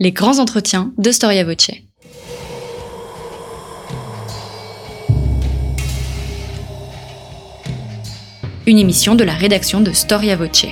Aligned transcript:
Les 0.00 0.10
grands 0.10 0.40
entretiens 0.40 0.92
de 0.98 1.12
Storia 1.12 1.44
Voce. 1.44 1.70
Une 8.66 8.78
émission 8.78 9.14
de 9.14 9.22
la 9.22 9.34
rédaction 9.34 9.80
de 9.80 9.92
Storia 9.92 10.34
Voce. 10.34 10.66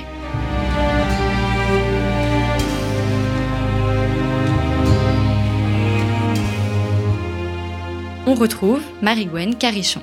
On 8.27 8.33
retrouve 8.33 8.81
Marie-Gwen 9.01 9.55
Carichon. 9.55 10.01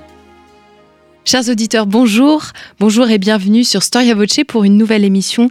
Chers 1.26 1.50
auditeurs, 1.50 1.86
bonjour. 1.86 2.44
Bonjour 2.78 3.10
et 3.10 3.18
bienvenue 3.18 3.64
sur 3.64 3.82
Storia 3.82 4.14
Voce 4.14 4.40
pour 4.48 4.64
une 4.64 4.78
nouvelle 4.78 5.04
émission 5.04 5.50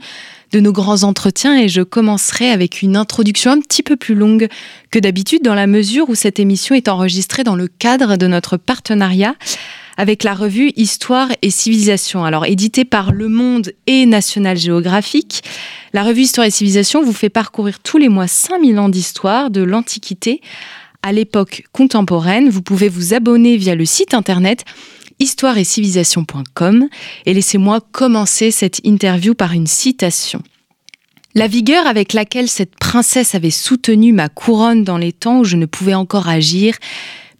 de 0.51 0.59
nos 0.59 0.71
grands 0.71 1.03
entretiens 1.03 1.57
et 1.57 1.69
je 1.69 1.81
commencerai 1.81 2.49
avec 2.49 2.81
une 2.81 2.95
introduction 2.95 3.51
un 3.51 3.59
petit 3.59 3.83
peu 3.83 3.95
plus 3.95 4.15
longue 4.15 4.47
que 4.91 4.99
d'habitude 4.99 5.43
dans 5.43 5.53
la 5.53 5.67
mesure 5.67 6.09
où 6.09 6.15
cette 6.15 6.39
émission 6.39 6.75
est 6.75 6.87
enregistrée 6.87 7.43
dans 7.43 7.55
le 7.55 7.67
cadre 7.67 8.17
de 8.17 8.27
notre 8.27 8.57
partenariat 8.57 9.35
avec 9.97 10.23
la 10.23 10.33
revue 10.33 10.71
Histoire 10.77 11.27
et 11.41 11.49
Civilisation. 11.49 12.23
Alors, 12.23 12.45
éditée 12.45 12.85
par 12.85 13.11
Le 13.11 13.27
Monde 13.27 13.73
et 13.85 14.05
National 14.05 14.57
Geographic, 14.57 15.43
la 15.91 16.03
revue 16.03 16.21
Histoire 16.21 16.47
et 16.47 16.51
Civilisation 16.51 17.03
vous 17.03 17.11
fait 17.11 17.29
parcourir 17.29 17.79
tous 17.79 17.97
les 17.97 18.07
mois 18.07 18.27
5000 18.27 18.79
ans 18.79 18.87
d'histoire 18.87 19.49
de 19.49 19.61
l'Antiquité 19.61 20.41
à 21.03 21.11
l'époque 21.11 21.63
contemporaine. 21.73 22.49
Vous 22.49 22.61
pouvez 22.61 22.87
vous 22.87 23.13
abonner 23.13 23.57
via 23.57 23.75
le 23.75 23.85
site 23.85 24.13
internet 24.13 24.63
histoire 25.19 25.57
et 25.57 25.63
civilisation.com 25.63 26.87
et 27.25 27.33
laissez-moi 27.33 27.81
commencer 27.91 28.51
cette 28.51 28.79
interview 28.83 29.33
par 29.33 29.53
une 29.53 29.67
citation. 29.67 30.41
La 31.35 31.47
vigueur 31.47 31.85
avec 31.85 32.13
laquelle 32.13 32.49
cette 32.49 32.75
princesse 32.75 33.35
avait 33.35 33.51
soutenu 33.51 34.13
ma 34.13 34.29
couronne 34.29 34.83
dans 34.83 34.97
les 34.97 35.13
temps 35.13 35.39
où 35.39 35.43
je 35.43 35.57
ne 35.57 35.65
pouvais 35.65 35.93
encore 35.93 36.27
agir 36.27 36.75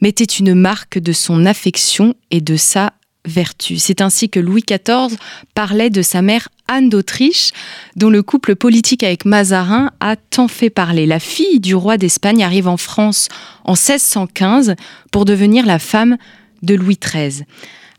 m'était 0.02 0.24
une 0.24 0.54
marque 0.54 1.00
de 1.00 1.12
son 1.12 1.46
affection 1.46 2.14
et 2.32 2.40
de 2.40 2.56
sa 2.56 2.94
vertu. 3.26 3.78
C'est 3.78 4.02
ainsi 4.02 4.30
que 4.30 4.40
Louis 4.40 4.64
XIV 4.68 5.18
parlait 5.56 5.90
de 5.90 6.02
sa 6.02 6.22
mère 6.22 6.50
Anne 6.68 6.90
d'Autriche, 6.90 7.52
dont 7.96 8.10
le 8.10 8.24
couple 8.24 8.56
politique 8.56 9.04
avec 9.04 9.26
Mazarin 9.26 9.92
a 10.00 10.16
tant 10.16 10.48
fait 10.48 10.70
parler. 10.70 11.06
La 11.06 11.20
fille 11.20 11.60
du 11.60 11.76
roi 11.76 11.98
d'Espagne 11.98 12.44
arrive 12.44 12.68
en 12.68 12.78
France 12.78 13.28
en 13.66 13.74
1615 13.74 14.76
pour 15.12 15.26
devenir 15.26 15.66
la 15.66 15.80
femme 15.80 16.18
de 16.62 16.76
Louis 16.76 16.98
XIII. 17.02 17.46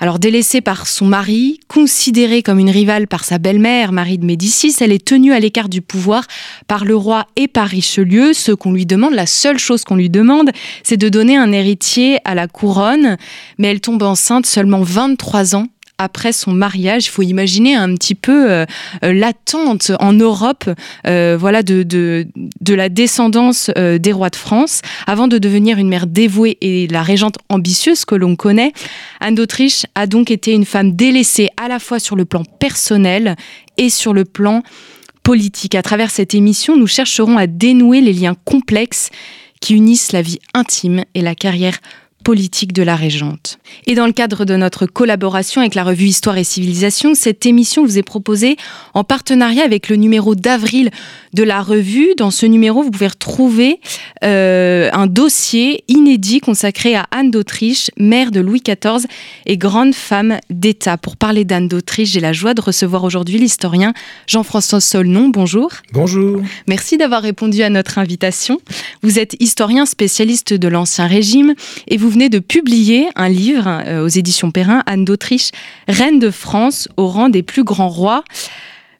Alors 0.03 0.19
délaissée 0.19 0.62
par 0.62 0.86
son 0.86 1.05
mari, 1.05 1.61
considérée 1.69 2.42
comme 2.42 2.58
une 2.58 2.70
rivale 2.70 3.06
par 3.06 3.22
sa 3.22 3.36
belle-mère, 3.36 3.92
Marie 3.92 4.17
de 4.17 4.25
Médicis, 4.25 4.75
elle 4.80 4.92
est 4.92 5.05
tenue 5.05 5.34
à 5.34 5.41
l'écart 5.41 5.69
du 5.69 5.83
pouvoir 5.83 6.27
par 6.67 6.86
le 6.86 6.97
roi 6.97 7.27
et 7.36 7.48
par 7.48 7.69
Richelieu. 7.69 8.33
Ce 8.33 8.52
qu'on 8.52 8.72
lui 8.72 8.86
demande, 8.86 9.12
la 9.12 9.27
seule 9.27 9.58
chose 9.58 9.84
qu'on 9.84 9.97
lui 9.97 10.08
demande, 10.08 10.52
c'est 10.84 10.97
de 10.97 11.11
donner 11.11 11.36
un 11.36 11.52
héritier 11.52 12.17
à 12.25 12.34
la 12.34 12.48
couronne. 12.48 13.19
Mais 13.58 13.69
elle 13.69 13.83
tombe 13.83 14.02
enceinte 14.02 14.47
seulement 14.47 14.80
23 14.80 15.55
ans 15.55 15.67
après 16.01 16.33
son 16.33 16.53
mariage. 16.53 17.06
Il 17.06 17.11
faut 17.11 17.23
imaginer 17.23 17.75
un 17.75 17.95
petit 17.95 18.15
peu 18.15 18.51
euh, 18.51 18.65
euh, 19.05 19.12
l'attente 19.12 19.93
en 20.01 20.15
Europe 20.15 20.65
euh, 21.07 21.37
voilà, 21.39 21.62
de, 21.62 21.83
de, 21.83 22.75
la 22.75 22.89
descendance 22.89 23.69
des 23.77 24.12
rois 24.12 24.31
de 24.31 24.37
France. 24.37 24.81
Avant 25.07 25.29
de 25.29 25.39
devenir 25.39 25.79
une 25.79 25.89
mère 25.89 26.07
dévouée 26.07 26.57
et 26.61 26.87
la 26.87 27.03
régente 27.03 27.37
ambitieuse 27.48 28.05
que 28.05 28.15
l'on 28.15 28.37
connaît, 28.37 28.73
Anne 29.20 29.34
d'Autriche 29.34 29.84
a 29.95 30.07
donc 30.07 30.31
été 30.31 30.53
une 30.53 30.65
femme 30.65 30.95
délaissée 30.95 31.48
à 31.57 31.69
la 31.69 31.79
fois 31.79 31.98
sur 31.98 32.17
le 32.17 32.25
plan 32.25 32.45
personnel 32.45 33.37
et 33.77 33.91
sur 33.91 34.14
le 34.14 34.25
plan 34.25 34.62
politique. 35.23 35.75
À 35.75 35.83
travers 35.83 36.11
cette 36.11 36.33
émission, 36.33 36.77
nous 36.77 36.87
chercherons 36.87 37.37
à 37.37 37.47
dénouer 37.47 38.01
les 38.01 38.12
liens 38.12 38.37
complexes 38.45 39.11
qui 39.61 39.75
unissent 39.75 40.12
la 40.12 40.23
vie 40.23 40.39
intime 40.55 41.05
et 41.14 41.20
la 41.20 41.35
carrière 41.35 41.75
politique 41.75 42.00
de 42.31 42.83
la 42.83 42.95
régente. 42.95 43.59
Et 43.87 43.95
dans 43.95 44.07
le 44.07 44.13
cadre 44.13 44.45
de 44.45 44.55
notre 44.55 44.87
collaboration 44.87 45.61
avec 45.61 45.75
la 45.75 45.83
revue 45.83 46.05
Histoire 46.05 46.39
et 46.39 46.45
Civilisation, 46.45 47.14
cette 47.14 47.45
émission 47.45 47.85
vous 47.85 47.98
est 47.98 48.05
proposée 48.05 48.57
en 48.95 49.03
partenariat 49.03 49.64
avec 49.64 49.89
le 49.89 49.97
numéro 49.97 50.36
d'avril 50.36 50.91
de 51.35 51.42
la 51.42 51.61
revue. 51.61 52.14
Dans 52.17 52.30
ce 52.30 52.47
numéro, 52.47 52.83
vous 52.83 52.91
pouvez 52.91 53.09
retrouver 53.09 53.80
euh, 54.23 54.91
un 54.92 55.07
dossier 55.09 55.83
inédit 55.89 56.41
consacré 56.41 56.95
à 56.95 57.07
Anne 57.11 57.30
d'Autriche, 57.33 57.91
mère 57.98 58.30
de 58.30 58.41
Louis 58.41 58.63
XIV 58.64 59.07
et 59.47 59.57
grande 59.57 59.95
femme 59.95 60.39
d'État. 60.51 60.97
Pour 60.97 61.17
parler 61.17 61.45
d'Anne 61.45 61.67
d'Autriche, 61.67 62.11
j'ai 62.11 62.20
la 62.20 62.33
joie 62.33 62.55
de 62.55 62.61
recevoir 62.61 63.03
aujourd'hui 63.03 63.39
l'historien 63.39 63.92
Jean-François 64.29 64.80
Solnon. 64.80 65.30
Bonjour. 65.30 65.70
Bonjour. 65.92 66.41
Merci 66.69 66.97
d'avoir 66.97 67.23
répondu 67.23 67.63
à 67.63 67.70
notre 67.70 67.98
invitation. 67.98 68.61
Vous 69.03 69.19
êtes 69.19 69.35
historien 69.41 69.85
spécialiste 69.85 70.55
de 70.55 70.69
l'Ancien 70.69 71.07
Régime 71.07 71.55
et 71.89 71.97
vous 71.97 72.10
venez 72.11 72.29
de 72.29 72.41
publier 72.41 73.09
un 73.17 73.29
livre 73.29 73.67
euh, 73.67 74.05
aux 74.05 74.09
éditions 74.09 74.51
Perrin, 74.51 74.83
Anne 74.87 75.05
d'Autriche, 75.05 75.51
reine 75.89 76.19
de 76.19 76.31
France 76.31 76.89
au 76.97 77.07
rang 77.07 77.29
des 77.29 77.43
plus 77.43 77.65
grands 77.65 77.89
rois. 77.89 78.25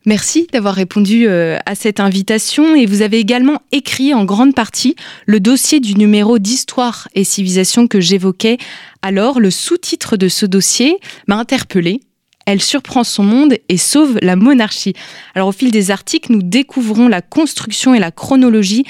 Merci 0.07 0.47
d'avoir 0.51 0.75
répondu 0.75 1.29
euh, 1.29 1.59
à 1.67 1.75
cette 1.75 2.01
invitation 2.01 2.75
et 2.75 2.87
vous 2.87 3.03
avez 3.03 3.19
également 3.19 3.61
écrit 3.71 4.15
en 4.15 4.25
grande 4.25 4.55
partie 4.55 4.97
le 5.27 5.41
dossier 5.41 5.79
du 5.79 5.95
numéro 5.95 6.39
d'histoire 6.39 7.09
et 7.15 7.25
civilisation 7.25 7.87
que 7.87 8.01
j'évoquais 8.01 8.57
alors. 9.03 9.41
Le 9.41 9.51
sous-titre 9.51 10.17
de 10.17 10.29
ce 10.29 10.47
dossier 10.47 10.97
m'a 11.27 11.37
interpellé. 11.37 12.01
Elle 12.47 12.63
surprend 12.63 13.05
son 13.05 13.23
monde 13.23 13.57
et 13.69 13.77
sauve 13.77 14.19
la 14.23 14.37
monarchie. 14.37 14.95
Alors 15.35 15.49
au 15.49 15.53
fil 15.53 15.71
des 15.71 15.91
articles, 15.91 16.33
nous 16.33 16.43
découvrons 16.43 17.07
la 17.07 17.21
construction 17.21 17.95
et 17.95 17.99
la 17.99 18.11
chronologie 18.11 18.85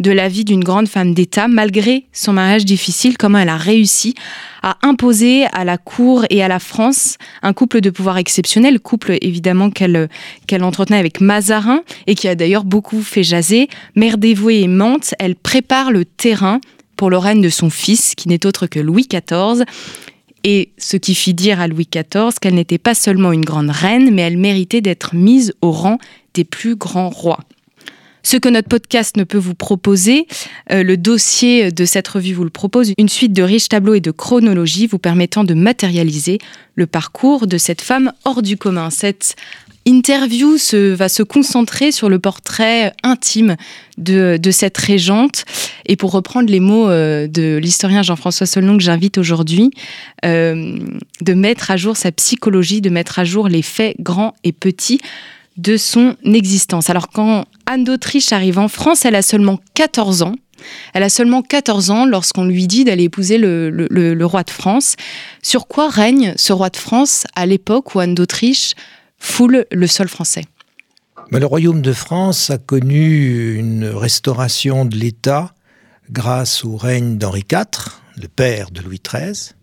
de 0.00 0.10
la 0.10 0.28
vie 0.28 0.44
d'une 0.44 0.64
grande 0.64 0.88
femme 0.88 1.14
d'État, 1.14 1.48
malgré 1.48 2.06
son 2.12 2.32
mariage 2.32 2.64
difficile, 2.64 3.16
comment 3.16 3.38
elle 3.38 3.48
a 3.48 3.56
réussi 3.56 4.14
à 4.62 4.78
imposer 4.82 5.44
à 5.52 5.64
la 5.64 5.76
cour 5.76 6.24
et 6.30 6.42
à 6.42 6.48
la 6.48 6.58
France 6.58 7.18
un 7.42 7.52
couple 7.52 7.80
de 7.80 7.90
pouvoir 7.90 8.16
exceptionnel, 8.16 8.80
couple 8.80 9.18
évidemment 9.20 9.70
qu'elle 9.70 10.08
qu'elle 10.46 10.64
entretenait 10.64 10.98
avec 10.98 11.20
Mazarin 11.20 11.82
et 12.06 12.14
qui 12.14 12.28
a 12.28 12.34
d'ailleurs 12.34 12.64
beaucoup 12.64 13.02
fait 13.02 13.22
jaser. 13.22 13.68
Mère 13.94 14.16
dévouée 14.18 14.60
et 14.60 14.68
mente, 14.68 15.14
elle 15.18 15.36
prépare 15.36 15.92
le 15.92 16.04
terrain 16.04 16.60
pour 16.96 17.10
le 17.10 17.18
règne 17.18 17.42
de 17.42 17.48
son 17.48 17.70
fils, 17.70 18.14
qui 18.14 18.28
n'est 18.28 18.46
autre 18.46 18.66
que 18.66 18.80
Louis 18.80 19.06
XIV. 19.08 19.64
Et 20.44 20.72
ce 20.76 20.96
qui 20.96 21.14
fit 21.14 21.34
dire 21.34 21.60
à 21.60 21.68
Louis 21.68 21.88
XIV 21.90 22.38
qu'elle 22.40 22.54
n'était 22.54 22.78
pas 22.78 22.94
seulement 22.94 23.32
une 23.32 23.44
grande 23.44 23.70
reine, 23.70 24.14
mais 24.14 24.22
elle 24.22 24.36
méritait 24.36 24.82
d'être 24.82 25.14
mise 25.14 25.54
au 25.62 25.70
rang 25.70 25.98
des 26.34 26.44
plus 26.44 26.76
grands 26.76 27.08
rois. 27.08 27.40
Ce 28.24 28.38
que 28.38 28.48
notre 28.48 28.68
podcast 28.68 29.18
ne 29.18 29.24
peut 29.24 29.38
vous 29.38 29.54
proposer, 29.54 30.26
euh, 30.72 30.82
le 30.82 30.96
dossier 30.96 31.70
de 31.70 31.84
cette 31.84 32.08
revue 32.08 32.32
vous 32.32 32.44
le 32.44 32.50
propose, 32.50 32.92
une 32.96 33.10
suite 33.10 33.34
de 33.34 33.42
riches 33.42 33.68
tableaux 33.68 33.94
et 33.94 34.00
de 34.00 34.10
chronologies 34.10 34.86
vous 34.86 34.98
permettant 34.98 35.44
de 35.44 35.52
matérialiser 35.52 36.38
le 36.74 36.86
parcours 36.86 37.46
de 37.46 37.58
cette 37.58 37.82
femme 37.82 38.12
hors 38.24 38.40
du 38.40 38.56
commun. 38.56 38.88
Cette 38.88 39.36
interview 39.84 40.56
se, 40.56 40.94
va 40.94 41.10
se 41.10 41.22
concentrer 41.22 41.92
sur 41.92 42.08
le 42.08 42.18
portrait 42.18 42.94
intime 43.02 43.56
de, 43.98 44.38
cette 44.50 44.78
régente. 44.78 45.44
Et 45.84 45.96
pour 45.96 46.12
reprendre 46.12 46.50
les 46.50 46.60
mots 46.60 46.88
euh, 46.88 47.26
de 47.26 47.58
l'historien 47.58 48.02
Jean-François 48.02 48.46
Solnon 48.46 48.78
que 48.78 48.82
j'invite 48.82 49.18
aujourd'hui, 49.18 49.70
euh, 50.24 50.78
de 51.20 51.34
mettre 51.34 51.70
à 51.70 51.76
jour 51.76 51.96
sa 51.96 52.10
psychologie, 52.10 52.80
de 52.80 52.90
mettre 52.90 53.18
à 53.18 53.24
jour 53.24 53.48
les 53.48 53.62
faits 53.62 53.96
grands 54.00 54.34
et 54.44 54.52
petits 54.52 55.00
de 55.56 55.76
son 55.76 56.16
existence. 56.24 56.90
Alors 56.90 57.08
quand 57.08 57.44
Anne 57.66 57.84
d'Autriche 57.84 58.32
arrive 58.32 58.58
en 58.58 58.68
France, 58.68 59.04
elle 59.04 59.14
a 59.14 59.22
seulement 59.22 59.58
14 59.74 60.22
ans. 60.22 60.34
Elle 60.94 61.02
a 61.02 61.08
seulement 61.08 61.42
14 61.42 61.90
ans 61.90 62.06
lorsqu'on 62.06 62.44
lui 62.44 62.66
dit 62.66 62.84
d'aller 62.84 63.04
épouser 63.04 63.38
le, 63.38 64.24
roi 64.24 64.42
de 64.42 64.50
France. 64.50 64.96
Sur 65.42 65.66
quoi 65.66 65.88
règne 65.88 66.34
ce 66.36 66.52
roi 66.52 66.70
de 66.70 66.76
France 66.76 67.24
à 67.34 67.46
l'époque 67.46 67.94
où 67.94 68.00
Anne 68.00 68.14
d'Autriche 68.14 68.74
foule 69.18 69.66
le 69.70 69.86
sol 69.86 70.08
français? 70.08 70.44
Le 71.30 71.46
royaume 71.46 71.82
de 71.82 71.92
France 71.92 72.50
a 72.50 72.58
connu 72.58 73.56
une 73.56 73.86
restauration 73.86 74.84
de 74.84 74.96
l'État 74.96 75.54
grâce 76.10 76.64
au 76.64 76.76
règne 76.76 77.16
d'Henri 77.16 77.44
IV, 77.50 78.00
le 78.20 78.28
père 78.28 78.70
de 78.70 78.80
Louis 78.82 79.00
XIII. 79.04 79.54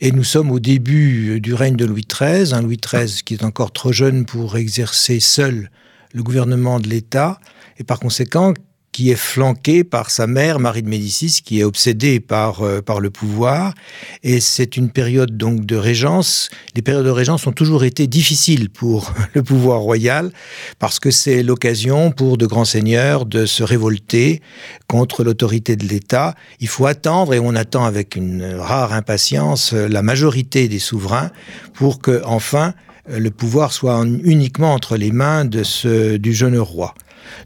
Et 0.00 0.12
nous 0.12 0.24
sommes 0.24 0.50
au 0.50 0.58
début 0.58 1.40
du 1.40 1.54
règne 1.54 1.76
de 1.76 1.84
Louis 1.84 2.06
XIII, 2.10 2.52
un 2.52 2.62
Louis 2.62 2.78
XIII 2.78 3.22
qui 3.24 3.34
est 3.34 3.44
encore 3.44 3.72
trop 3.72 3.92
jeune 3.92 4.24
pour 4.26 4.56
exercer 4.56 5.20
seul 5.20 5.70
le 6.12 6.22
gouvernement 6.22 6.80
de 6.80 6.88
l'État, 6.88 7.38
et 7.78 7.84
par 7.84 7.98
conséquent 7.98 8.54
qui 8.94 9.10
est 9.10 9.16
flanqué 9.16 9.82
par 9.82 10.08
sa 10.08 10.28
mère, 10.28 10.60
Marie 10.60 10.84
de 10.84 10.88
Médicis, 10.88 11.40
qui 11.44 11.58
est 11.58 11.64
obsédée 11.64 12.20
par, 12.20 12.62
euh, 12.62 12.80
par 12.80 13.00
le 13.00 13.10
pouvoir. 13.10 13.74
Et 14.22 14.38
c'est 14.38 14.76
une 14.76 14.88
période 14.88 15.36
donc 15.36 15.66
de 15.66 15.74
régence. 15.74 16.48
Les 16.76 16.82
périodes 16.82 17.04
de 17.04 17.10
régence 17.10 17.44
ont 17.48 17.52
toujours 17.52 17.82
été 17.82 18.06
difficiles 18.06 18.70
pour 18.70 19.12
le 19.34 19.42
pouvoir 19.42 19.80
royal, 19.80 20.30
parce 20.78 21.00
que 21.00 21.10
c'est 21.10 21.42
l'occasion 21.42 22.12
pour 22.12 22.38
de 22.38 22.46
grands 22.46 22.64
seigneurs 22.64 23.26
de 23.26 23.46
se 23.46 23.64
révolter 23.64 24.40
contre 24.86 25.24
l'autorité 25.24 25.74
de 25.74 25.88
l'État. 25.88 26.36
Il 26.60 26.68
faut 26.68 26.86
attendre, 26.86 27.34
et 27.34 27.40
on 27.40 27.56
attend 27.56 27.84
avec 27.84 28.14
une 28.14 28.44
rare 28.44 28.92
impatience, 28.92 29.72
la 29.72 30.02
majorité 30.02 30.68
des 30.68 30.78
souverains 30.78 31.32
pour 31.72 31.98
que, 31.98 32.22
enfin, 32.24 32.74
le 33.08 33.30
pouvoir 33.32 33.72
soit 33.72 34.00
uniquement 34.22 34.72
entre 34.72 34.96
les 34.96 35.10
mains 35.10 35.44
de 35.44 35.64
ce, 35.64 36.16
du 36.16 36.32
jeune 36.32 36.56
roi. 36.56 36.94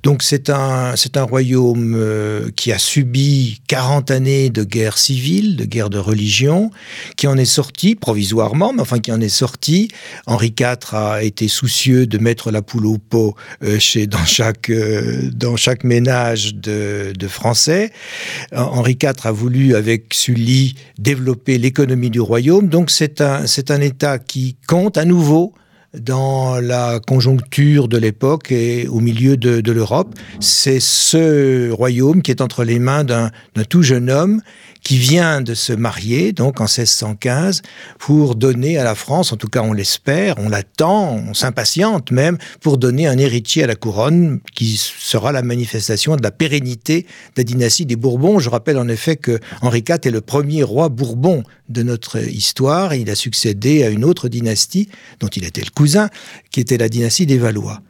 Donc 0.02 0.22
c'est 0.22 0.50
un, 0.50 0.94
c'est 0.96 1.16
un 1.16 1.22
royaume 1.22 1.94
euh, 1.96 2.50
qui 2.54 2.72
a 2.72 2.78
subi 2.78 3.60
40 3.66 4.10
années 4.10 4.50
de 4.50 4.64
guerre 4.64 4.98
civile, 4.98 5.56
de 5.56 5.64
guerre 5.64 5.90
de 5.90 5.98
religion, 5.98 6.70
qui 7.16 7.26
en 7.26 7.36
est 7.36 7.44
sorti 7.44 7.94
provisoirement, 7.94 8.72
mais 8.72 8.80
enfin 8.80 8.98
qui 8.98 9.12
en 9.12 9.20
est 9.20 9.28
sorti. 9.28 9.88
Henri 10.26 10.54
IV 10.58 10.94
a 10.94 11.22
été 11.22 11.48
soucieux 11.48 12.06
de 12.06 12.18
mettre 12.18 12.50
la 12.50 12.62
poule 12.62 12.86
au 12.86 12.98
pot 12.98 13.34
euh, 13.62 13.78
chez, 13.78 14.06
dans, 14.06 14.24
chaque, 14.24 14.70
euh, 14.70 15.30
dans 15.32 15.56
chaque 15.56 15.84
ménage 15.84 16.54
de, 16.54 17.12
de 17.16 17.28
Français. 17.28 17.92
Henri 18.52 18.98
IV 19.00 19.12
a 19.24 19.32
voulu, 19.32 19.74
avec 19.74 20.14
Sully, 20.14 20.74
développer 20.98 21.58
l'économie 21.58 22.10
du 22.10 22.20
royaume. 22.20 22.68
Donc 22.68 22.90
c'est 22.90 23.20
un, 23.20 23.46
c'est 23.46 23.70
un 23.70 23.80
État 23.80 24.18
qui 24.18 24.56
compte 24.66 24.96
à 24.96 25.04
nouveau 25.04 25.54
dans 25.94 26.60
la 26.60 27.00
conjoncture 27.00 27.88
de 27.88 27.96
l'époque 27.96 28.52
et 28.52 28.86
au 28.88 29.00
milieu 29.00 29.36
de, 29.36 29.72
l'Europe. 29.72 30.14
C'est 30.40 30.80
ce 30.80 31.70
royaume 31.70 32.22
qui 32.22 32.30
est 32.30 32.40
entre 32.40 32.64
les 32.64 32.78
mains 32.78 33.04
d'un 33.04 33.30
tout 33.68 33.82
jeune 33.82 34.10
homme 34.10 34.42
qui 34.88 34.96
vient 34.96 35.42
de 35.42 35.52
se 35.52 35.74
marier, 35.74 36.32
donc 36.32 36.62
en 36.62 36.64
1615, 36.64 37.60
pour 37.98 38.36
donner 38.36 38.78
à 38.78 38.84
la 38.84 38.94
France, 38.94 39.34
en 39.34 39.36
tout 39.36 39.48
cas 39.48 39.60
on 39.60 39.74
l'espère, 39.74 40.36
on 40.38 40.48
l'attend, 40.48 41.22
on 41.28 41.34
s'impatiente 41.34 42.10
même, 42.10 42.38
pour 42.62 42.78
donner 42.78 43.06
un 43.06 43.18
héritier 43.18 43.64
à 43.64 43.66
la 43.66 43.74
couronne 43.74 44.40
qui 44.54 44.78
sera 44.78 45.30
la 45.30 45.42
manifestation 45.42 46.16
de 46.16 46.22
la 46.22 46.30
pérennité 46.30 47.02
de 47.02 47.06
la 47.36 47.44
dynastie 47.44 47.84
des 47.84 47.96
Bourbons. 47.96 48.38
Je 48.38 48.48
rappelle 48.48 48.78
en 48.78 48.88
effet 48.88 49.16
que 49.16 49.38
Henri 49.60 49.84
IV 49.86 49.98
est 50.04 50.10
le 50.10 50.22
premier 50.22 50.62
roi 50.62 50.88
Bourbon 50.88 51.42
de 51.68 51.82
notre 51.82 52.26
histoire. 52.26 52.94
Il 52.94 53.10
a 53.10 53.14
succédé 53.14 53.84
à 53.84 53.90
une 53.90 54.06
autre 54.06 54.30
dynastie 54.30 54.88
dont 55.20 55.28
il 55.28 55.44
était 55.44 55.60
le 55.60 55.70
cousin, 55.70 56.08
qui 56.50 56.60
était 56.60 56.78
la 56.78 56.88
dynastie 56.88 57.26
des 57.26 57.36
Valois. 57.36 57.82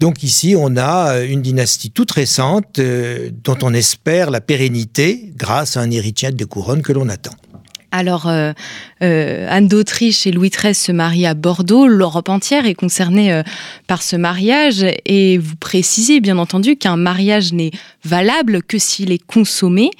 Donc 0.00 0.22
ici, 0.22 0.54
on 0.56 0.76
a 0.76 1.14
euh, 1.14 1.28
une 1.28 1.42
dynastie 1.42 1.90
toute 1.90 2.10
récente 2.10 2.78
euh, 2.78 3.30
dont 3.44 3.58
on 3.62 3.74
espère 3.74 4.30
la 4.30 4.40
pérennité 4.40 5.32
grâce 5.36 5.76
à 5.76 5.80
un 5.80 5.90
héritier 5.90 6.30
de 6.30 6.44
couronne 6.44 6.82
que 6.82 6.92
l'on 6.92 7.08
attend. 7.08 7.32
Alors, 7.92 8.28
euh, 8.28 8.52
Anne 9.00 9.66
d'Autriche 9.66 10.24
et 10.24 10.30
Louis 10.30 10.50
XIII 10.50 10.76
se 10.76 10.92
marient 10.92 11.26
à 11.26 11.34
Bordeaux. 11.34 11.88
L'Europe 11.88 12.28
entière 12.28 12.64
est 12.64 12.74
concernée 12.74 13.42
par 13.88 14.04
ce 14.04 14.14
mariage. 14.14 14.86
Et 15.06 15.38
vous 15.38 15.56
précisez, 15.56 16.20
bien 16.20 16.38
entendu, 16.38 16.76
qu'un 16.76 16.96
mariage 16.96 17.52
n'est 17.52 17.72
valable 18.04 18.62
que 18.62 18.78
s'il 18.78 19.10
est 19.10 19.18
consommé. 19.18 19.90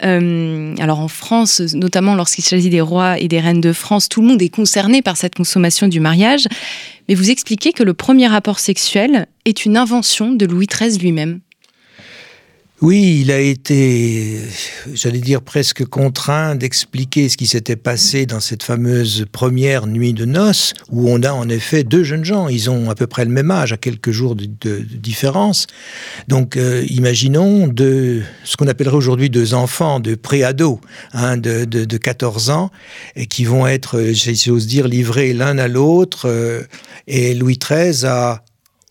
Alors, 0.00 1.00
en 1.00 1.08
France, 1.08 1.60
notamment 1.74 2.14
lorsqu'il 2.14 2.44
s'agit 2.44 2.70
des 2.70 2.80
rois 2.80 3.18
et 3.18 3.28
des 3.28 3.40
reines 3.40 3.60
de 3.60 3.74
France, 3.74 4.08
tout 4.08 4.22
le 4.22 4.28
monde 4.28 4.40
est 4.40 4.48
concerné 4.48 5.02
par 5.02 5.18
cette 5.18 5.34
consommation 5.34 5.86
du 5.86 6.00
mariage. 6.00 6.46
Mais 7.08 7.14
vous 7.14 7.30
expliquez 7.30 7.72
que 7.72 7.82
le 7.82 7.94
premier 7.94 8.26
rapport 8.26 8.58
sexuel 8.58 9.26
est 9.44 9.64
une 9.64 9.76
invention 9.76 10.32
de 10.32 10.46
Louis 10.46 10.66
XIII 10.66 10.98
lui-même. 10.98 11.40
Oui, 12.84 13.20
il 13.22 13.32
a 13.32 13.40
été, 13.40 14.42
j'allais 14.92 15.20
dire 15.20 15.40
presque 15.40 15.86
contraint 15.86 16.54
d'expliquer 16.54 17.30
ce 17.30 17.38
qui 17.38 17.46
s'était 17.46 17.76
passé 17.76 18.26
dans 18.26 18.40
cette 18.40 18.62
fameuse 18.62 19.24
première 19.32 19.86
nuit 19.86 20.12
de 20.12 20.26
noces, 20.26 20.74
où 20.90 21.08
on 21.08 21.22
a 21.22 21.32
en 21.32 21.48
effet 21.48 21.82
deux 21.82 22.04
jeunes 22.04 22.26
gens. 22.26 22.46
Ils 22.48 22.68
ont 22.68 22.90
à 22.90 22.94
peu 22.94 23.06
près 23.06 23.24
le 23.24 23.30
même 23.30 23.50
âge, 23.50 23.72
à 23.72 23.78
quelques 23.78 24.10
jours 24.10 24.36
de, 24.36 24.80
différence. 24.80 25.66
Donc, 26.28 26.58
euh, 26.58 26.84
imaginons 26.90 27.68
de 27.68 28.20
ce 28.44 28.58
qu'on 28.58 28.68
appellerait 28.68 28.96
aujourd'hui 28.96 29.30
deux 29.30 29.54
enfants, 29.54 29.98
de 29.98 30.14
préados, 30.14 30.78
de, 31.14 31.64
de, 31.64 31.86
de 31.86 31.96
14 31.96 32.50
ans, 32.50 32.70
et 33.16 33.24
qui 33.24 33.46
vont 33.46 33.66
être, 33.66 34.12
j'ose 34.12 34.66
dire, 34.66 34.88
livrés 34.88 35.32
l'un 35.32 35.56
à 35.56 35.68
l'autre. 35.68 36.28
Euh, 36.28 36.60
et 37.06 37.32
Louis 37.32 37.58
XIII 37.58 38.04
a 38.04 38.44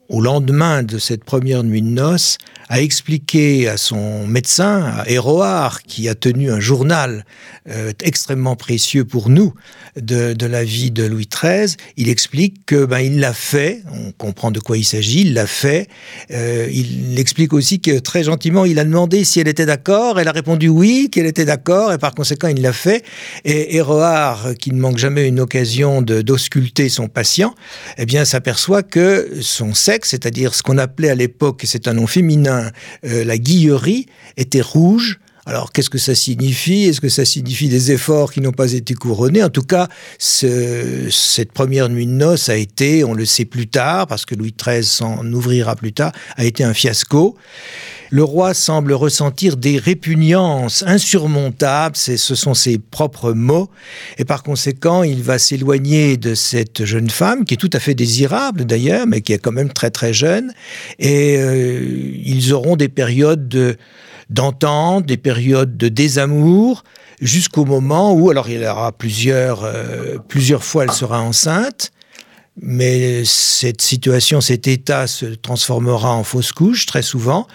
au 0.10 0.22
lendemain 0.22 0.84
de 0.84 1.00
cette 1.00 1.24
première 1.24 1.63
nuit 1.63 1.81
de 1.81 1.88
noces, 1.88 2.38
a 2.74 2.81
expliqué 2.81 3.68
à 3.68 3.78
son 3.78 4.25
médecin, 4.25 4.96
à 4.98 5.08
Héroard, 5.08 5.84
qui 5.84 6.10
a 6.10 6.16
tenu 6.16 6.52
un 6.52 6.60
journal 6.60 7.24
euh, 7.70 7.92
extrêmement 8.02 8.56
précieux 8.56 9.06
pour 9.06 9.30
nous 9.30 9.54
de, 9.96 10.46
la 10.46 10.64
vie 10.64 10.90
de 10.90 11.04
Louis 11.04 11.30
XIII, 11.31 11.75
il 11.98 12.10
explique 12.10 12.66
que 12.66 12.86
ben, 12.86 13.00
il 13.00 13.20
l'a 13.20 13.34
fait, 13.34 13.84
on 13.92 14.12
comprend 14.12 14.50
de 14.50 14.60
quoi 14.60 14.78
il 14.78 14.84
s'agit, 14.84 15.22
il 15.22 15.34
l'a 15.34 15.46
fait. 15.46 15.88
Euh, 16.31 16.68
il 16.72 17.20
explique 17.20 17.54
aussi 17.54 17.80
que 17.80 18.00
très 18.00 18.24
gentiment, 18.24 18.66
il 18.66 18.80
a 18.80 18.86
demandé 18.86 19.24
si 19.24 19.40
elle 19.40 19.48
était 19.48 19.68
d'accord, 19.68 20.20
elle 20.20 20.28
a 20.28 20.31
répondu 20.31 20.68
oui, 20.68 21.10
qu'elle 21.12 21.28
était 21.28 21.46
d'accord, 21.46 21.94
et 21.94 22.00
par 22.00 22.16
conséquent, 22.16 22.48
il 22.48 22.62
l'a 22.62 22.74
fait. 22.74 23.04
Et 23.46 23.75
Héroard, 23.75 24.56
qui 24.56 24.72
ne 24.72 24.80
manque 24.80 24.98
jamais 24.98 25.28
une 25.28 25.40
occasion 25.40 26.02
d'ausculter 26.02 26.90
son 26.90 27.08
patient, 27.08 27.54
eh 27.98 28.08
bien, 28.08 28.25
s'aperçoit 28.25 28.81
que 28.81 29.30
son 29.42 29.75
sexe, 29.75 30.10
c'est-à-dire 30.10 30.56
ce 30.56 30.64
qu'on 30.64 30.80
appelait 30.80 31.10
à 31.10 31.16
l'époque, 31.16 31.62
c'est 31.66 31.88
un 31.88 31.94
nom 31.94 32.08
féminin, 32.08 32.62
la 33.04 33.38
guillerie, 33.38 34.07
était 34.38 34.62
rouge, 34.62 35.19
alors, 35.45 35.74
qu'est-ce 35.74 35.90
que 35.90 35.98
ça 35.98 36.16
signifie? 36.16 36.86
Est-ce 36.86 37.01
que 37.01 37.10
ça 37.10 37.25
signifie 37.25 37.68
des 37.68 37.92
efforts 37.92 38.31
qui 38.31 38.40
n'ont 38.40 38.54
pas 38.54 38.72
été 38.72 38.94
couronnés? 38.94 39.44
En 39.44 39.50
tout 39.50 39.63
cas, 39.63 39.90
ce, 40.18 41.10
cette 41.12 41.51
première 41.51 41.90
nuit 41.90 42.06
de 42.06 42.12
noces 42.12 42.48
a 42.48 42.56
été, 42.56 43.04
on 43.04 43.13
le 43.13 43.25
sait 43.25 43.44
plus 43.44 43.68
tard, 43.68 44.07
parce 44.07 44.25
que 44.25 44.36
Louis 44.36 44.56
XIII 44.57 44.86
s'en 44.86 45.25
ouvrira 45.34 45.75
plus 45.75 45.92
tard, 45.92 46.13
a 46.38 46.45
été 46.45 46.63
un 46.63 46.74
fiasco. 46.74 47.36
Le 48.10 48.24
roi 48.24 48.54
semble 48.54 48.94
ressentir 48.94 49.57
des 49.57 49.78
répugnances 49.80 50.81
insurmontables, 50.88 51.98
ce 51.98 52.36
sont 52.36 52.54
ses 52.54 52.78
propres 52.78 53.34
mots, 53.34 53.69
et 54.18 54.24
par 54.24 54.44
conséquent, 54.44 55.04
il 55.04 55.24
va 55.24 55.39
s'éloigner 55.39 56.16
de 56.16 56.36
cette 56.36 56.86
jeune 56.86 57.10
femme, 57.10 57.44
qui 57.44 57.56
est 57.56 57.57
tout 57.57 57.72
à 57.74 57.80
fait 57.80 57.96
désirable 57.96 58.63
d'ailleurs, 58.63 59.07
mais 59.07 59.19
qui 59.19 59.34
est 59.34 59.39
quand 59.39 59.51
même 59.51 59.74
très 59.74 59.89
très 59.89 60.13
jeune, 60.13 60.54
et 61.00 61.36
euh, 61.38 61.81
ils 62.24 62.54
auront 62.54 62.78
des 62.78 62.88
périodes 62.88 63.50
de 63.50 63.75
d'entente, 64.33 65.06
des 65.06 65.18
périodes 65.18 65.77
de 65.77 65.89
désamour, 65.89 66.83
jusqu'au 67.21 67.65
moment 67.65 68.13
où, 68.13 68.30
alors 68.30 68.50
il 68.50 68.62
y 68.62 68.68
aura 68.68 68.91
plusieurs, 68.91 69.63
euh, 69.63 70.18
plusieurs 70.27 70.63
fois, 70.63 70.83
elle 70.83 70.91
sera 70.91 71.21
enceinte, 71.21 71.91
mais 72.62 73.24
cette 73.25 73.81
situation, 73.81 74.41
cet 74.41 74.68
état 74.68 75.07
se 75.07 75.25
transformera 75.25 76.13
en 76.13 76.24
fausse 76.24 76.51
couche 76.51 76.85
très 76.85 77.01
souvent, 77.01 77.47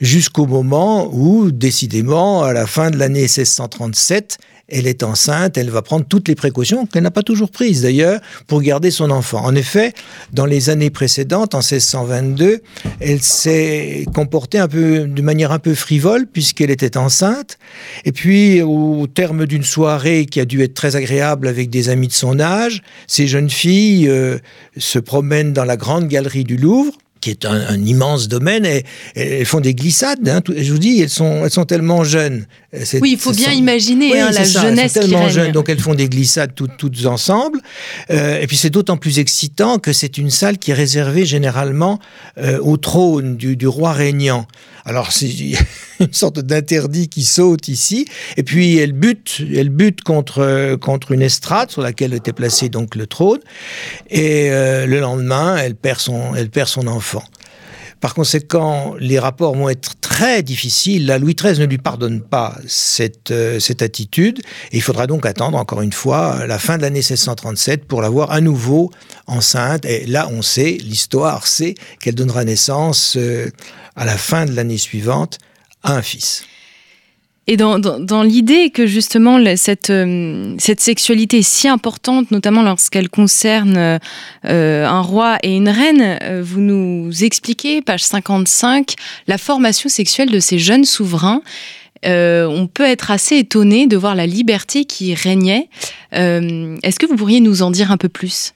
jusqu'au 0.00 0.46
moment 0.46 1.08
où, 1.12 1.50
décidément, 1.50 2.44
à 2.44 2.52
la 2.52 2.66
fin 2.66 2.90
de 2.90 2.96
l'année 2.96 3.22
1637, 3.22 4.38
elle 4.68 4.86
est 4.86 5.02
enceinte, 5.02 5.58
elle 5.58 5.70
va 5.70 5.82
prendre 5.82 6.06
toutes 6.06 6.28
les 6.28 6.34
précautions 6.34 6.86
qu'elle 6.86 7.02
n'a 7.02 7.10
pas 7.10 7.22
toujours 7.22 7.50
prises 7.50 7.82
d'ailleurs 7.82 8.20
pour 8.46 8.62
garder 8.62 8.90
son 8.90 9.10
enfant. 9.10 9.44
En 9.44 9.54
effet, 9.54 9.92
dans 10.32 10.46
les 10.46 10.70
années 10.70 10.90
précédentes, 10.90 11.54
en 11.54 11.58
1622, 11.58 12.62
elle 13.00 13.20
s'est 13.20 14.06
comportée 14.14 14.58
un 14.58 14.68
peu 14.68 15.06
de 15.06 15.22
manière 15.22 15.52
un 15.52 15.58
peu 15.58 15.74
frivole 15.74 16.26
puisqu'elle 16.26 16.70
était 16.70 16.96
enceinte. 16.96 17.58
Et 18.04 18.12
puis, 18.12 18.62
au 18.62 19.06
terme 19.06 19.46
d'une 19.46 19.64
soirée 19.64 20.26
qui 20.26 20.40
a 20.40 20.44
dû 20.44 20.62
être 20.62 20.74
très 20.74 20.96
agréable 20.96 21.46
avec 21.48 21.68
des 21.68 21.90
amis 21.90 22.08
de 22.08 22.12
son 22.12 22.40
âge, 22.40 22.82
ces 23.06 23.26
jeunes 23.26 23.50
filles 23.50 24.08
euh, 24.08 24.38
se 24.76 24.98
promènent 24.98 25.52
dans 25.52 25.64
la 25.64 25.76
grande 25.76 26.08
galerie 26.08 26.44
du 26.44 26.56
Louvre 26.56 26.92
qui 27.24 27.30
est 27.30 27.46
un, 27.46 27.82
immense 27.82 28.28
domaine, 28.28 28.66
et, 28.66 28.84
elles 29.14 29.46
font 29.46 29.60
des 29.60 29.74
glissades. 29.74 30.28
Hein, 30.28 30.42
je 30.54 30.70
vous 30.70 30.78
dis, 30.78 31.00
elles 31.00 31.08
sont 31.08 31.64
tellement 31.66 32.04
jeunes. 32.04 32.44
Oui, 33.00 33.12
il 33.12 33.18
faut 33.18 33.32
bien 33.32 33.50
sont... 33.50 33.56
imaginer 33.56 34.12
oui, 34.12 34.18
hein, 34.18 34.30
la 34.30 34.44
ça, 34.44 34.62
jeunesse. 34.62 34.96
Elles 34.96 35.02
sont 35.02 35.08
tellement 35.08 35.28
jeunes, 35.28 35.52
donc 35.52 35.68
elles 35.68 35.80
font 35.80 35.94
des 35.94 36.08
glissades 36.08 36.54
toutes, 36.54 36.76
toutes 36.76 37.06
ensemble. 37.06 37.60
Euh, 38.10 38.40
et 38.40 38.46
puis 38.46 38.56
c'est 38.56 38.70
d'autant 38.70 38.96
plus 38.96 39.18
excitant 39.18 39.78
que 39.78 39.92
c'est 39.92 40.18
une 40.18 40.30
salle 40.30 40.58
qui 40.58 40.70
est 40.70 40.74
réservée 40.74 41.24
généralement 41.24 41.98
euh, 42.38 42.58
au 42.60 42.76
trône 42.76 43.36
du, 43.36 43.56
du 43.56 43.68
roi 43.68 43.92
régnant. 43.92 44.46
Alors 44.84 45.12
c'est 45.12 45.30
une 46.00 46.12
sorte 46.12 46.40
d'interdit 46.40 47.08
qui 47.08 47.22
saute 47.22 47.68
ici, 47.68 48.06
et 48.36 48.42
puis 48.42 48.76
elle 48.76 48.92
bute, 48.92 49.40
elle 49.54 49.70
bute 49.70 50.02
contre 50.02 50.76
contre 50.80 51.12
une 51.12 51.22
estrade 51.22 51.70
sur 51.70 51.80
laquelle 51.80 52.12
était 52.12 52.32
placé 52.32 52.68
donc 52.68 52.94
le 52.94 53.06
trône, 53.06 53.40
et 54.10 54.50
euh, 54.50 54.86
le 54.86 55.00
lendemain 55.00 55.56
elle 55.56 55.74
perd 55.74 56.00
son 56.00 56.34
elle 56.34 56.50
perd 56.50 56.68
son 56.68 56.86
enfant. 56.86 57.24
Par 58.04 58.12
conséquent, 58.12 58.96
les 59.00 59.18
rapports 59.18 59.56
vont 59.56 59.70
être 59.70 59.98
très 59.98 60.42
difficiles. 60.42 61.06
La 61.06 61.16
Louis 61.16 61.34
XIII 61.34 61.58
ne 61.58 61.64
lui 61.64 61.78
pardonne 61.78 62.20
pas 62.20 62.58
cette, 62.66 63.30
euh, 63.30 63.58
cette 63.58 63.80
attitude. 63.80 64.40
Et 64.72 64.76
il 64.76 64.82
faudra 64.82 65.06
donc 65.06 65.24
attendre, 65.24 65.56
encore 65.56 65.80
une 65.80 65.94
fois, 65.94 66.46
la 66.46 66.58
fin 66.58 66.76
de 66.76 66.82
l'année 66.82 66.98
1637 66.98 67.86
pour 67.86 68.02
la 68.02 68.10
voir 68.10 68.30
à 68.30 68.42
nouveau 68.42 68.90
enceinte. 69.26 69.86
Et 69.86 70.04
là, 70.04 70.28
on 70.30 70.42
sait, 70.42 70.76
l'histoire 70.82 71.46
sait 71.46 71.76
qu'elle 71.98 72.14
donnera 72.14 72.44
naissance 72.44 73.16
euh, 73.16 73.48
à 73.96 74.04
la 74.04 74.18
fin 74.18 74.44
de 74.44 74.52
l'année 74.52 74.76
suivante 74.76 75.38
à 75.82 75.94
un 75.94 76.02
fils. 76.02 76.44
Et 77.46 77.56
dans, 77.56 77.78
dans, 77.78 78.00
dans 78.00 78.22
l'idée 78.22 78.70
que 78.70 78.86
justement 78.86 79.38
cette, 79.56 79.90
euh, 79.90 80.54
cette 80.58 80.80
sexualité 80.80 81.38
est 81.38 81.42
si 81.42 81.68
importante, 81.68 82.30
notamment 82.30 82.62
lorsqu'elle 82.62 83.10
concerne 83.10 84.00
euh, 84.46 84.86
un 84.86 85.00
roi 85.02 85.38
et 85.42 85.54
une 85.54 85.68
reine, 85.68 86.18
euh, 86.22 86.42
vous 86.42 86.60
nous 86.60 87.22
expliquez, 87.22 87.82
page 87.82 88.02
55, 88.02 88.94
la 89.26 89.36
formation 89.36 89.90
sexuelle 89.90 90.30
de 90.30 90.40
ces 90.40 90.58
jeunes 90.58 90.84
souverains. 90.84 91.42
Euh, 92.06 92.46
on 92.46 92.66
peut 92.66 92.84
être 92.84 93.10
assez 93.10 93.36
étonné 93.36 93.86
de 93.86 93.96
voir 93.96 94.14
la 94.14 94.26
liberté 94.26 94.84
qui 94.84 95.14
régnait. 95.14 95.68
Euh, 96.14 96.76
Est-ce 96.82 96.98
que 96.98 97.06
vous 97.06 97.16
pourriez 97.16 97.40
nous 97.40 97.62
en 97.62 97.70
dire 97.70 97.90
un 97.90 97.96
peu 97.96 98.08
plus? 98.08 98.52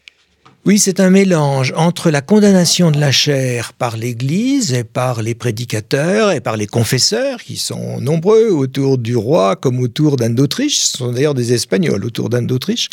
Oui, 0.66 0.78
c'est 0.78 1.00
un 1.00 1.08
mélange 1.08 1.72
entre 1.76 2.10
la 2.10 2.20
condamnation 2.20 2.90
de 2.90 2.98
la 2.98 3.12
chair 3.12 3.72
par 3.72 3.96
l'Église 3.96 4.74
et 4.74 4.84
par 4.84 5.22
les 5.22 5.34
prédicateurs 5.34 6.32
et 6.32 6.40
par 6.40 6.56
les 6.56 6.66
confesseurs, 6.66 7.42
qui 7.42 7.56
sont 7.56 8.00
nombreux 8.00 8.50
autour 8.50 8.98
du 8.98 9.16
roi 9.16 9.56
comme 9.56 9.78
autour 9.80 10.16
d'Anne 10.16 10.34
d'Autriche. 10.34 10.80
Ce 10.80 10.98
sont 10.98 11.12
d'ailleurs 11.12 11.34
des 11.34 11.54
Espagnols 11.54 12.04
autour 12.04 12.28
d'Anne 12.28 12.46
d'Autriche. 12.46 12.88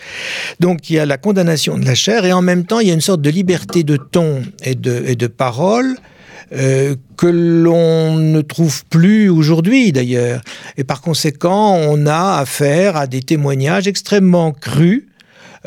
Donc 0.59 0.89
il 0.89 0.95
y 0.95 0.99
a 0.99 1.05
la 1.05 1.17
condamnation 1.17 1.77
de 1.77 1.85
la 1.85 1.95
chair 1.95 2.23
et 2.23 2.31
en 2.31 2.41
même 2.41 2.65
temps 2.65 2.79
il 2.79 2.87
y 2.87 2.91
a 2.91 2.93
une 2.93 3.01
sorte 3.01 3.21
de 3.21 3.31
liberté 3.31 3.83
de 3.83 3.97
ton 3.97 4.43
et 4.63 4.75
de, 4.75 5.27
parole 5.27 5.97
euh, 6.53 6.95
que 7.17 7.27
l'on 7.27 8.15
ne 8.15 8.41
trouve 8.41 8.85
plus 8.85 9.27
aujourd'hui 9.27 9.91
d'ailleurs. 9.91 10.41
Et 10.77 10.85
par 10.85 11.01
conséquent, 11.01 11.73
on 11.75 12.05
a 12.05 12.37
affaire 12.37 12.95
à 12.95 13.07
des 13.07 13.21
témoignages 13.21 13.87
extrêmement 13.87 14.51
crus 14.53 15.07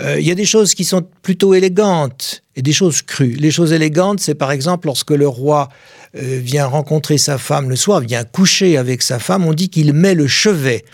euh, 0.00 0.20
il 0.20 0.26
y 0.26 0.30
a 0.30 0.34
des 0.34 0.44
choses 0.44 0.74
qui 0.74 0.84
sont 0.84 1.02
plutôt 1.22 1.54
élégantes 1.54 2.42
et 2.56 2.62
des 2.62 2.72
choses 2.72 3.02
crues. 3.02 3.36
Les 3.38 3.50
choses 3.50 3.72
élégantes, 3.72 4.20
c'est 4.20 4.34
par 4.34 4.52
exemple 4.52 4.86
lorsque 4.86 5.10
le 5.10 5.26
roi 5.26 5.68
euh, 6.16 6.38
vient 6.42 6.66
rencontrer 6.66 7.18
sa 7.18 7.36
femme 7.36 7.68
le 7.68 7.76
soir, 7.76 8.00
vient 8.00 8.24
coucher 8.24 8.76
avec 8.76 9.02
sa 9.02 9.18
femme, 9.18 9.44
on 9.44 9.54
dit 9.54 9.70
qu'il 9.70 9.92
met 9.92 10.14
le 10.14 10.26
chevet 10.26 10.84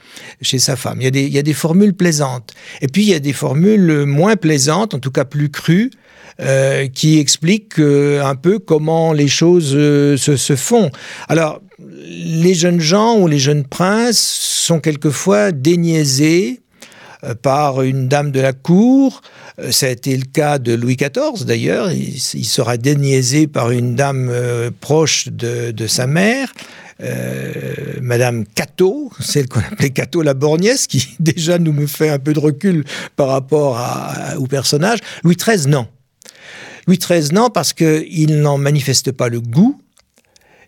chez 0.41 0.59
sa 0.59 0.77
femme. 0.77 1.01
Il 1.01 1.17
y, 1.17 1.39
a 1.39 1.43
des, 1.43 1.53
formules 1.53 1.95
plaisantes. 1.95 2.53
Et 2.81 2.89
puis 2.89 3.03
il 3.03 3.09
y 3.09 3.15
a 3.15 3.21
des 3.21 3.33
formules 3.33 4.05
moins 4.07 4.37
plaisantes, 4.37 4.95
en 4.95 4.99
tout 4.99 5.11
cas 5.11 5.25
plus 5.25 5.51
crues, 5.51 5.91
euh, 6.41 6.89
qui 6.89 7.19
expliquent 7.19 7.79
un 7.79 8.35
peu 8.35 8.59
comment 8.59 9.13
les 9.13 9.29
choses 9.29 9.71
se, 9.71 10.37
se, 10.37 10.57
font. 10.57 10.91
Alors, 11.29 11.61
les 12.07 12.55
jeunes 12.55 12.81
gens 12.81 13.19
ou 13.19 13.27
les 13.29 13.39
jeunes 13.39 13.65
princes 13.65 14.19
sont 14.19 14.81
quelquefois 14.81 15.53
déniaisés 15.53 16.61
par 17.43 17.83
une 17.83 18.09
dame 18.09 18.31
de 18.31 18.41
la 18.41 18.53
cour. 18.53 19.23
Euh, 19.59 19.71
ça 19.71 19.87
a 19.87 19.91
été 19.91 20.17
le 20.17 20.25
cas 20.25 20.59
de 20.59 20.75
Louis 20.75 20.97
XIV 20.97 21.45
d'ailleurs. 21.45 21.91
Il, 21.93 22.21
sera 22.21 22.77
déniaisé 22.77 23.47
par 23.47 23.71
une 23.71 23.95
dame 23.95 24.29
euh, 24.31 24.71
proche 24.81 25.29
de, 25.29 25.87
sa 25.87 26.07
mère. 26.07 26.53
Euh, 27.03 27.75
Madame 28.01 28.45
Cato, 28.47 29.11
celle 29.21 29.49
qu'on 29.49 29.61
appelait 29.61 29.91
Cato 29.91 30.23
la 30.23 30.35
Borgnesse, 30.35 30.87
qui 30.87 31.09
déjà 31.21 31.59
nous 31.59 31.73
me 31.73 31.87
fait 31.87 32.09
un 32.09 32.19
peu 32.19 32.33
de 32.33 32.39
recul 32.39 32.85
par 33.17 33.29
rapport 33.29 33.81
au 34.39 34.47
personnage. 34.47 35.01
Louis 35.23 35.37
XIII, 35.37 35.69
non. 35.69 35.89
Louis 36.87 36.99
XIII, 36.99 37.33
non, 37.33 37.51
parce 37.51 37.73
qu'il 37.73 38.41
n'en 38.41 38.59
manifeste 38.59 39.11
pas 39.11 39.29
le 39.29 39.41
goût, 39.41 39.81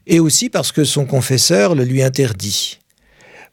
et 0.07 0.19
aussi 0.19 0.49
parce 0.49 0.73
que 0.73 0.85
son 0.85 1.05
confesseur 1.05 1.75
le 1.75 1.85
lui 1.85 2.03
interdit. 2.03 2.79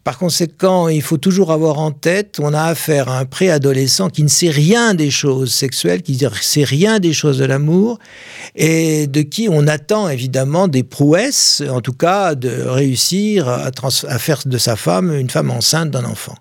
Par 0.04 0.18
conséquent, 0.18 0.90
il 0.90 1.02
faut 1.02 1.18
toujours 1.18 1.54
avoir 1.54 1.80
en 1.80 1.92
tête, 1.92 2.40
on 2.42 2.54
a 2.54 2.64
affaire 2.64 3.08
à 3.08 3.20
un 3.20 3.26
préadolescent 3.26 4.10
qui 4.10 4.24
ne 4.24 4.28
sait 4.28 4.50
rien 4.50 4.96
des 4.96 5.10
choses 5.10 5.54
sexuelles, 5.54 6.02
qui 6.02 6.22
ne 6.22 6.30
sait 6.42 6.66
rien 6.66 7.00
des 7.00 7.14
choses 7.14 7.38
de 7.38 7.46
l'amour, 7.46 8.00
et 8.56 9.08
de 9.08 9.22
qui 9.22 9.48
on 9.50 9.66
attend 9.66 10.10
évidemment 10.10 10.68
des 10.68 10.84
prouesses, 10.84 11.64
en 11.70 11.80
tout 11.80 11.94
cas 11.94 12.36
de 12.36 12.50
réussir 12.50 13.48
à, 13.48 13.72
à 14.08 14.20
faire 14.20 14.42
de 14.46 14.58
sa 14.58 14.76
femme 14.76 15.14
une 15.14 15.30
femme 15.30 15.52
enceinte 15.52 15.92
d'un 15.92 16.04
enfant. 16.04 16.36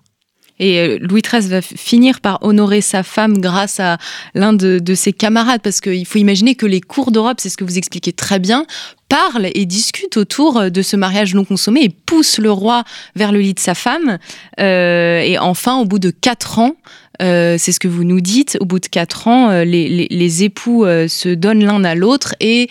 Et 0.59 0.79
euh, 0.79 0.97
Louis 1.01 1.21
XIII 1.21 1.47
va 1.49 1.61
finir 1.61 2.21
par 2.21 2.39
honorer 2.43 2.81
sa 2.81 3.03
femme 3.03 3.37
grâce 3.39 3.79
à 3.79 3.97
l'un 4.35 4.53
de, 4.53 4.81
ses 4.95 5.13
camarades, 5.13 5.61
parce 5.61 5.81
qu'il 5.81 6.05
faut 6.05 6.19
imaginer 6.19 6.55
que 6.55 6.65
les 6.65 6.81
cours 6.81 7.11
d'Europe, 7.11 7.37
c'est 7.39 7.49
ce 7.49 7.57
que 7.57 7.63
vous 7.63 7.77
expliquez 7.77 8.13
très 8.13 8.39
bien, 8.39 8.65
parlent 9.09 9.49
et 9.53 9.65
discutent 9.65 10.17
autour 10.17 10.71
de 10.71 10.81
ce 10.81 10.95
mariage 10.95 11.35
non 11.35 11.45
consommé 11.45 11.83
et 11.83 11.89
poussent 11.89 12.39
le 12.39 12.51
roi 12.51 12.83
vers 13.15 13.31
le 13.31 13.39
lit 13.39 13.53
de 13.53 13.59
sa 13.59 13.75
femme. 13.75 14.17
Euh, 14.59 15.19
et 15.19 15.37
enfin, 15.37 15.77
au 15.77 15.85
bout 15.85 15.99
de 15.99 16.09
quatre 16.09 16.59
ans, 16.59 16.75
euh, 17.21 17.57
c'est 17.59 17.71
ce 17.71 17.79
que 17.79 17.87
vous 17.87 18.03
nous 18.03 18.21
dites, 18.21 18.57
au 18.59 18.65
bout 18.65 18.79
de 18.79 18.87
quatre 18.87 19.27
ans, 19.27 19.49
euh, 19.49 19.63
les, 19.63 20.07
les, 20.09 20.43
époux 20.43 20.83
euh, 20.83 21.07
se 21.07 21.29
donnent 21.29 21.63
l'un 21.63 21.83
à 21.83 21.93
l'autre 21.93 22.33
et 22.39 22.69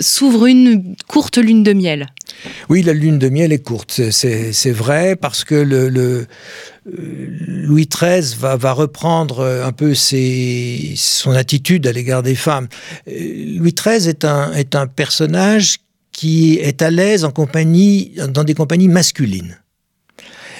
s'ouvre 0.00 0.46
une 0.46 0.96
courte 1.06 1.38
lune 1.38 1.62
de 1.62 1.72
miel. 1.72 2.08
Oui, 2.68 2.82
la 2.82 2.92
lune 2.92 3.18
de 3.18 3.28
miel 3.28 3.52
est 3.52 3.62
courte, 3.62 4.10
c'est 4.10 4.70
vrai, 4.70 5.16
parce 5.16 5.44
que 5.44 5.54
le 5.54 6.26
Louis 6.84 7.86
XIII 7.86 8.36
va, 8.38 8.72
reprendre 8.72 9.44
un 9.44 9.72
peu 9.72 9.94
son 9.94 11.30
attitude 11.32 11.86
à 11.86 11.92
l'égard 11.92 12.22
des 12.22 12.34
femmes. 12.34 12.68
Louis 13.06 13.74
XIII 13.74 14.08
est 14.08 14.24
un, 14.24 14.52
est 14.52 14.74
un 14.74 14.86
personnage 14.86 15.78
qui 16.12 16.58
est 16.58 16.82
à 16.82 16.90
l'aise 16.90 17.24
en 17.24 17.30
compagnie, 17.30 18.12
dans 18.28 18.44
des 18.44 18.54
compagnies 18.54 18.88
masculines. 18.88 19.58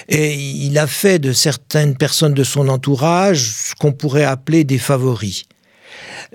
Et 0.09 0.33
il 0.35 0.77
a 0.77 0.87
fait 0.87 1.19
de 1.19 1.31
certaines 1.31 1.95
personnes 1.95 2.33
de 2.33 2.43
son 2.43 2.67
entourage 2.67 3.39
ce 3.39 3.75
qu'on 3.75 3.93
pourrait 3.93 4.25
appeler 4.25 4.63
des 4.63 4.77
favoris. 4.77 5.45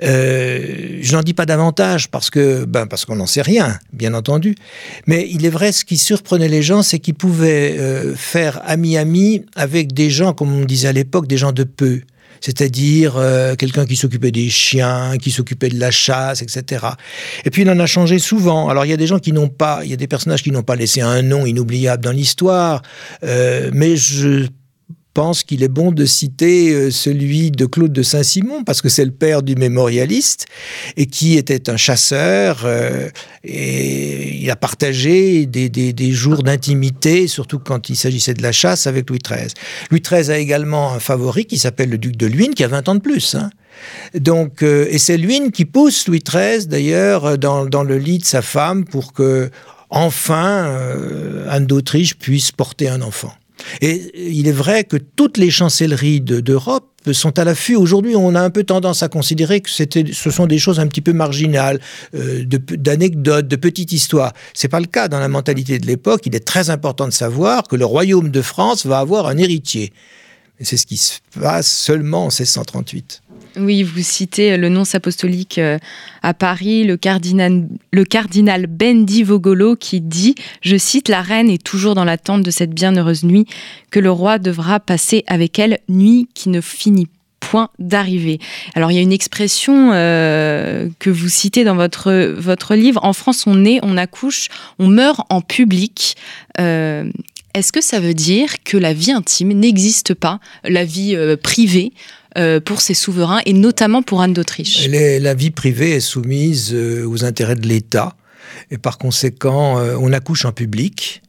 Euh, 0.02 0.98
je 1.00 1.16
n'en 1.16 1.22
dis 1.22 1.34
pas 1.34 1.46
davantage 1.46 2.08
parce 2.08 2.30
que 2.30 2.64
ben, 2.64 2.86
parce 2.86 3.04
qu'on 3.04 3.16
n'en 3.16 3.26
sait 3.26 3.42
rien, 3.42 3.78
bien 3.92 4.14
entendu. 4.14 4.54
Mais 5.06 5.28
il 5.30 5.44
est 5.44 5.50
vrai, 5.50 5.72
ce 5.72 5.84
qui 5.84 5.98
surprenait 5.98 6.48
les 6.48 6.62
gens, 6.62 6.82
c'est 6.82 6.98
qu'ils 6.98 7.14
pouvaient 7.14 7.76
euh, 7.78 8.14
faire 8.14 8.60
ami-ami 8.64 9.44
avec 9.56 9.92
des 9.92 10.10
gens, 10.10 10.32
comme 10.32 10.52
on 10.52 10.64
disait 10.64 10.88
à 10.88 10.92
l'époque, 10.92 11.26
des 11.26 11.38
gens 11.38 11.52
de 11.52 11.64
peu. 11.64 12.00
C'est-à-dire 12.40 13.16
euh, 13.16 13.56
quelqu'un 13.56 13.84
qui 13.84 13.96
s'occupait 13.96 14.30
des 14.30 14.48
chiens, 14.48 15.16
qui 15.20 15.32
s'occupait 15.32 15.70
de 15.70 15.80
la 15.80 15.90
chasse, 15.90 16.40
etc. 16.40 16.86
Et 17.44 17.50
puis 17.50 17.62
il 17.62 17.70
en 17.70 17.80
a 17.80 17.86
changé 17.86 18.20
souvent. 18.20 18.68
Alors 18.68 18.84
il 18.84 18.90
y 18.90 18.94
a 18.94 18.96
des 18.96 19.08
gens 19.08 19.18
qui 19.18 19.32
n'ont 19.32 19.48
pas, 19.48 19.80
il 19.82 19.90
y 19.90 19.92
a 19.92 19.96
des 19.96 20.06
personnages 20.06 20.44
qui 20.44 20.52
n'ont 20.52 20.62
pas 20.62 20.76
laissé 20.76 21.00
un 21.00 21.22
nom 21.22 21.46
inoubliable 21.46 22.04
dans 22.04 22.12
l'histoire, 22.12 22.82
mais 23.22 23.96
je 23.96 24.46
pense 25.14 25.42
qu'il 25.42 25.62
est 25.62 25.68
bon 25.68 25.90
de 25.90 26.04
citer 26.04 26.72
euh, 26.72 26.90
celui 26.90 27.50
de 27.50 27.66
Claude 27.66 27.92
de 27.92 28.02
Saint-Simon, 28.02 28.64
parce 28.64 28.82
que 28.82 28.88
c'est 28.88 29.04
le 29.04 29.10
père 29.10 29.42
du 29.42 29.56
mémorialiste, 29.56 30.46
et 30.96 31.06
qui 31.06 31.36
était 31.36 31.70
un 31.70 31.76
chasseur, 31.76 32.62
euh, 32.64 33.08
et 33.44 34.36
il 34.36 34.50
a 34.50 34.56
partagé 34.56 35.46
des, 35.46 35.68
des, 35.68 36.12
jours 36.12 36.42
d'intimité, 36.42 37.26
surtout 37.26 37.58
quand 37.58 37.88
il 37.88 37.96
s'agissait 37.96 38.34
de 38.34 38.42
la 38.42 38.52
chasse, 38.52 38.86
avec 38.86 39.08
Louis 39.10 39.18
XIII. 39.18 39.52
Louis 39.90 40.00
XIII 40.00 40.30
a 40.30 40.38
également 40.38 40.92
un 40.92 41.00
favori 41.00 41.46
qui 41.46 41.58
s'appelle 41.58 41.90
le 41.90 41.98
duc 41.98 42.16
de 42.16 42.26
Luynes, 42.26 42.54
qui 42.54 42.64
a 42.64 42.68
20 42.68 42.88
ans 42.88 42.94
de 42.94 43.00
plus. 43.00 43.34
Hein. 43.34 43.50
Donc, 44.14 44.62
euh, 44.62 44.86
et 44.90 44.98
c'est 44.98 45.16
Luynes 45.16 45.50
qui 45.50 45.64
pousse 45.64 46.06
Louis 46.06 46.22
XIII, 46.26 46.66
d'ailleurs, 46.66 47.38
dans, 47.38 47.66
dans 47.66 47.82
le 47.82 47.98
lit 47.98 48.18
de 48.18 48.24
sa 48.24 48.42
femme 48.42 48.84
pour 48.84 49.12
que, 49.12 49.50
enfin, 49.90 50.76
Anne 51.48 51.66
d'Autriche 51.66 52.16
puisse 52.16 52.52
porter 52.52 52.88
un 52.88 53.02
enfant. 53.02 53.32
Et 53.80 54.30
il 54.30 54.48
est 54.48 54.52
vrai 54.52 54.84
que 54.84 54.96
toutes 54.96 55.36
les 55.36 55.50
chancelleries 55.50 56.20
d'Europe 56.20 56.88
de, 57.04 57.12
sont 57.12 57.38
à 57.38 57.44
l'affût. 57.44 57.76
Aujourd'hui, 57.76 58.16
on 58.16 58.34
a 58.34 58.40
un 58.40 58.50
peu 58.50 58.64
tendance 58.64 59.02
à 59.02 59.08
considérer 59.08 59.60
que 59.60 59.70
ce 59.70 60.30
sont 60.30 60.46
des 60.46 60.58
choses 60.58 60.80
un 60.80 60.86
petit 60.86 61.00
peu 61.00 61.12
marginales, 61.12 61.80
euh, 62.14 62.44
d'anecdotes, 62.44 63.46
de, 63.46 63.56
de 63.56 63.60
petites 63.60 63.92
histoires. 63.92 64.32
C'est 64.52 64.68
pas 64.68 64.80
le 64.80 64.86
cas 64.86 65.08
dans 65.08 65.20
la 65.20 65.28
mentalité 65.28 65.78
de 65.78 65.86
l'époque. 65.86 66.22
Il 66.26 66.34
est 66.34 66.46
très 66.46 66.70
important 66.70 67.06
de 67.06 67.12
savoir 67.12 67.62
que 67.64 67.76
le 67.76 67.84
royaume 67.84 68.30
de 68.30 68.42
France 68.42 68.84
va 68.84 68.98
avoir 68.98 69.26
un 69.26 69.38
héritier. 69.38 69.92
Et 70.60 70.64
c'est 70.64 70.76
ce 70.76 70.86
qui 70.86 70.96
se 70.96 71.18
passe 71.38 71.70
seulement 71.70 72.24
en 72.24 72.28
1638. 72.28 73.22
Oui, 73.56 73.82
vous 73.82 74.02
citez 74.02 74.56
le 74.56 74.68
nonce 74.68 74.94
apostolique 74.94 75.58
euh, 75.58 75.78
à 76.22 76.34
Paris, 76.34 76.84
le 76.84 76.96
cardinal, 76.96 77.66
le 77.92 78.04
cardinal 78.04 78.66
Bendi 78.66 79.22
Vogolo, 79.22 79.74
qui 79.74 80.00
dit, 80.00 80.34
je 80.60 80.76
cite, 80.76 81.08
La 81.08 81.22
reine 81.22 81.50
est 81.50 81.62
toujours 81.62 81.94
dans 81.94 82.04
l'attente 82.04 82.42
de 82.42 82.50
cette 82.50 82.70
bienheureuse 82.70 83.24
nuit 83.24 83.46
que 83.90 84.00
le 84.00 84.10
roi 84.10 84.38
devra 84.38 84.80
passer 84.80 85.24
avec 85.26 85.58
elle, 85.58 85.78
nuit 85.88 86.28
qui 86.34 86.50
ne 86.50 86.60
finit 86.60 87.08
point 87.40 87.70
d'arriver. 87.78 88.40
Alors 88.74 88.90
il 88.90 88.96
y 88.96 88.98
a 88.98 89.02
une 89.02 89.12
expression 89.12 89.90
euh, 89.92 90.88
que 90.98 91.10
vous 91.10 91.28
citez 91.28 91.64
dans 91.64 91.76
votre, 91.76 92.34
votre 92.36 92.74
livre, 92.74 93.04
en 93.04 93.12
France 93.12 93.46
on 93.46 93.54
naît, 93.54 93.78
on 93.82 93.96
accouche, 93.96 94.48
on 94.78 94.88
meurt 94.88 95.20
en 95.30 95.40
public. 95.40 96.16
Euh, 96.60 97.10
Est-ce 97.58 97.72
que 97.72 97.80
ça 97.80 97.98
veut 97.98 98.14
dire 98.14 98.62
que 98.64 98.76
la 98.76 98.92
vie 98.92 99.10
intime 99.10 99.52
n'existe 99.52 100.14
pas, 100.14 100.38
la 100.62 100.84
vie 100.84 101.16
euh, 101.16 101.36
privée 101.36 101.92
euh, 102.36 102.60
pour 102.60 102.80
ses 102.80 102.94
souverains 102.94 103.40
et 103.46 103.52
notamment 103.52 104.00
pour 104.00 104.22
Anne 104.22 104.32
d'Autriche? 104.32 104.86
La 104.88 105.34
vie 105.34 105.50
privée 105.50 105.90
est 105.90 106.00
soumise 106.00 106.72
euh, 106.72 107.04
aux 107.04 107.24
intérêts 107.24 107.56
de 107.56 107.66
l'État 107.66 108.14
et 108.70 108.78
par 108.78 108.96
conséquent 108.96 109.82
on 110.00 110.12
accouche 110.12 110.44
en 110.44 110.52
public. 110.52 111.20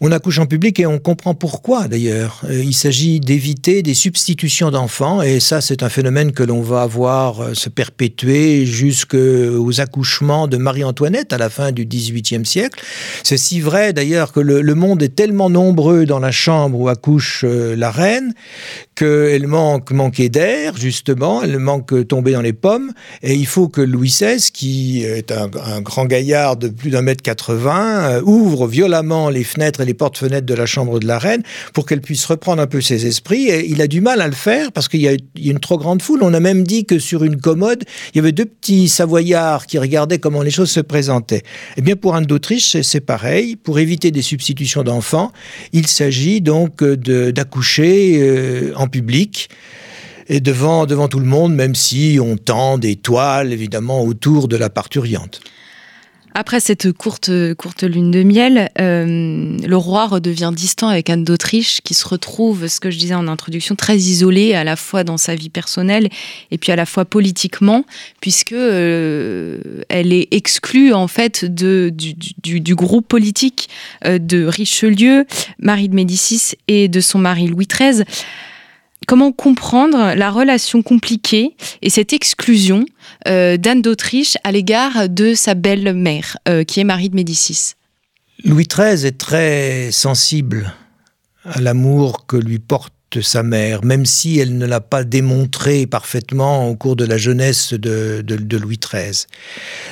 On 0.00 0.12
accouche 0.12 0.38
en 0.38 0.46
public 0.46 0.78
et 0.78 0.86
on 0.86 1.00
comprend 1.00 1.34
pourquoi 1.34 1.88
d'ailleurs. 1.88 2.42
Euh, 2.44 2.62
il 2.62 2.74
s'agit 2.74 3.18
d'éviter 3.18 3.82
des 3.82 3.94
substitutions 3.94 4.70
d'enfants 4.70 5.22
et 5.22 5.40
ça 5.40 5.60
c'est 5.60 5.82
un 5.82 5.88
phénomène 5.88 6.30
que 6.30 6.44
l'on 6.44 6.62
va 6.62 6.86
voir 6.86 7.40
euh, 7.40 7.54
se 7.54 7.68
perpétuer 7.68 8.64
jusqu'aux 8.64 9.80
accouchements 9.80 10.46
de 10.46 10.56
Marie-Antoinette 10.56 11.32
à 11.32 11.38
la 11.38 11.50
fin 11.50 11.72
du 11.72 11.84
XVIIIe 11.84 12.46
siècle. 12.46 12.80
C'est 13.24 13.38
si 13.38 13.60
vrai 13.60 13.92
d'ailleurs 13.92 14.32
que 14.32 14.38
le, 14.40 14.74
monde 14.74 15.02
est 15.02 15.16
tellement 15.16 15.50
nombreux 15.50 16.06
dans 16.06 16.20
la 16.20 16.30
chambre 16.30 16.78
où 16.78 16.88
accouche 16.88 17.44
euh, 17.44 17.74
la 17.74 17.90
reine 17.90 18.34
qu'elle 18.98 19.46
manque 19.46 19.92
manquer 19.92 20.28
d'air, 20.28 20.76
justement, 20.76 21.42
elle 21.42 21.58
manque 21.60 22.08
tomber 22.08 22.32
dans 22.32 22.40
les 22.40 22.52
pommes, 22.52 22.92
et 23.22 23.34
il 23.34 23.46
faut 23.46 23.68
que 23.68 23.80
Louis 23.80 24.08
XVI, 24.08 24.50
qui 24.52 25.04
est 25.04 25.30
un, 25.30 25.80
grand 25.80 26.06
gaillard 26.06 26.56
de 26.56 26.66
plus 26.66 26.90
d'un 26.90 27.02
mètre 27.02 27.22
80, 27.22 28.10
euh, 28.10 28.22
ouvre 28.24 28.66
violemment 28.66 29.30
les 29.30 29.44
fenêtres 29.44 29.82
et 29.82 29.84
les 29.88 29.94
portes-fenêtres 29.94 30.46
de 30.46 30.54
la 30.54 30.66
chambre 30.66 31.00
de 31.00 31.06
la 31.06 31.18
reine 31.18 31.42
pour 31.72 31.86
qu'elle 31.86 32.00
puisse 32.00 32.24
reprendre 32.26 32.62
un 32.62 32.66
peu 32.66 32.80
ses 32.80 33.06
esprits. 33.06 33.48
Et 33.48 33.68
il 33.68 33.82
a 33.82 33.88
du 33.88 34.00
mal 34.00 34.20
à 34.20 34.28
le 34.28 34.34
faire 34.34 34.70
parce 34.70 34.88
qu'il 34.88 35.00
y, 35.00 35.08
a 35.08 35.16
une 35.36 35.58
trop 35.58 35.78
grande 35.78 36.00
foule. 36.00 36.20
On 36.22 36.34
a 36.34 36.40
même 36.40 36.62
dit 36.62 36.84
que 36.84 36.98
sur 36.98 37.24
une 37.24 37.40
commode, 37.40 37.84
il 38.12 38.18
y 38.18 38.20
avait 38.20 38.32
deux 38.32 38.44
petits 38.44 38.88
savoyards 38.88 39.66
qui 39.66 39.78
regardaient 39.78 40.18
comment 40.18 40.42
les 40.42 40.50
choses 40.50 40.70
se 40.70 40.80
présentaient. 40.80 41.42
Eh 41.76 41.82
bien, 41.82 41.96
pour 41.96 42.14
Anne 42.14 42.26
d'Autriche, 42.26 42.80
c'est 42.82 43.00
pareil. 43.00 43.56
Pour 43.56 43.78
éviter 43.78 44.10
des 44.10 44.22
substitutions 44.22 44.82
d'enfants, 44.84 45.32
il 45.72 45.86
s'agit 45.86 46.40
donc 46.40 46.84
d'accoucher 46.84 48.18
euh, 48.20 48.72
en 48.76 48.86
public 48.86 49.48
et 50.28 50.40
devant, 50.40 50.84
devant 50.84 51.08
tout 51.08 51.20
le 51.20 51.26
monde, 51.26 51.54
même 51.54 51.74
si 51.74 52.18
on 52.22 52.36
tend 52.36 52.76
des 52.76 52.96
toiles 52.96 53.52
évidemment 53.52 54.04
autour 54.04 54.46
de 54.46 54.56
la 54.56 54.68
parturiente. 54.68 55.40
Après 56.34 56.60
cette 56.60 56.92
courte, 56.92 57.30
courte 57.54 57.82
lune 57.82 58.10
de 58.10 58.22
miel, 58.22 58.70
euh, 58.80 59.56
le 59.66 59.76
roi 59.76 60.06
redevient 60.06 60.52
distant 60.54 60.88
avec 60.88 61.10
Anne 61.10 61.24
d'Autriche, 61.24 61.80
qui 61.82 61.94
se 61.94 62.06
retrouve, 62.06 62.68
ce 62.68 62.80
que 62.80 62.90
je 62.90 62.98
disais 62.98 63.14
en 63.14 63.28
introduction, 63.28 63.74
très 63.74 63.96
isolée 63.96 64.54
à 64.54 64.62
la 64.62 64.76
fois 64.76 65.04
dans 65.04 65.16
sa 65.16 65.34
vie 65.34 65.48
personnelle 65.48 66.08
et 66.50 66.58
puis 66.58 66.70
à 66.70 66.76
la 66.76 66.86
fois 66.86 67.04
politiquement, 67.04 67.84
puisque 68.20 68.52
euh, 68.52 69.82
elle 69.88 70.12
est 70.12 70.28
exclue 70.30 70.92
en 70.92 71.08
fait 71.08 71.44
du, 71.44 71.92
groupe 72.74 73.08
politique 73.08 73.68
euh, 74.04 74.18
de 74.18 74.44
Richelieu, 74.44 75.26
Marie 75.58 75.88
de 75.88 75.94
Médicis 75.94 76.54
et 76.68 76.88
de 76.88 77.00
son 77.00 77.18
mari 77.18 77.48
Louis 77.48 77.66
XIII. 77.66 78.04
Comment 79.06 79.32
comprendre 79.32 80.14
la 80.14 80.30
relation 80.30 80.82
compliquée 80.82 81.56
et 81.80 81.88
cette 81.88 82.12
exclusion 82.12 82.84
d'Anne 83.26 83.82
d'Autriche 83.82 84.36
à 84.44 84.52
l'égard 84.52 85.08
de 85.08 85.34
sa 85.34 85.54
belle-mère, 85.54 86.36
euh, 86.48 86.64
qui 86.64 86.80
est 86.80 86.84
Marie 86.84 87.10
de 87.10 87.16
Médicis 87.16 87.74
Louis 88.44 88.66
XIII 88.66 89.04
est 89.04 89.18
très 89.18 89.90
sensible 89.90 90.72
à 91.44 91.60
l'amour 91.60 92.26
que 92.26 92.36
lui 92.36 92.60
porte 92.60 92.92
sa 93.20 93.42
mère, 93.42 93.84
même 93.84 94.04
si 94.04 94.38
elle 94.38 94.58
ne 94.58 94.66
l'a 94.66 94.80
pas 94.80 95.02
démontré 95.02 95.86
parfaitement 95.86 96.68
au 96.68 96.76
cours 96.76 96.94
de 96.94 97.04
la 97.04 97.16
jeunesse 97.16 97.72
de, 97.72 98.22
de, 98.22 98.56
Louis 98.58 98.78
XIII. 98.78 99.26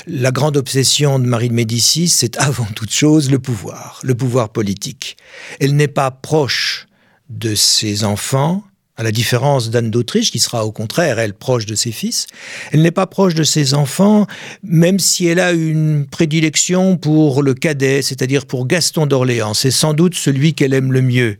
La 0.06 0.30
grande 0.30 0.56
obsession 0.56 1.18
de 1.18 1.26
Marie 1.26 1.48
de 1.48 1.54
Médicis, 1.54 2.08
c'est 2.08 2.36
avant 2.36 2.66
toute 2.76 2.92
chose 2.92 3.30
le 3.30 3.38
pouvoir, 3.38 4.00
le 4.02 4.14
pouvoir 4.14 4.50
politique. 4.50 5.16
Elle 5.60 5.76
n'est 5.76 5.88
pas 5.88 6.10
proche 6.10 6.86
de 7.30 7.54
ses 7.54 8.04
enfants, 8.04 8.62
à 8.96 9.02
la 9.02 9.12
différence 9.12 9.70
d'Anne 9.70 9.90
d'Autriche, 9.90 10.30
qui 10.30 10.38
sera 10.38 10.64
au 10.64 10.72
contraire, 10.72 11.18
elle, 11.18 11.34
proche 11.34 11.66
de 11.66 11.74
ses 11.74 11.92
fils. 11.92 12.26
Elle 12.72 12.82
n'est 12.82 12.90
pas 12.90 13.06
proche 13.06 13.34
de 13.34 13.44
ses 13.44 13.74
enfants, 13.74 14.26
même 14.62 14.98
si 14.98 15.26
elle 15.26 15.40
a 15.40 15.52
une 15.52 16.06
prédilection 16.06 16.96
pour 16.96 17.42
le 17.42 17.54
cadet, 17.54 18.02
c'est-à-dire 18.02 18.46
pour 18.46 18.66
Gaston 18.66 19.06
d'Orléans. 19.06 19.54
C'est 19.54 19.70
sans 19.70 19.92
doute 19.92 20.14
celui 20.14 20.54
qu'elle 20.54 20.72
aime 20.72 20.92
le 20.92 21.02
mieux. 21.02 21.36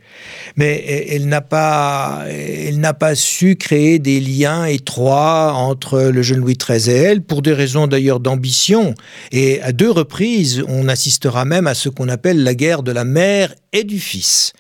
Mais 0.57 1.07
elle 1.11 1.29
n'a 1.29 1.41
pas, 1.41 2.25
elle 2.29 2.79
n'a 2.79 2.95
pas 2.95 3.15
su 3.15 3.57
créer 3.57 3.99
des 3.99 4.21
liens 4.21 4.67
étroits 4.67 5.55
entre 5.55 6.01
le 6.01 6.23
jeune 6.23 6.39
Louis 6.39 6.57
XIII 6.57 6.91
et 6.91 6.93
elle, 6.93 7.23
pour 7.23 7.43
des 7.43 7.53
raisons 7.53 7.87
d'ailleurs 7.87 8.21
d'ambition. 8.21 8.95
Et 9.33 9.61
à 9.63 9.73
deux 9.73 9.91
reprises, 9.91 10.63
on 10.69 10.89
assistera 10.89 11.45
même 11.45 11.67
à 11.67 11.75
ce 11.75 11.89
qu'on 11.89 12.09
appelle 12.09 12.43
la 12.43 12.55
guerre 12.55 12.83
de 12.83 12.93
la 12.93 13.05
mère 13.05 13.55
et 13.77 13.85
du 13.85 14.01
fils. 14.01 14.53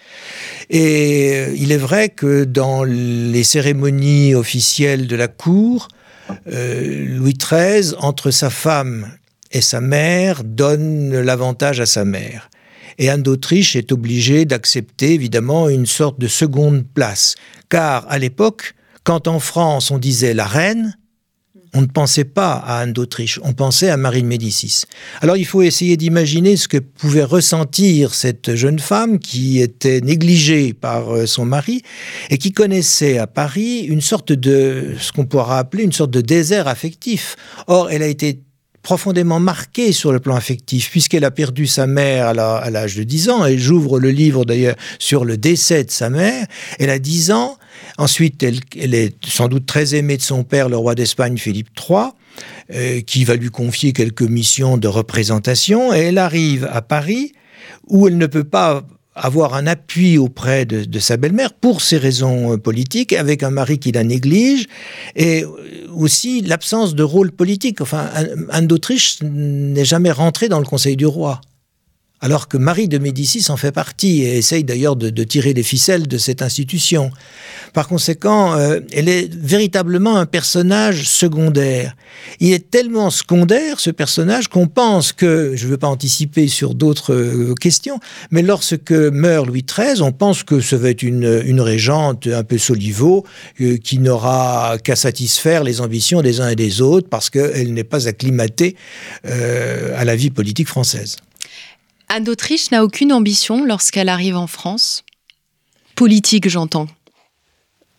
Et 0.70 1.32
euh, 1.35 1.54
il 1.56 1.73
est 1.73 1.76
vrai 1.78 2.08
que 2.08 2.44
dans 2.44 2.85
les 2.85 3.44
cérémonies 3.44 4.35
officielles 4.35 5.06
de 5.06 5.16
la 5.16 5.28
cour, 5.28 5.88
euh, 6.49 7.06
Louis 7.08 7.35
XIII, 7.35 7.94
entre 7.99 8.30
sa 8.30 8.50
femme 8.50 9.11
et 9.52 9.61
sa 9.61 9.80
mère, 9.80 10.42
donne 10.44 11.18
l'avantage 11.20 11.80
à 11.80 11.87
sa 11.87 12.04
mère. 12.04 12.50
Et 12.99 13.11
Anne 13.11 13.23
d'Autriche 13.23 13.76
est 13.76 13.92
obligée 13.92 14.44
d'accepter 14.44 15.12
évidemment 15.12 15.68
une 15.68 15.87
sorte 15.87 16.18
de 16.18 16.28
seconde 16.28 16.85
place. 16.87 17.35
Car 17.68 18.06
à 18.08 18.18
l'époque, 18.18 18.75
quand 19.04 19.28
en 19.28 19.38
France 19.38 19.90
on 19.90 19.99
disait 19.99 20.35
la 20.35 20.46
reine, 20.46 20.96
on 21.75 21.82
ne 21.82 21.87
pensait 21.87 22.25
pas 22.25 22.52
à 22.52 22.80
Anne 22.80 22.92
d'Autriche, 22.92 23.40
on 23.42 23.52
pensait 23.52 23.90
à 23.90 23.96
Marie 23.96 24.23
de 24.23 24.28
Médicis. 24.28 24.85
Alors 25.20 25.37
il 25.37 25.44
faut 25.44 25.62
essayer 25.62 25.96
d'imaginer 25.96 26.56
ce 26.56 26.68
que 26.68 26.78
pouvait 26.78 27.25
ressentir 27.25 28.14
cette 28.14 28.54
jeune 28.54 28.78
femme 28.78 29.18
qui 29.18 29.61
était 29.61 30.00
négligée 30.00 30.73
par 30.73 31.14
euh, 31.14 31.26
son 31.26 31.44
mari 31.44 31.83
et 32.31 32.38
qui 32.38 32.52
connaissait 32.52 33.18
à 33.18 33.26
Paris 33.26 33.81
une 33.81 34.00
sorte 34.00 34.33
de, 34.33 34.94
ce 34.98 35.12
qu'on 35.12 35.26
pourra 35.26 35.59
appeler 35.59 35.85
une 35.85 35.92
sorte 35.92 36.11
de 36.11 36.20
désert 36.20 36.68
affectif. 36.68 37.37
Or, 37.66 37.90
elle 37.90 38.02
a 38.02 38.07
été 38.07 38.40
profondément 38.87 39.40
marquée 39.40 39.90
sur 39.90 40.12
le 40.12 40.20
plan 40.20 40.37
affectif, 40.37 40.92
puisqu'elle 40.92 41.25
a 41.25 41.33
perdu 41.33 41.66
sa 41.66 41.88
mère 41.88 42.29
à 42.29 42.70
l'âge 42.70 42.94
de 42.94 43.03
10 43.03 43.31
ans, 43.31 43.44
et 43.44 43.59
j'ouvre 43.59 43.99
le 43.99 44.11
livre 44.11 44.44
d'ailleurs 44.44 44.77
sur 45.01 45.25
le 45.25 45.37
décès 45.37 45.83
de 45.83 45.90
sa 45.90 46.09
mère, 46.09 46.46
elle 46.79 46.90
a 46.90 47.01
10 47.01 47.33
ans, 47.33 47.59
ensuite 47.99 48.44
elle, 48.44 48.94
est 48.94 49.16
sans 49.27 49.49
doute 49.49 49.66
très 49.66 49.96
aimée 49.96 50.16
de 50.16 50.22
son 50.22 50.44
père, 50.44 50.68
le 50.68 50.77
roi 50.77 50.94
d'Espagne 50.94 51.37
Philippe 51.37 51.70
III, 51.77 52.11
euh, 52.72 53.01
qui 53.01 53.25
va 53.25 53.35
lui 53.35 53.49
confier 53.49 53.92
quelques 53.92 54.22
missions 54.22 54.77
de 54.77 54.87
représentation, 54.87 55.92
et 55.92 55.99
elle 55.99 56.18
arrive 56.18 56.68
à 56.72 56.81
Paris, 56.81 57.33
où 57.88 58.07
elle 58.07 58.18
ne 58.18 58.27
peut 58.27 58.44
pas 58.44 58.85
avoir 59.16 59.55
un 59.55 59.66
appui 59.66 60.18
auprès 60.18 60.66
de, 60.66 60.98
sa 60.98 61.16
belle-mère 61.16 61.52
pour 61.55 61.81
ces 61.81 61.96
raisons 61.96 62.52
euh, 62.52 62.57
politiques, 62.59 63.12
avec 63.12 63.42
un 63.42 63.50
mari 63.50 63.79
qui 63.79 63.90
la 63.90 64.05
néglige, 64.05 64.66
et 65.16 65.44
aussi 65.94 66.42
l'absence 66.42 66.94
de 66.94 67.02
rôle 67.02 67.33
politique. 67.33 67.81
Enfin, 67.81 68.09
Anne 68.50 68.66
d'Autriche 68.66 69.18
n'est 69.22 69.85
jamais 69.85 70.12
rentrée 70.12 70.48
dans 70.48 70.61
le 70.61 70.66
Conseil 70.66 70.96
du 70.96 71.07
roi 71.07 71.40
alors 72.20 72.48
que 72.48 72.57
Marie 72.57 72.88
de 72.88 72.98
Médicis 72.98 73.50
en 73.50 73.57
fait 73.57 73.72
partie 73.72 74.22
et 74.22 74.38
essaye 74.38 74.64
d'ailleurs 74.64 74.96
de, 74.96 75.24
tirer 75.24 75.52
les 75.52 75.62
ficelles 75.62 76.09
de 76.09 76.18
cette 76.18 76.40
institution. 76.40 77.11
Par 77.74 77.88
conséquent, 77.88 78.57
euh, 78.57 78.81
elle 78.92 79.09
est 79.09 79.33
véritablement 79.35 80.16
un 80.16 80.24
personnage 80.24 81.09
secondaire. 81.09 81.94
Il 82.40 82.52
est 82.52 82.70
tellement 82.70 83.11
secondaire, 83.11 83.81
ce 83.81 83.90
personnage, 83.90 84.48
qu'on 84.48 84.66
pense 84.66 85.12
que, 85.12 85.52
je 85.57 85.66
ne 85.66 85.70
veux 85.70 85.76
pas 85.76 85.88
anticiper 85.88 86.48
sur 86.48 86.74
d'autres 86.74 87.12
euh, 87.12 87.55
questions, 87.55 88.00
mais 88.31 88.42
lorsque 88.42 88.92
meurt 88.92 89.46
Louis 89.46 89.64
XIII, 89.64 90.00
on 90.00 90.12
pense 90.12 90.42
que 90.42 90.61
ce 90.61 90.76
va 90.76 90.90
être 90.90 91.02
une, 91.02 91.61
régente 91.61 92.26
un 92.29 92.44
peu 92.44 92.59
soliveau, 92.59 93.24
euh, 93.61 93.76
qui 93.76 93.98
n'aura 93.98 94.79
qu'à 94.83 94.96
satisfaire 94.96 95.64
les 95.64 95.81
ambitions 95.81 96.22
des 96.22 96.40
uns 96.40 96.48
et 96.48 96.57
des 96.57 96.81
autres, 96.81 97.09
parce 97.09 97.29
qu'elle 97.31 97.74
n'est 97.74 97.85
pas 97.85 98.09
acclimatée 98.09 98.76
à 99.24 100.05
la 100.05 100.16
vie 100.16 100.31
politique 100.31 100.68
française. 100.68 101.16
Anne 102.09 102.25
d'Autriche 102.25 102.71
n'a 102.71 102.85
aucune 102.85 103.12
ambition 103.12 103.64
lorsqu'elle 103.64 104.09
arrive 104.09 104.37
en 104.37 104.47
France. 104.47 105.05
Politique, 105.95 106.49
j'entends. 106.49 106.87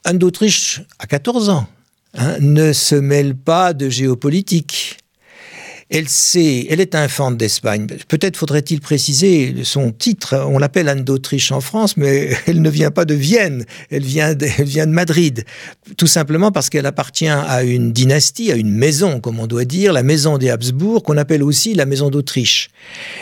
Anne 0.03 0.17
d'Autriche 0.17 0.81
a 0.99 1.07
14 1.07 1.49
ans, 1.49 1.67
hein, 2.13 2.37
ne 2.39 2.71
se 2.71 2.95
mêle 2.95 3.35
pas 3.35 3.73
de 3.73 3.89
géopolitique. 3.89 4.96
Elle 5.89 6.09
sait, 6.09 6.67
elle 6.69 6.81
est 6.81 6.95
infante 6.95 7.37
d'Espagne. 7.37 7.87
Peut-être 8.09 8.35
faudrait-il 8.35 8.81
préciser 8.81 9.55
son 9.63 9.93
titre. 9.93 10.35
On 10.49 10.59
l'appelle 10.59 10.89
Anne 10.89 11.05
d'Autriche 11.05 11.53
en 11.53 11.61
France, 11.61 11.95
mais 11.95 12.29
elle 12.45 12.61
ne 12.61 12.69
vient 12.69 12.91
pas 12.91 13.05
de 13.05 13.13
Vienne. 13.13 13.63
Elle 13.89 14.03
vient 14.03 14.33
de, 14.33 14.47
vient 14.63 14.85
de 14.85 14.91
Madrid. 14.91 15.45
Tout 15.95 16.07
simplement 16.07 16.51
parce 16.51 16.69
qu'elle 16.69 16.85
appartient 16.85 17.29
à 17.29 17.63
une 17.63 17.93
dynastie, 17.93 18.51
à 18.51 18.55
une 18.55 18.71
maison, 18.71 19.21
comme 19.21 19.39
on 19.39 19.47
doit 19.47 19.63
dire, 19.63 19.93
la 19.93 20.03
maison 20.03 20.37
des 20.37 20.49
Habsbourg, 20.49 21.03
qu'on 21.03 21.15
appelle 21.15 21.41
aussi 21.41 21.73
la 21.73 21.85
maison 21.85 22.09
d'Autriche. 22.09 22.69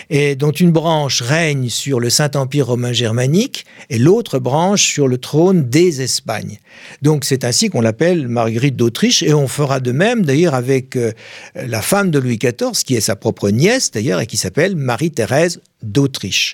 Et 0.10 0.36
dont 0.36 0.52
une 0.52 0.72
branche 0.72 1.22
règne 1.22 1.70
sur 1.70 2.00
le 2.00 2.10
Saint-Empire 2.10 2.66
romain 2.66 2.94
germanique 2.94 3.66
et 3.92 4.00
l'autre 4.00 4.40
branche 4.40 4.84
sur 4.84 5.08
le 5.08 5.20
trône 5.20 5.70
des 5.70 6.02
Espagnes. 6.02 6.58
Donc 7.04 7.26
c'est 7.26 7.44
ainsi 7.44 7.70
qu'on 7.70 7.82
l'appelle 7.82 8.28
Marguerite 8.28 8.76
d'Autriche 8.76 9.22
et 9.22 9.36
on 9.36 9.48
fera 9.48 9.80
de 9.80 9.92
même 9.92 10.26
d'ailleurs 10.26 10.56
avec 10.56 10.96
euh, 10.96 11.12
la 11.56 11.82
femme 11.82 12.10
de 12.10 12.18
Louis 12.18 12.38
XIV 12.38 12.55
qui 12.86 12.96
est 12.96 13.02
sa 13.02 13.16
propre 13.16 13.50
nièce 13.50 13.92
d'ailleurs, 13.92 14.20
et 14.20 14.28
qui 14.28 14.38
s'appelle 14.38 14.76
Marie-Thérèse 14.76 15.62
d'Autriche. 15.84 16.54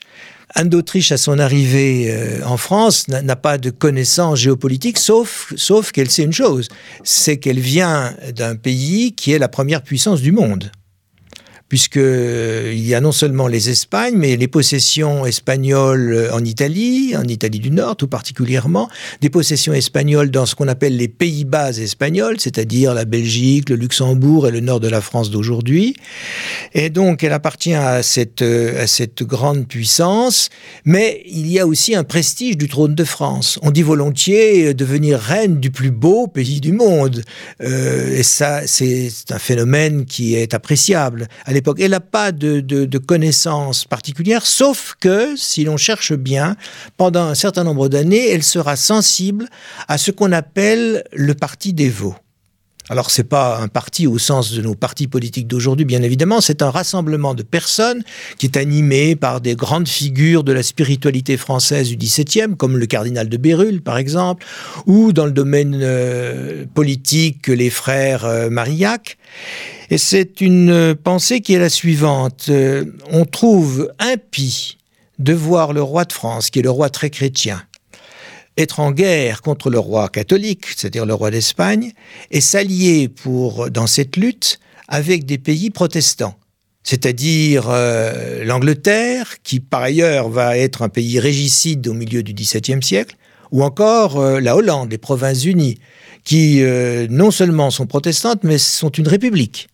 Anne 0.53 0.69
d'Autriche, 0.69 1.11
à 1.11 1.17
son 1.17 1.39
arrivée 1.39 2.07
euh, 2.09 2.45
en 2.45 2.57
France, 2.57 3.07
n'a 3.07 3.35
pas 3.35 3.57
de 3.57 3.69
connaissances 3.69 4.39
géopolitiques, 4.39 4.97
sauf, 4.97 5.53
sauf 5.55 5.91
qu'elle 5.91 6.09
sait 6.09 6.23
une 6.23 6.33
chose, 6.33 6.67
c'est 7.03 7.37
qu'elle 7.37 7.59
vient 7.59 8.13
d'un 8.35 8.55
pays 8.55 9.13
qui 9.13 9.31
est 9.31 9.39
la 9.39 9.47
première 9.47 9.81
puissance 9.81 10.21
du 10.21 10.31
monde. 10.31 10.71
Puisque 11.71 11.95
euh, 11.95 12.73
y 12.75 12.93
a 12.93 12.99
non 12.99 13.13
seulement 13.13 13.47
les 13.47 13.69
Espagnes, 13.69 14.17
mais 14.17 14.35
les 14.35 14.49
possessions 14.49 15.25
espagnoles 15.25 16.29
en 16.33 16.43
Italie, 16.43 17.15
en 17.15 17.23
Italie 17.23 17.59
du 17.59 17.71
Nord 17.71 17.95
tout 17.95 18.09
particulièrement, 18.09 18.89
des 19.21 19.29
possessions 19.29 19.71
espagnoles 19.71 20.31
dans 20.31 20.45
ce 20.45 20.53
qu'on 20.53 20.67
appelle 20.67 20.97
les 20.97 21.07
Pays-Bas 21.07 21.71
espagnols, 21.77 22.41
c'est-à-dire 22.41 22.93
la 22.93 23.05
Belgique, 23.05 23.69
le 23.69 23.77
Luxembourg 23.77 24.49
et 24.49 24.51
le 24.51 24.59
nord 24.59 24.81
de 24.81 24.89
la 24.89 24.99
France 24.99 25.31
d'aujourd'hui. 25.31 25.95
Et 26.73 26.89
donc, 26.89 27.23
elle 27.23 27.31
appartient 27.31 27.73
à 27.73 28.03
cette, 28.03 28.43
cette 28.85 29.23
grande 29.23 29.65
puissance, 29.65 30.49
mais 30.83 31.23
il 31.25 31.49
y 31.49 31.57
a 31.57 31.65
aussi 31.65 31.95
un 31.95 32.03
prestige 32.03 32.57
du 32.57 32.67
trône 32.67 32.95
de 32.95 33.05
France. 33.05 33.59
On 33.61 33.71
dit 33.71 33.81
volontiers 33.81 34.73
devenir 34.73 35.19
reine 35.19 35.61
du 35.61 35.71
plus 35.71 35.91
beau 35.91 36.27
pays 36.27 36.59
du 36.59 36.73
monde. 36.73 37.23
Euh, 37.61 38.17
et 38.17 38.23
ça, 38.23 38.67
c'est 38.67 39.09
un 39.29 39.39
phénomène 39.39 40.03
qui 40.03 40.35
est 40.35 40.53
appréciable 40.53 41.29
Elle 41.77 41.91
n'a 41.91 41.99
pas 41.99 42.31
de, 42.31 42.59
de, 42.59 42.97
connaissances 42.97 43.85
particulières, 43.85 44.45
sauf 44.45 44.95
que, 44.99 45.35
si 45.35 45.63
l'on 45.63 45.77
cherche 45.77 46.13
bien, 46.13 46.55
pendant 46.97 47.23
un 47.23 47.35
certain 47.35 47.63
nombre 47.63 47.89
d'années, 47.89 48.29
elle 48.29 48.43
sera 48.43 48.75
sensible 48.75 49.47
à 49.87 49.97
ce 49.97 50.11
qu'on 50.11 50.31
appelle 50.31 51.03
le 51.13 51.33
parti 51.33 51.73
des 51.73 51.89
veaux. 51.89 52.15
Alors 52.91 53.09
c'est 53.09 53.23
pas 53.23 53.57
un 53.61 53.69
parti 53.69 54.05
au 54.05 54.17
sens 54.17 54.51
de 54.51 54.61
nos 54.61 54.75
partis 54.75 55.07
politiques 55.07 55.47
d'aujourd'hui, 55.47 55.85
bien 55.85 56.01
évidemment, 56.01 56.41
c'est 56.41 56.61
un 56.61 56.69
rassemblement 56.69 57.33
de 57.33 57.41
personnes 57.41 58.03
qui 58.37 58.47
est 58.47 58.57
animé 58.57 59.15
par 59.15 59.39
des 59.39 59.55
grandes 59.55 59.87
figures 59.87 60.43
de 60.43 60.51
la 60.51 60.61
spiritualité 60.61 61.37
française 61.37 61.87
du 61.87 61.95
XVIIe, 61.95 62.57
comme 62.57 62.77
le 62.77 62.85
cardinal 62.87 63.29
de 63.29 63.37
Bérulle, 63.37 63.81
par 63.81 63.97
exemple, 63.97 64.45
ou 64.87 65.13
dans 65.13 65.25
le 65.25 65.31
domaine 65.31 65.79
euh, 65.81 66.65
politique, 66.73 67.47
les 67.47 67.69
frères 67.69 68.25
euh, 68.25 68.49
Marillac. 68.49 69.17
Et 69.89 69.97
c'est 69.97 70.41
une 70.41 70.93
pensée 71.01 71.39
qui 71.39 71.53
est 71.53 71.59
la 71.59 71.69
suivante. 71.69 72.47
Euh, 72.49 72.83
on 73.09 73.23
trouve 73.23 73.89
impie 73.99 74.77
de 75.17 75.31
voir 75.31 75.71
le 75.71 75.81
roi 75.81 76.03
de 76.03 76.11
France, 76.11 76.49
qui 76.49 76.59
est 76.59 76.63
le 76.63 76.69
roi 76.71 76.89
très 76.89 77.09
chrétien, 77.09 77.63
être 78.61 78.79
en 78.79 78.91
guerre 78.91 79.41
contre 79.41 79.69
le 79.69 79.79
roi 79.79 80.09
catholique, 80.09 80.65
c'est-à-dire 80.75 81.05
le 81.05 81.13
roi 81.13 81.31
d'Espagne, 81.31 81.91
et 82.31 82.41
s'allier 82.41 83.09
pour 83.09 83.69
dans 83.69 83.87
cette 83.87 84.17
lutte 84.17 84.59
avec 84.87 85.25
des 85.25 85.37
pays 85.37 85.69
protestants, 85.69 86.35
c'est-à-dire 86.83 87.65
euh, 87.69 88.43
l'Angleterre, 88.43 89.41
qui 89.43 89.59
par 89.59 89.81
ailleurs 89.81 90.29
va 90.29 90.57
être 90.57 90.81
un 90.81 90.89
pays 90.89 91.19
régicide 91.19 91.87
au 91.87 91.93
milieu 91.93 92.23
du 92.23 92.33
XVIIe 92.33 92.81
siècle, 92.81 93.15
ou 93.51 93.63
encore 93.63 94.19
euh, 94.19 94.39
la 94.39 94.55
Hollande, 94.55 94.91
les 94.91 94.97
Provinces-Unies, 94.97 95.79
qui 96.23 96.61
euh, 96.61 97.07
non 97.09 97.31
seulement 97.31 97.71
sont 97.71 97.87
protestantes, 97.87 98.43
mais 98.43 98.57
sont 98.57 98.89
une 98.89 99.07
république. 99.07 99.69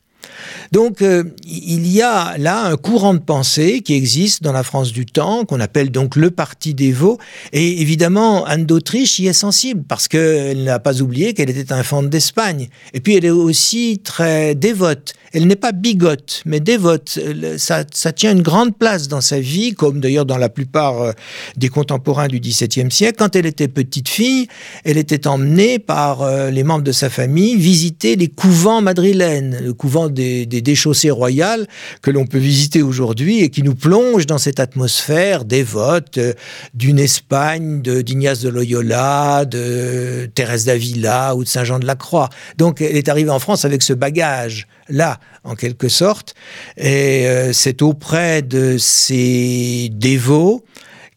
Donc 0.71 1.01
euh, 1.01 1.23
il 1.45 1.87
y 1.87 2.01
a 2.01 2.37
là 2.37 2.65
un 2.65 2.77
courant 2.77 3.13
de 3.13 3.19
pensée 3.19 3.81
qui 3.81 3.93
existe 3.93 4.43
dans 4.43 4.51
la 4.51 4.63
France 4.63 4.91
du 4.91 5.05
temps, 5.05 5.45
qu'on 5.45 5.59
appelle 5.59 5.91
donc 5.91 6.15
le 6.15 6.31
Parti 6.31 6.73
des 6.73 6.91
Vaux. 6.91 7.17
Et 7.53 7.81
évidemment, 7.81 8.45
Anne 8.45 8.65
d'Autriche 8.65 9.19
y 9.19 9.27
est 9.27 9.33
sensible, 9.33 9.83
parce 9.87 10.07
qu'elle 10.07 10.63
n'a 10.63 10.79
pas 10.79 11.01
oublié 11.01 11.33
qu'elle 11.33 11.49
était 11.49 11.73
infante 11.73 12.09
d'Espagne. 12.09 12.69
Et 12.93 12.99
puis 12.99 13.15
elle 13.15 13.25
est 13.25 13.29
aussi 13.29 14.01
très 14.03 14.55
dévote. 14.55 15.13
Elle 15.33 15.47
n'est 15.47 15.55
pas 15.55 15.73
bigote, 15.73 16.41
mais 16.45 16.59
dévote. 16.59 17.19
Ça, 17.57 17.83
ça, 17.93 18.13
tient 18.13 18.31
une 18.31 18.41
grande 18.41 18.77
place 18.77 19.07
dans 19.07 19.21
sa 19.21 19.39
vie, 19.39 19.73
comme 19.73 19.99
d'ailleurs 19.99 20.25
dans 20.25 20.37
la 20.37 20.49
plupart 20.49 21.01
euh, 21.01 21.11
des 21.57 21.69
contemporains 21.69 22.27
du 22.27 22.39
XVIIe 22.39 22.89
siècle. 22.89 23.15
Quand 23.19 23.35
elle 23.35 23.45
était 23.45 23.67
petite 23.67 24.09
fille, 24.09 24.47
elle 24.85 24.97
était 24.97 25.27
emmenée 25.27 25.79
par 25.79 26.21
euh, 26.21 26.49
les 26.49 26.63
membres 26.63 26.83
de 26.83 26.91
sa 26.91 27.09
famille 27.09 27.55
visiter 27.55 28.15
les 28.15 28.29
couvents 28.29 28.81
madrilènes, 28.81 29.59
le 29.63 29.73
couvent 29.73 30.09
des, 30.09 30.26
des 30.45 30.61
déchaussées 30.61 31.11
royales 31.11 31.67
que 32.01 32.11
l'on 32.11 32.25
peut 32.25 32.37
visiter 32.37 32.81
aujourd'hui 32.81 33.41
et 33.41 33.49
qui 33.49 33.63
nous 33.63 33.75
plonge 33.75 34.25
dans 34.25 34.37
cette 34.37 34.59
atmosphère 34.59 35.45
dévote 35.45 36.17
euh, 36.17 36.33
d'une 36.73 36.99
Espagne, 36.99 37.81
d'Ignace 37.81 38.41
de, 38.41 38.49
Loyola, 38.49 39.45
de 39.45 40.29
Thérèse 40.33 40.65
d'Avila 40.65 41.35
ou 41.35 41.43
de 41.43 41.49
Saint-Jean 41.49 41.79
de 41.79 41.85
la 41.85 41.95
Croix. 41.95 42.29
Donc 42.57 42.81
elle 42.81 42.97
est 42.97 43.09
arrivée 43.09 43.29
en 43.29 43.39
France 43.39 43.65
avec 43.65 43.83
ce 43.83 43.93
bagage 43.93 44.67
là, 44.89 45.19
en 45.43 45.55
quelque 45.55 45.89
sorte. 45.89 46.35
Et 46.77 47.27
euh, 47.27 47.53
c'est 47.53 47.81
auprès 47.81 48.41
de 48.41 48.77
ces 48.77 49.89
dévots 49.91 50.63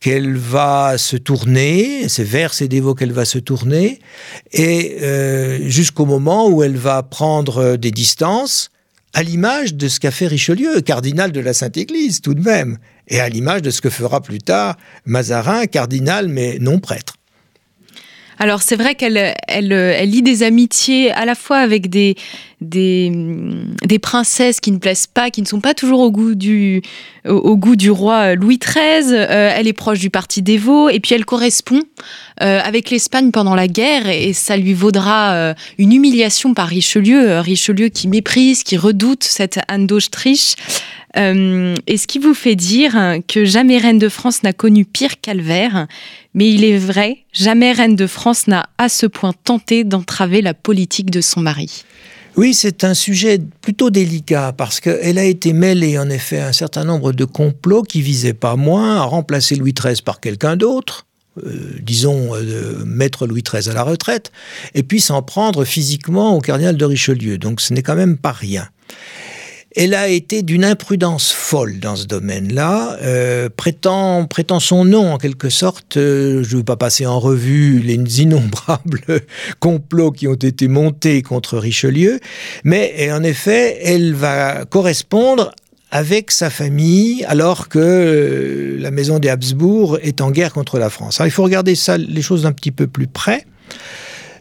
qu'elle 0.01 0.37
va 0.37 0.97
se 0.97 1.17
tourner, 1.17 2.09
c'est 2.09 2.25
vers 2.25 2.55
ces 2.55 2.69
dévots 2.69 2.95
qu'elle 2.95 3.13
va 3.13 3.27
se 3.27 3.39
tourner, 3.39 4.01
et 4.51 4.97
euh, 5.03 5.69
jusqu'au 5.69 6.07
moment 6.07 6.49
où 6.49 6.63
elle 6.63 6.79
va 6.79 7.03
prendre 7.03 7.77
des 7.77 7.91
distances, 7.91 8.71
à 9.13 9.23
l'image 9.23 9.75
de 9.75 9.89
ce 9.89 10.01
qu'a 10.01 10.11
fait 10.11 10.27
Richelieu, 10.27 10.81
cardinal 10.81 11.33
de 11.33 11.41
la 11.41 11.53
Sainte 11.53 11.77
Église 11.77 12.21
tout 12.21 12.35
de 12.35 12.43
même, 12.43 12.79
et 13.09 13.21
à 13.21 13.29
l'image 13.29 13.63
de 13.63 13.71
ce 13.71 13.81
que 13.81 13.91
fera 13.91 14.21
plus 14.21 14.39
tard 14.39 14.77
Mazarin, 15.05 15.67
cardinal 15.67 16.29
mais 16.29 16.59
non 16.61 16.79
prêtre. 16.79 17.15
Alors 18.39 18.63
c'est 18.63 18.77
vrai 18.77 18.95
qu'elle 18.95 19.35
elle, 19.49 20.09
lie 20.09 20.23
des 20.23 20.43
amitiés 20.43 21.11
à 21.11 21.27
la 21.27 21.35
fois 21.35 21.59
avec 21.59 21.91
des, 21.91 22.15
des, 22.61 23.11
des, 23.87 23.99
princesses 23.99 24.61
qui 24.61 24.71
ne 24.71 24.79
plaisent 24.79 25.07
pas, 25.07 25.31
qui 25.31 25.41
ne 25.41 25.47
sont 25.47 25.61
pas 25.61 25.73
toujours 25.73 26.01
au 26.01 26.11
goût 26.11 26.35
du, 26.35 26.83
au, 27.27 27.57
goût 27.57 27.77
du 27.77 27.91
roi 27.91 28.35
Louis 28.35 28.59
XIII. 28.59 29.15
Euh, 29.15 29.53
elle 29.55 29.67
est 29.67 29.73
proche 29.73 29.99
du 29.99 30.11
parti 30.11 30.43
Vaux 30.59 30.89
et 30.89 31.01
puis 31.01 31.15
elle 31.15 31.25
correspond 31.25 31.81
euh, 32.43 32.61
avec 32.63 32.91
l'Espagne 32.91 33.31
pendant 33.31 33.55
la 33.55 33.69
guerre 33.69 34.09
et 34.09 34.33
ça 34.33 34.57
lui 34.57 34.75
vaudra 34.75 35.33
euh, 35.33 35.55
une 35.79 35.93
humiliation 35.93 36.53
par 36.53 36.69
Richelieu. 36.69 37.39
Richelieu 37.41 37.89
qui 37.89 38.09
méprise, 38.09 38.63
qui 38.63 38.77
redoute 38.77 39.25
cette 39.25 39.61
Anne 39.69 39.87
d'Autriche. 39.87 40.55
Et 41.17 41.97
ce 41.97 42.07
qui 42.07 42.21
vous 42.21 42.35
fait 42.35 42.55
dire 42.55 42.93
que 43.27 43.45
jamais 43.45 43.79
reine 43.79 43.99
de 43.99 44.09
France 44.09 44.45
n'a 44.45 44.53
connu 44.53 44.85
pire 44.85 45.21
calvaire, 45.21 45.89
mais 46.35 46.49
il 46.49 46.63
est 46.63 46.79
vrai, 46.79 47.25
jamais 47.33 47.73
reine 47.73 47.97
de 47.97 48.07
France 48.07 48.47
n'a 48.47 48.69
à 48.79 48.89
ce 48.89 49.07
point 49.07 49.33
tenté 49.43 49.83
d'entraver 49.83 50.41
la 50.41 50.55
politique 50.55 51.11
de 51.11 51.21
son 51.21 51.41
mari. 51.41 51.83
Oui, 52.37 52.55
c'est 52.55 52.85
un 52.85 52.95
sujet 52.95 53.41
plutôt 53.61 53.91
délicat 53.91 54.53
parce 54.57 54.81
qu'elle 54.81 55.19
a 55.19 55.25
été 55.25 55.53
mêlée 55.53 55.99
en 55.99 56.09
effet 56.09 56.39
à 56.39 56.49
un 56.49 56.53
certain 56.53 56.85
nombre 56.85 57.13
de 57.13 57.25
complots 57.25 57.83
qui 57.83 58.03
visaient 58.03 58.35
pas 58.35 58.57
moins 58.57 58.97
à 58.97 59.03
remplacer 59.03 59.57
Louis 59.57 59.75
XIII 59.75 60.03
par 60.05 60.21
quelqu'un 60.21 60.57
d'autre, 60.57 61.07
euh, 61.45 61.79
disons, 61.83 62.35
euh, 62.35 62.85
mettre 62.85 63.27
Louis 63.27 63.43
XIII 63.43 63.69
à 63.69 63.75
la 63.75 63.83
retraite, 63.83 64.31
et 64.75 64.83
puis 64.83 65.01
s'en 65.01 65.23
prendre 65.23 65.65
physiquement 65.65 66.37
au 66.37 66.41
cardinal 66.41 66.77
de 66.77 66.85
Richelieu. 66.85 67.37
Donc 67.37 67.61
ce 67.61 67.75
n'est 67.75 67.83
quand 67.83 67.97
même 67.97 68.17
pas 68.17 68.33
rien 68.33 68.69
elle 69.77 69.95
a 69.95 70.09
été 70.09 70.43
d'une 70.43 70.65
imprudence 70.65 71.31
folle 71.31 71.79
dans 71.79 71.95
ce 71.95 72.07
domaine-là, 72.07 72.99
euh, 73.03 73.49
prétend, 73.55 74.27
prétend 74.27 74.59
son 74.59 74.85
nom 74.85 75.13
en 75.13 75.19
quelque 75.19 75.49
sorte. 75.49 75.97
Euh, 75.97 76.43
je 76.43 76.55
ne 76.55 76.59
veux 76.59 76.65
pas 76.65 76.77
passer 76.77 77.07
en 77.07 77.21
revue 77.21 77.79
les 77.79 77.95
innombrables 78.21 79.01
complots 79.61 80.11
qui 80.11 80.27
ont 80.27 80.35
été 80.35 80.67
montés 80.67 81.23
contre 81.23 81.57
Richelieu, 81.59 82.19
mais 82.65 83.11
en 83.13 83.23
effet, 83.23 83.79
elle 83.85 84.15
va 84.15 84.65
correspondre 84.65 85.53
avec 85.93 86.31
sa 86.31 86.51
famille 86.51 87.25
alors 87.25 87.69
que 87.69 87.79
euh, 87.79 88.77
la 88.81 88.91
maison 88.91 89.19
des 89.19 89.29
Habsbourg 89.29 89.99
est 90.03 90.21
en 90.21 90.31
guerre 90.31 90.53
contre 90.53 90.79
la 90.79 90.91
France. 90.91 91.21
Alors, 91.21 91.29
il 91.29 91.33
faut 91.33 91.43
regarder 91.43 91.75
ça, 91.75 91.97
les 91.97 92.23
choses 92.23 92.43
d'un 92.43 92.53
petit 92.53 92.71
peu 92.73 92.87
plus 92.87 93.07
près. 93.07 93.45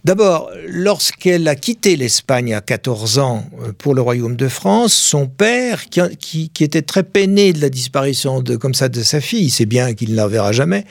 D'abord, 0.06 0.50
lorsqu'elle 0.68 1.48
a 1.48 1.56
quitté 1.56 1.98
l'Espagne 1.98 2.54
à 2.54 2.62
14 2.62 3.20
ans 3.20 3.44
euh, 3.62 3.74
pour 3.78 3.94
le 3.94 4.02
royaume 4.02 4.38
de 4.38 4.48
France, 4.48 4.94
son 4.94 5.28
père, 5.28 5.90
qui, 5.90 6.52
était 6.60 6.82
très 6.82 7.04
peiné 7.04 7.52
de 7.52 7.62
la 7.62 7.70
disparition 7.70 8.42
de, 8.42 8.56
comme 8.56 8.74
ça 8.74 8.88
de 8.88 9.02
sa 9.02 9.20
fille, 9.20 9.50
c'est 9.50 9.66
bien 9.66 9.94
qu'il 9.94 10.12
ne 10.12 10.16
la 10.16 10.28
verra 10.28 10.52
jamais, 10.52 10.86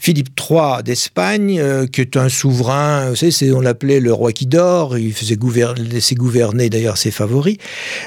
Philippe 0.00 0.30
III 0.38 0.82
d'Espagne, 0.84 1.58
euh, 1.60 1.86
qui 1.86 2.02
est 2.02 2.16
un 2.16 2.28
souverain, 2.28 3.12
on 3.54 3.60
l'appelait 3.60 4.00
le 4.00 4.12
roi 4.12 4.32
qui 4.32 4.46
dort, 4.46 4.96
il 4.96 5.12
faisait 5.12 5.36
gouverner, 5.36 6.70
d'ailleurs 6.70 6.98
ses 6.98 7.10
favoris. 7.10 7.56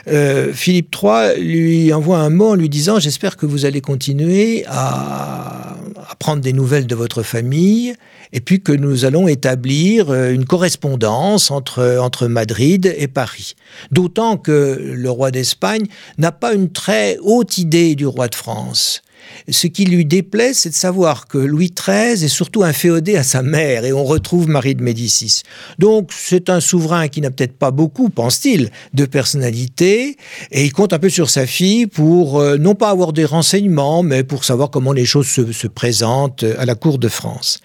Euh, 0.07 0.53
Philippe 0.53 0.95
III 0.95 1.39
lui 1.39 1.91
envoie 1.93 2.19
un 2.19 2.29
mot 2.29 2.51
en 2.51 2.55
lui 2.55 2.69
disant 2.69 2.99
J'espère 2.99 3.35
que 3.37 3.45
vous 3.45 3.65
allez 3.65 3.81
continuer 3.81 4.63
à 4.67 5.75
prendre 6.19 6.41
des 6.41 6.53
nouvelles 6.53 6.87
de 6.87 6.95
votre 6.95 7.23
famille 7.23 7.95
et 8.35 8.41
puis 8.41 8.61
que 8.61 8.73
nous 8.73 9.05
allons 9.05 9.29
établir 9.29 10.09
euh, 10.09 10.33
une 10.33 10.43
correspondance 10.43 11.51
entre, 11.51 11.99
entre 12.01 12.27
Madrid 12.27 12.93
et 12.97 13.07
Paris. 13.07 13.55
D'autant 13.91 14.35
que 14.35 14.77
le 14.77 15.09
roi 15.09 15.31
d'Espagne 15.31 15.85
n'a 16.17 16.33
pas 16.33 16.53
une 16.53 16.69
très 16.69 17.17
haute 17.21 17.57
idée 17.57 17.95
du 17.95 18.05
roi 18.05 18.27
de 18.27 18.35
France. 18.35 19.01
Ce 19.49 19.67
qui 19.67 19.85
lui 19.85 20.05
déplaît, 20.05 20.53
c'est 20.53 20.69
de 20.69 20.75
savoir 20.75 21.27
que 21.27 21.37
Louis 21.37 21.71
XIII 21.71 22.23
est 22.23 22.27
surtout 22.27 22.63
inféodé 22.63 23.15
à 23.15 23.23
sa 23.23 23.43
mère, 23.43 23.85
et 23.85 23.93
on 23.93 24.03
retrouve 24.03 24.47
Marie 24.47 24.75
de 24.75 24.83
Médicis. 24.83 25.43
Donc 25.79 26.11
c'est 26.11 26.49
un 26.49 26.59
souverain 26.59 27.07
qui 27.07 27.21
n'a 27.21 27.31
peut-être 27.31 27.57
pas 27.57 27.71
beaucoup, 27.71 28.09
pense-t-il, 28.09 28.71
de 28.93 29.05
personnalité, 29.05 30.17
et 30.51 30.63
il 30.63 30.73
compte 30.73 30.93
un 30.93 30.99
peu 30.99 31.09
sur 31.09 31.29
sa 31.29 31.45
fille 31.45 31.87
pour 31.87 32.39
euh, 32.39 32.57
non 32.57 32.75
pas 32.75 32.89
avoir 32.89 33.13
des 33.13 33.25
renseignements, 33.25 34.03
mais 34.03 34.23
pour 34.23 34.43
savoir 34.43 34.69
comment 34.69 34.93
les 34.93 35.05
choses 35.05 35.27
se, 35.27 35.51
se 35.51 35.67
présentent 35.67 36.45
à 36.57 36.65
la 36.65 36.75
cour 36.75 36.97
de 36.97 37.07
France. 37.07 37.59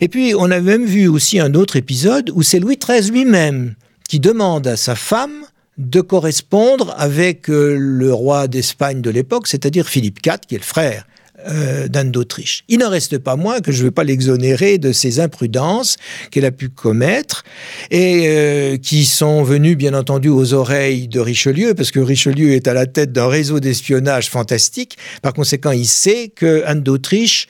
Et 0.00 0.08
puis 0.08 0.34
on 0.36 0.50
a 0.50 0.60
même 0.60 0.86
vu 0.86 1.08
aussi 1.08 1.38
un 1.38 1.54
autre 1.54 1.76
épisode 1.76 2.30
où 2.34 2.42
c'est 2.42 2.58
Louis 2.58 2.78
XIII 2.78 3.10
lui-même 3.10 3.74
qui 4.08 4.20
demande 4.20 4.66
à 4.66 4.76
sa 4.76 4.94
femme 4.94 5.44
de 5.80 6.02
correspondre 6.02 6.94
avec 6.98 7.48
euh, 7.48 7.74
le 7.78 8.12
roi 8.12 8.48
d'Espagne 8.48 9.00
de 9.00 9.08
l'époque, 9.08 9.46
c'est-à-dire 9.46 9.88
Philippe 9.88 10.24
IV, 10.24 10.40
qui 10.46 10.54
est 10.54 10.58
le 10.58 10.64
frère 10.64 11.06
euh, 11.48 11.88
d'Anne 11.88 12.10
d'Autriche. 12.10 12.64
Il 12.68 12.78
n'en 12.80 12.90
reste 12.90 13.18
pas 13.18 13.36
moins 13.36 13.60
que 13.60 13.72
je 13.72 13.78
ne 13.78 13.84
veux 13.84 13.90
pas 13.90 14.04
l'exonérer 14.04 14.78
de 14.78 14.92
ses 14.92 15.20
imprudences 15.20 15.96
qu'elle 16.30 16.44
a 16.44 16.50
pu 16.50 16.68
commettre 16.68 17.44
et 17.90 18.24
euh, 18.26 18.76
qui 18.76 19.04
sont 19.04 19.42
venues 19.42 19.76
bien 19.76 19.94
entendu 19.94 20.28
aux 20.28 20.54
oreilles 20.54 21.08
de 21.08 21.20
Richelieu, 21.20 21.74
parce 21.74 21.90
que 21.90 22.00
Richelieu 22.00 22.52
est 22.52 22.68
à 22.68 22.74
la 22.74 22.86
tête 22.86 23.12
d'un 23.12 23.28
réseau 23.28 23.60
d'espionnage 23.60 24.28
fantastique. 24.28 24.98
Par 25.22 25.32
conséquent, 25.32 25.70
il 25.70 25.86
sait 25.86 26.28
que 26.28 26.62
Anne 26.66 26.82
d'Autriche 26.82 27.48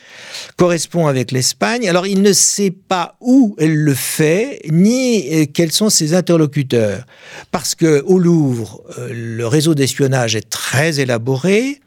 correspond 0.56 1.06
avec 1.06 1.32
l'Espagne. 1.32 1.88
Alors, 1.88 2.06
il 2.06 2.22
ne 2.22 2.32
sait 2.32 2.70
pas 2.70 3.16
où 3.20 3.56
elle 3.58 3.76
le 3.76 3.94
fait, 3.94 4.60
ni 4.70 5.28
euh, 5.32 5.46
quels 5.52 5.72
sont 5.72 5.90
ses 5.90 6.14
interlocuteurs. 6.14 7.04
Parce 7.50 7.74
que 7.74 8.02
au 8.02 8.18
Louvre, 8.18 8.82
le 9.10 9.46
réseau 9.46 9.74
d'espionnage 9.74 10.36
est 10.36 10.48
très 10.48 11.00
élaboré 11.00 11.80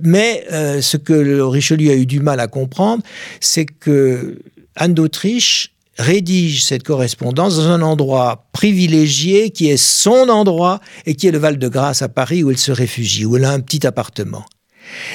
mais 0.00 0.44
euh, 0.52 0.80
ce 0.80 0.96
que 0.96 1.40
Richelieu 1.40 1.90
a 1.90 1.94
eu 1.94 2.06
du 2.06 2.20
mal 2.20 2.40
à 2.40 2.46
comprendre, 2.46 3.02
c'est 3.40 3.66
que 3.66 4.38
Anne 4.76 4.94
d'Autriche 4.94 5.72
rédige 5.98 6.64
cette 6.64 6.82
correspondance 6.82 7.56
dans 7.56 7.68
un 7.68 7.82
endroit 7.82 8.46
privilégié 8.52 9.50
qui 9.50 9.68
est 9.68 9.76
son 9.76 10.28
endroit 10.28 10.80
et 11.06 11.14
qui 11.14 11.26
est 11.26 11.32
le 11.32 11.38
Val-de-Grâce 11.38 12.02
à 12.02 12.08
Paris 12.08 12.42
où 12.42 12.50
elle 12.50 12.58
se 12.58 12.72
réfugie, 12.72 13.26
où 13.26 13.36
elle 13.36 13.44
a 13.44 13.52
un 13.52 13.60
petit 13.60 13.86
appartement. 13.86 14.44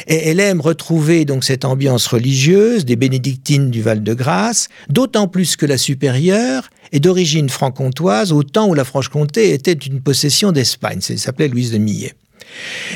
Et 0.07 0.29
elle 0.29 0.39
aime 0.39 0.61
retrouver 0.61 1.25
donc 1.25 1.43
cette 1.43 1.65
ambiance 1.65 2.07
religieuse 2.07 2.85
des 2.85 2.95
bénédictines 2.95 3.69
du 3.69 3.81
Val-de-Grâce, 3.81 4.69
d'autant 4.89 5.27
plus 5.27 5.55
que 5.55 5.65
la 5.65 5.77
supérieure 5.77 6.69
est 6.91 6.99
d'origine 6.99 7.49
franc-comtoise 7.49 8.31
au 8.31 8.43
temps 8.43 8.69
où 8.69 8.73
la 8.73 8.85
Franche-Comté 8.85 9.53
était 9.53 9.73
une 9.73 10.01
possession 10.01 10.51
d'Espagne. 10.51 10.99
Elle 11.09 11.19
s'appelait 11.19 11.47
Louise 11.47 11.71
de 11.71 11.77
Millet. 11.77 12.13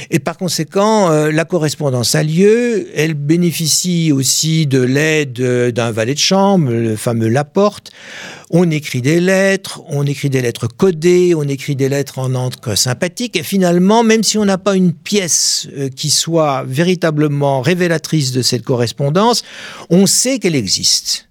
Et 0.09 0.19
par 0.19 0.37
conséquent, 0.37 1.11
euh, 1.11 1.31
la 1.31 1.45
correspondance 1.45 2.15
a 2.15 2.23
lieu. 2.23 2.87
Elle 2.95 3.13
bénéficie 3.13 4.11
aussi 4.11 4.67
de 4.67 4.81
l'aide 4.81 5.33
d'un 5.71 5.91
valet 5.91 6.13
de 6.13 6.19
chambre, 6.19 6.71
le 6.71 6.95
fameux 6.95 7.27
Laporte. 7.29 7.91
On 8.49 8.69
écrit 8.69 9.01
des 9.01 9.21
lettres, 9.21 9.81
on 9.87 10.05
écrit 10.05 10.29
des 10.29 10.41
lettres 10.41 10.67
codées, 10.67 11.33
on 11.35 11.43
écrit 11.43 11.75
des 11.75 11.87
lettres 11.87 12.19
en 12.19 12.35
encre 12.35 12.77
sympathique. 12.77 13.37
Et 13.37 13.43
finalement, 13.43 14.03
même 14.03 14.23
si 14.23 14.37
on 14.37 14.45
n'a 14.45 14.57
pas 14.57 14.75
une 14.75 14.93
pièce 14.93 15.67
euh, 15.77 15.89
qui 15.89 16.09
soit 16.09 16.63
véritablement 16.67 17.61
révélatrice 17.61 18.31
de 18.31 18.41
cette 18.41 18.63
correspondance, 18.63 19.43
on 19.89 20.05
sait 20.05 20.39
qu'elle 20.39 20.55
existe. 20.55 21.29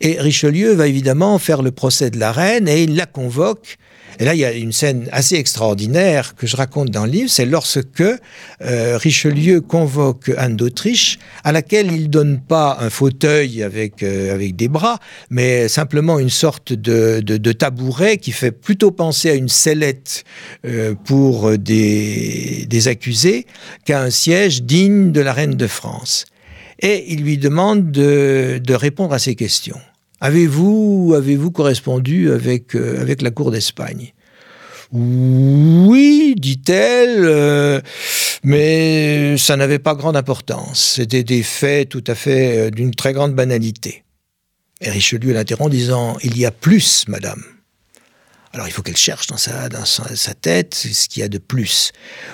Et 0.00 0.20
Richelieu 0.20 0.74
va 0.74 0.88
évidemment 0.88 1.38
faire 1.38 1.62
le 1.62 1.70
procès 1.70 2.10
de 2.10 2.18
la 2.18 2.32
reine 2.32 2.68
et 2.68 2.82
il 2.82 2.96
la 2.96 3.06
convoque 3.06 3.78
et 4.18 4.24
là, 4.24 4.34
il 4.34 4.40
y 4.40 4.44
a 4.44 4.52
une 4.52 4.72
scène 4.72 5.08
assez 5.12 5.36
extraordinaire 5.36 6.34
que 6.34 6.46
je 6.46 6.56
raconte 6.56 6.90
dans 6.90 7.04
le 7.04 7.10
livre, 7.10 7.30
c'est 7.30 7.46
lorsque 7.46 8.02
euh, 8.02 8.96
Richelieu 8.96 9.60
convoque 9.60 10.30
Anne 10.36 10.56
d'Autriche, 10.56 11.18
à 11.44 11.52
laquelle 11.52 11.90
il 11.92 12.10
donne 12.10 12.40
pas 12.40 12.78
un 12.80 12.90
fauteuil 12.90 13.62
avec, 13.62 14.02
euh, 14.02 14.34
avec 14.34 14.56
des 14.56 14.68
bras, 14.68 14.98
mais 15.30 15.68
simplement 15.68 16.18
une 16.18 16.30
sorte 16.30 16.72
de, 16.72 17.20
de, 17.20 17.52
tabouret 17.52 18.16
qui 18.16 18.32
fait 18.32 18.52
plutôt 18.52 18.90
penser 18.90 19.30
à 19.30 19.34
une 19.34 19.48
sellette 19.48 20.24
euh, 20.66 20.94
pour 21.04 21.58
des, 21.58 22.66
des 22.68 22.88
accusés 22.88 23.46
qu'à 23.84 24.02
un 24.02 24.10
siège 24.10 24.62
digne 24.62 25.12
de 25.12 25.20
la 25.20 25.32
reine 25.32 25.54
de 25.54 25.66
France. 25.66 26.26
Et 26.80 27.12
il 27.12 27.22
lui 27.22 27.38
demande 27.38 27.92
de, 27.92 28.60
de 28.62 28.74
répondre 28.74 29.14
à 29.14 29.18
ces 29.18 29.36
questions. 29.36 29.78
Avez-vous 30.22 31.50
correspondu 31.50 32.30
avec, 32.30 32.76
euh, 32.76 33.00
avec 33.00 33.22
la 33.22 33.32
cour 33.32 33.50
d'Espagne? 33.50 34.14
Oui, 34.92 36.36
dit-elle, 36.38 37.24
euh, 37.24 37.80
mais 38.44 39.36
ça 39.36 39.56
n'avait 39.56 39.80
pas 39.80 39.96
grande 39.96 40.16
importance. 40.16 40.94
C'était 40.96 41.24
des 41.24 41.42
faits 41.42 41.88
tout 41.88 42.04
à 42.06 42.14
fait 42.14 42.68
euh, 42.68 42.70
d'une 42.70 42.94
très 42.94 43.12
grande 43.12 43.34
banalité. 43.34 44.04
Et 44.80 44.90
Richelieu 44.90 45.32
l'interrompt 45.32 45.66
en 45.66 45.70
disant 45.70 46.16
Il 46.22 46.38
y 46.38 46.46
a 46.46 46.52
plus, 46.52 47.04
madame. 47.08 47.42
Alors 48.54 48.68
il 48.68 48.70
faut 48.70 48.82
qu'elle 48.82 48.98
cherche 48.98 49.28
dans 49.28 49.38
sa, 49.38 50.34
tête 50.34 50.74
ce 50.74 51.08
qu'il 51.08 51.22
y 51.22 51.24
a 51.24 51.28
de 51.28 51.38
plus. 51.38 51.92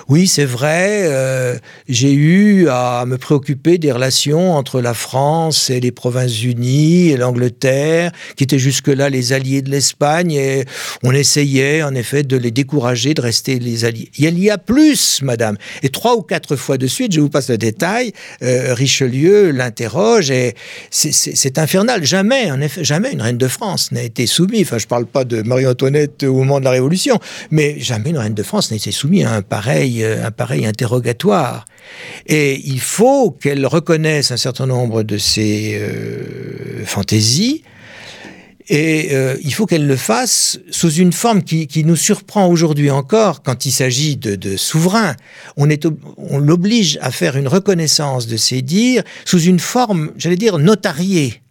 Oui, 0.09 0.27
c'est 0.27 0.43
vrai, 0.43 1.03
euh, 1.03 1.57
j'ai 1.87 2.11
eu 2.11 2.67
à 2.67 3.05
me 3.07 3.17
préoccuper 3.17 3.77
des 3.77 3.93
relations 3.93 4.53
entre 4.53 4.81
la 4.81 4.93
France 4.93 5.69
et 5.69 5.79
les 5.79 5.91
Provinces-Unies 5.91 7.09
et 7.09 7.15
l'Angleterre, 7.15 8.11
qui 8.35 8.43
étaient 8.43 8.59
jusque-là 8.59 9.09
les 9.09 9.31
alliés 9.31 9.61
de 9.61 9.69
l'Espagne, 9.69 10.33
et 10.33 10.65
on 11.03 11.11
essayait 11.13 11.83
en 11.83 11.95
effet 11.95 12.23
de 12.23 12.35
les 12.35 12.51
décourager 12.51 13.13
de 13.13 13.21
rester 13.21 13.57
les 13.57 13.85
alliés. 13.85 14.11
Il 14.17 14.39
y 14.39 14.49
a 14.49 14.57
plus, 14.57 15.21
madame. 15.21 15.55
Et 15.83 15.89
trois 15.89 16.17
ou 16.17 16.21
quatre 16.21 16.57
fois 16.57 16.77
de 16.77 16.87
suite, 16.87 17.13
je 17.13 17.21
vous 17.21 17.29
passe 17.29 17.49
le 17.49 17.57
détail, 17.57 18.11
euh, 18.43 18.73
Richelieu 18.73 19.51
l'interroge, 19.51 20.31
et 20.31 20.53
c'est 20.89 21.57
infernal. 21.57 22.03
Jamais, 22.03 22.51
en 22.51 22.59
effet, 22.59 22.83
jamais 22.83 23.13
une 23.13 23.21
reine 23.21 23.37
de 23.37 23.47
France 23.47 23.93
n'a 23.93 24.03
été 24.03 24.27
soumise. 24.27 24.63
Enfin, 24.63 24.79
je 24.79 24.87
parle 24.87 25.05
pas 25.05 25.23
de 25.23 25.43
Marie-Antoinette 25.43 26.08
au 26.23 26.33
moment 26.33 26.59
de 26.59 26.65
la 26.65 26.71
Révolution, 26.71 27.19
mais 27.51 27.79
jamais 27.79 28.09
une 28.09 28.17
reine 28.17 28.33
de 28.33 28.43
France 28.43 28.71
n'a 28.71 28.77
été 28.77 28.91
soumise 28.91 29.25
à 29.25 29.33
un 29.33 29.41
pareil, 29.41 30.03
euh, 30.03 30.25
un 30.25 30.31
pareil 30.31 30.65
interrogatoire. 30.65 31.65
Et 32.27 32.61
il 32.65 32.79
faut 32.79 33.31
qu'elle 33.31 33.65
reconnaisse 33.65 34.31
un 34.31 34.37
certain 34.37 34.67
nombre 34.67 35.03
de 35.03 35.17
ses 35.17 35.77
euh, 35.79 36.85
fantaisies, 36.85 37.63
et 38.69 39.09
euh, 39.13 39.35
il 39.41 39.51
faut 39.53 39.65
qu'elle 39.65 39.87
le 39.87 39.95
fasse 39.95 40.59
sous 40.69 40.93
une 40.93 41.11
forme 41.11 41.43
qui, 41.43 41.83
nous 41.83 41.95
surprend 41.95 42.47
aujourd'hui 42.47 42.91
encore 42.91 43.41
quand 43.41 43.65
il 43.65 43.71
s'agit 43.71 44.15
de, 44.15 44.35
de 44.35 44.57
souverains. 44.57 45.15
On, 45.57 45.67
l'oblige 46.37 46.99
à 47.01 47.09
faire 47.09 47.35
une 47.35 47.47
reconnaissance 47.47 48.27
de 48.27 48.37
ses 48.37 48.61
dires 48.61 49.03
sous 49.25 49.41
une 49.41 49.59
forme, 49.59 50.11
j'allais 50.17 50.35
dire, 50.35 50.59
notariée. 50.59 51.41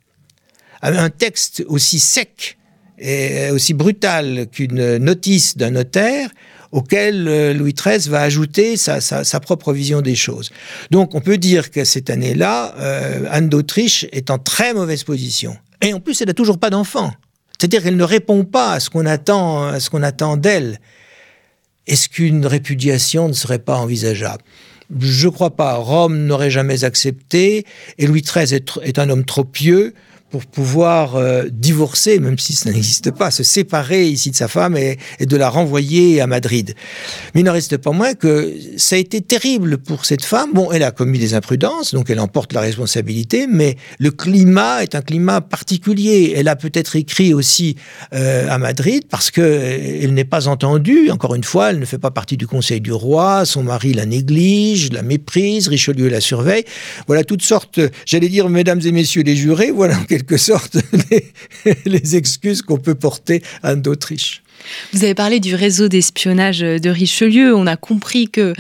Un 0.80 1.10
texte 1.10 1.64
aussi 1.66 1.98
sec 1.98 2.57
est 3.00 3.50
aussi 3.50 3.74
brutale 3.74 4.46
qu'une 4.50 4.96
notice 4.98 5.56
d'un 5.56 5.70
notaire 5.70 6.30
auquel 6.72 7.26
euh, 7.28 7.54
Louis 7.54 7.72
XIII 7.72 8.10
va 8.10 8.22
ajouter 8.22 8.76
sa, 8.76 9.40
propre 9.40 9.72
vision 9.72 10.02
des 10.02 10.14
choses. 10.14 10.50
Donc 10.90 11.14
on 11.14 11.20
peut 11.20 11.38
dire 11.38 11.70
que 11.70 11.84
cette 11.84 12.10
année-là, 12.10 12.74
euh, 12.78 13.24
Anne 13.30 13.48
d'Autriche 13.48 14.06
est 14.12 14.30
en 14.30 14.38
très 14.38 14.74
mauvaise 14.74 15.04
position. 15.04 15.56
Et 15.80 15.94
en 15.94 16.00
plus, 16.00 16.20
elle 16.20 16.28
n'a 16.28 16.34
toujours 16.34 16.58
pas 16.58 16.70
d'enfant. 16.70 17.12
C'est-à-dire 17.58 17.82
qu'elle 17.82 17.96
ne 17.96 18.04
répond 18.04 18.44
pas 18.44 18.72
à 18.72 18.80
ce 18.80 18.90
qu'on 18.90 19.06
attend, 19.06 19.72
attend 20.02 20.36
d'elle. 20.36 20.80
Est-ce 21.86 22.08
qu'une 22.08 22.46
répudiation 22.46 23.28
ne 23.28 23.32
serait 23.32 23.58
pas 23.58 23.76
envisageable? 23.76 24.42
Je 25.00 25.26
ne 25.26 25.32
crois 25.32 25.56
pas. 25.56 25.74
Rome 25.74 26.18
n'aurait 26.26 26.50
jamais 26.50 26.84
accepté, 26.84 27.66
et 27.98 28.06
Louis 28.06 28.22
XIII 28.22 28.62
est 28.82 28.98
un 28.98 29.10
homme 29.10 29.24
trop 29.24 29.44
pieux 29.44 29.94
pour 30.30 30.44
pouvoir 30.44 31.16
euh, 31.16 31.44
divorcer, 31.50 32.18
même 32.18 32.38
si 32.38 32.52
ça 32.52 32.70
n'existe 32.70 33.10
pas, 33.10 33.30
se 33.30 33.42
séparer 33.42 34.06
ici 34.06 34.30
de 34.30 34.36
sa 34.36 34.48
femme 34.48 34.76
et, 34.76 34.98
de 35.20 35.36
la 35.36 35.48
renvoyer 35.48 36.20
à 36.20 36.26
Madrid. 36.26 36.74
Mais 37.34 37.40
il 37.40 37.44
n'en 37.44 37.52
reste 37.52 37.78
pas 37.78 37.92
moins 37.92 38.14
que 38.14 38.54
ça 38.76 38.96
a 38.96 38.98
été 38.98 39.20
terrible 39.20 39.78
pour 39.78 40.04
cette 40.04 40.24
femme. 40.24 40.50
Bon, 40.52 40.70
elle 40.70 40.82
a 40.82 40.90
commis 40.90 41.18
des 41.18 41.34
imprudences, 41.34 41.94
donc 41.94 42.10
elle 42.10 42.20
emporte 42.20 42.52
la 42.52 42.60
responsabilité, 42.60 43.46
mais 43.48 43.76
le 43.98 44.10
climat 44.10 44.82
est 44.82 44.94
un 44.94 45.00
climat 45.00 45.40
particulier. 45.40 46.34
Elle 46.36 46.48
a 46.48 46.56
peut-être 46.56 46.96
écrit 46.96 47.32
aussi 47.32 47.76
euh, 48.12 48.48
à 48.50 48.58
Madrid 48.58 49.04
parce 49.08 49.30
que 49.30 49.40
elle 49.40 50.12
n'est 50.12 50.24
pas 50.24 50.48
entendue. 50.48 51.10
Encore 51.10 51.34
une 51.34 51.44
fois, 51.44 51.70
elle 51.70 51.78
ne 51.78 51.84
fait 51.84 51.98
pas 51.98 52.10
partie 52.10 52.36
du 52.36 52.46
Conseil 52.46 52.80
du 52.80 52.92
roi. 52.92 53.44
Son 53.44 53.62
mari 53.62 53.94
la 53.94 54.04
néglige, 54.04 54.92
la 54.92 55.02
méprise. 55.02 55.68
Richelieu 55.68 56.08
la 56.08 56.20
surveille. 56.20 56.64
Voilà 57.06 57.24
toutes 57.24 57.42
sortes, 57.42 57.80
j'allais 58.04 58.28
dire, 58.28 58.48
mesdames 58.48 58.80
et 58.84 58.92
messieurs 58.92 59.22
les 59.22 59.36
jurés, 59.36 59.70
voilà 59.70 59.96
quelque 60.18 60.36
sorte 60.36 60.76
les, 61.86 62.16
excuses 62.16 62.62
qu'on 62.62 62.78
peut 62.78 62.96
porter 62.96 63.42
à 63.62 63.68
Anne 63.68 63.82
d'Autriche. 63.82 64.42
Vous 64.92 65.04
avez 65.04 65.14
parlé 65.14 65.38
du 65.38 65.54
réseau 65.54 65.86
d'espionnage 65.86 66.58
de 66.58 66.90
Richelieu. 66.90 67.54
On 67.54 67.68
a 67.68 67.76
compris 67.76 68.28
que 68.28 68.52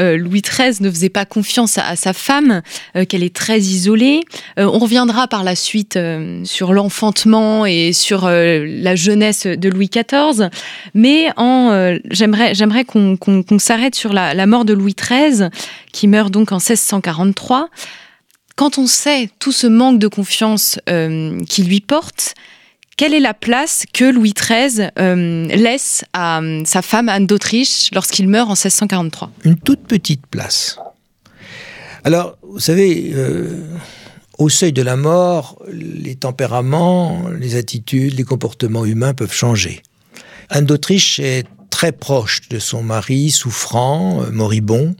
euh, 0.00 0.16
Louis 0.16 0.42
XIII 0.42 0.82
ne 0.82 0.90
faisait 0.90 1.08
pas 1.08 1.24
confiance 1.24 1.78
à, 1.78 1.94
sa 1.94 2.12
femme, 2.12 2.62
euh, 2.96 3.04
qu'elle 3.04 3.22
est 3.22 3.34
très 3.34 3.60
isolée. 3.60 4.22
Euh, 4.58 4.64
on 4.64 4.80
reviendra 4.80 5.28
par 5.28 5.44
la 5.44 5.54
suite 5.54 5.96
sur 6.42 6.72
l'enfantement 6.72 7.64
et 7.64 7.92
sur 7.92 8.28
la 8.28 8.96
jeunesse 8.96 9.46
de 9.46 9.68
Louis 9.68 9.88
XIV. 9.88 10.50
Mais 10.94 11.28
j'aimerais, 12.10 12.54
j'aimerais 12.54 12.84
qu'on, 12.84 13.16
s'arrête 13.58 13.94
sur 13.94 14.12
la, 14.12 14.34
la, 14.34 14.46
mort 14.46 14.64
de 14.64 14.72
Louis 14.72 14.96
XIII, 15.00 15.50
qui 15.92 16.08
meurt 16.08 16.32
donc 16.32 16.50
en 16.50 16.58
1643. 16.58 17.70
Quand 18.56 18.78
on 18.78 18.86
sait 18.86 19.30
tout 19.38 19.52
ce 19.52 19.66
manque 19.66 19.98
de 19.98 20.08
confiance 20.08 20.78
euh, 20.88 21.40
qui 21.44 21.64
lui 21.64 21.80
porte, 21.80 22.34
quelle 22.96 23.14
est 23.14 23.20
la 23.20 23.34
place 23.34 23.84
que 23.92 24.04
Louis 24.04 24.32
XIII 24.32 24.88
euh, 24.98 25.46
laisse 25.48 26.04
à 26.12 26.40
euh, 26.40 26.62
sa 26.64 26.82
femme 26.82 27.08
Anne 27.08 27.26
d'Autriche 27.26 27.90
lorsqu'il 27.92 28.28
meurt 28.28 28.48
en 28.48 28.52
1643 28.52 29.32
Une 29.44 29.58
toute 29.58 29.82
petite 29.82 30.26
place. 30.26 30.78
Alors, 32.04 32.36
vous 32.42 32.60
savez, 32.60 33.14
au 34.38 34.48
seuil 34.48 34.72
de 34.72 34.82
la 34.82 34.96
mort, 34.96 35.62
les 35.72 36.16
tempéraments, 36.16 37.28
les 37.28 37.56
attitudes, 37.56 38.14
les 38.14 38.24
comportements 38.24 38.84
humains 38.84 39.14
peuvent 39.14 39.32
changer. 39.32 39.82
Anne 40.50 40.66
d'Autriche 40.66 41.18
est 41.20 41.46
très 41.70 41.92
proche 41.92 42.48
de 42.48 42.58
son 42.58 42.82
mari, 42.82 43.30
souffrant, 43.30 44.22
euh, 44.22 44.30
moribond. 44.30 44.94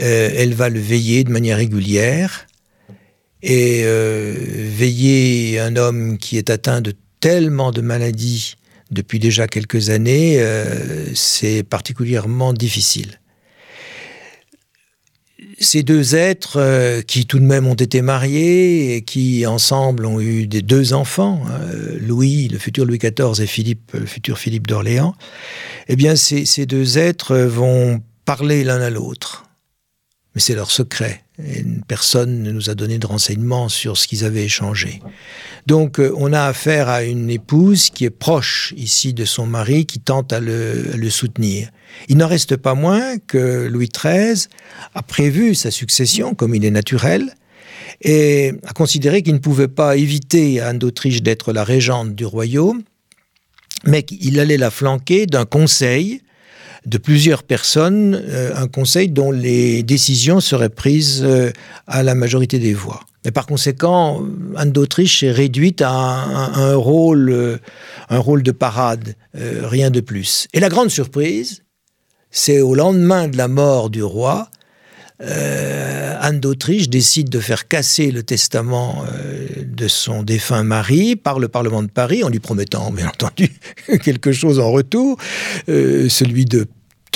Euh, 0.00 0.30
elle 0.34 0.54
va 0.54 0.68
le 0.68 0.80
veiller 0.80 1.24
de 1.24 1.30
manière 1.30 1.56
régulière. 1.56 2.45
Et 3.42 3.82
euh, 3.84 4.34
veiller 4.36 5.60
un 5.60 5.76
homme 5.76 6.18
qui 6.18 6.38
est 6.38 6.50
atteint 6.50 6.80
de 6.80 6.94
tellement 7.20 7.70
de 7.70 7.80
maladies 7.80 8.54
depuis 8.90 9.18
déjà 9.18 9.46
quelques 9.48 9.90
années, 9.90 10.40
c'est 11.14 11.64
particulièrement 11.64 12.52
difficile 12.52 13.18
ces 15.58 15.82
deux 15.82 16.14
êtres 16.14 16.58
euh, 16.58 17.02
qui 17.02 17.26
tout 17.26 17.38
de 17.38 17.44
même 17.44 17.66
ont 17.66 17.74
été 17.74 18.02
mariés 18.02 18.96
et 18.96 19.02
qui 19.02 19.46
ensemble 19.46 20.06
ont 20.06 20.20
eu 20.20 20.46
des 20.46 20.62
deux 20.62 20.92
enfants, 20.92 21.42
hein, 21.48 21.60
Louis, 22.00 22.48
le 22.48 22.58
futur 22.58 22.84
Louis 22.84 22.98
XIV, 22.98 23.40
et 23.42 23.46
Philippe, 23.46 23.92
le 23.94 24.06
futur 24.06 24.38
Philippe 24.38 24.66
d'Orléans, 24.66 25.14
eh 25.88 25.96
bien 25.96 26.16
ces 26.16 26.66
deux 26.66 26.98
êtres 26.98 27.36
vont 27.36 28.02
parler 28.24 28.64
l'un 28.64 28.80
à 28.80 28.90
l'autre. 28.90 29.44
Mais 30.34 30.40
c'est 30.40 30.54
leur 30.54 30.70
secret. 30.70 31.22
Et 31.44 31.64
personne 31.86 32.42
ne 32.42 32.50
nous 32.50 32.70
a 32.70 32.74
donné 32.74 32.98
de 32.98 33.06
renseignements 33.06 33.68
sur 33.68 33.98
ce 33.98 34.08
qu'ils 34.08 34.24
avaient 34.24 34.44
échangé. 34.44 35.02
Donc 35.66 36.00
euh, 36.00 36.12
on 36.16 36.32
a 36.32 36.44
affaire 36.44 36.88
à 36.88 37.02
une 37.04 37.28
épouse 37.28 37.90
qui 37.90 38.06
est 38.06 38.10
proche 38.10 38.72
ici 38.76 39.12
de 39.12 39.26
son 39.26 39.46
mari, 39.46 39.84
qui 39.84 40.00
tente 40.00 40.32
à 40.32 40.40
le, 40.40 41.10
soutenir. 41.10 41.68
Il 42.08 42.16
n'en 42.16 42.26
reste 42.26 42.56
pas 42.56 42.74
moins 42.74 43.18
que 43.18 43.68
Louis 43.68 43.90
XIII 43.94 44.46
a 44.94 45.02
prévu 45.02 45.54
sa 45.54 45.70
succession, 45.70 46.34
comme 46.34 46.54
il 46.54 46.64
est 46.64 46.70
naturel, 46.70 47.34
et 48.00 48.54
a 48.66 48.72
considéré 48.72 49.22
qu'il 49.22 49.34
ne 49.34 49.38
pouvait 49.38 49.68
pas 49.68 49.96
éviter 49.96 50.60
à 50.60 50.68
Anne 50.68 50.78
d'Autriche 50.78 51.22
d'être 51.22 51.52
la 51.52 51.64
régente 51.64 52.14
du 52.14 52.24
royaume, 52.24 52.82
mais 53.84 54.04
qu'il 54.04 54.40
allait 54.40 54.56
la 54.56 54.70
flanquer 54.70 55.26
d'un 55.26 55.44
conseil 55.44 56.22
de 56.86 56.98
plusieurs 56.98 57.42
personnes, 57.42 58.14
euh, 58.28 58.54
un 58.54 58.68
conseil 58.68 59.08
dont 59.08 59.32
les 59.32 59.82
décisions 59.82 60.40
seraient 60.40 60.70
prises 60.70 61.22
euh, 61.24 61.50
à 61.88 62.02
la 62.02 62.14
majorité 62.14 62.58
des 62.58 62.74
voix. 62.74 63.00
Et 63.24 63.32
par 63.32 63.46
conséquent, 63.46 64.22
Anne 64.54 64.70
d'Autriche 64.70 65.24
est 65.24 65.32
réduite 65.32 65.82
à 65.82 65.90
un, 65.90 66.76
rôle, 66.76 67.28
euh, 67.30 67.56
un 68.08 68.18
rôle 68.18 68.44
de 68.44 68.52
parade, 68.52 69.16
rien 69.34 69.90
de 69.90 70.00
plus. 70.00 70.46
Et 70.54 70.60
la 70.60 70.68
grande 70.68 70.90
surprise, 70.90 71.64
c'est 72.30 72.60
au 72.60 72.76
lendemain 72.76 73.26
de 73.26 73.36
la 73.36 73.48
mort 73.48 73.90
du 73.90 74.02
roi, 74.02 74.48
Anne 75.18 76.40
d'Autriche 76.40 76.88
décide 76.88 77.30
de 77.30 77.40
faire 77.40 77.68
casser 77.68 78.10
le 78.10 78.22
testament 78.22 79.04
de 79.66 79.88
son 79.88 80.22
défunt 80.22 80.62
mari 80.62 81.16
par 81.16 81.38
le 81.38 81.48
Parlement 81.48 81.82
de 81.82 81.88
Paris 81.88 82.22
en 82.22 82.28
lui 82.28 82.38
promettant, 82.38 82.90
bien 82.90 83.08
entendu, 83.08 83.50
quelque 84.04 84.32
chose 84.32 84.60
en 84.60 84.70
retour, 84.70 85.18
celui 85.66 86.44
de 86.44 86.66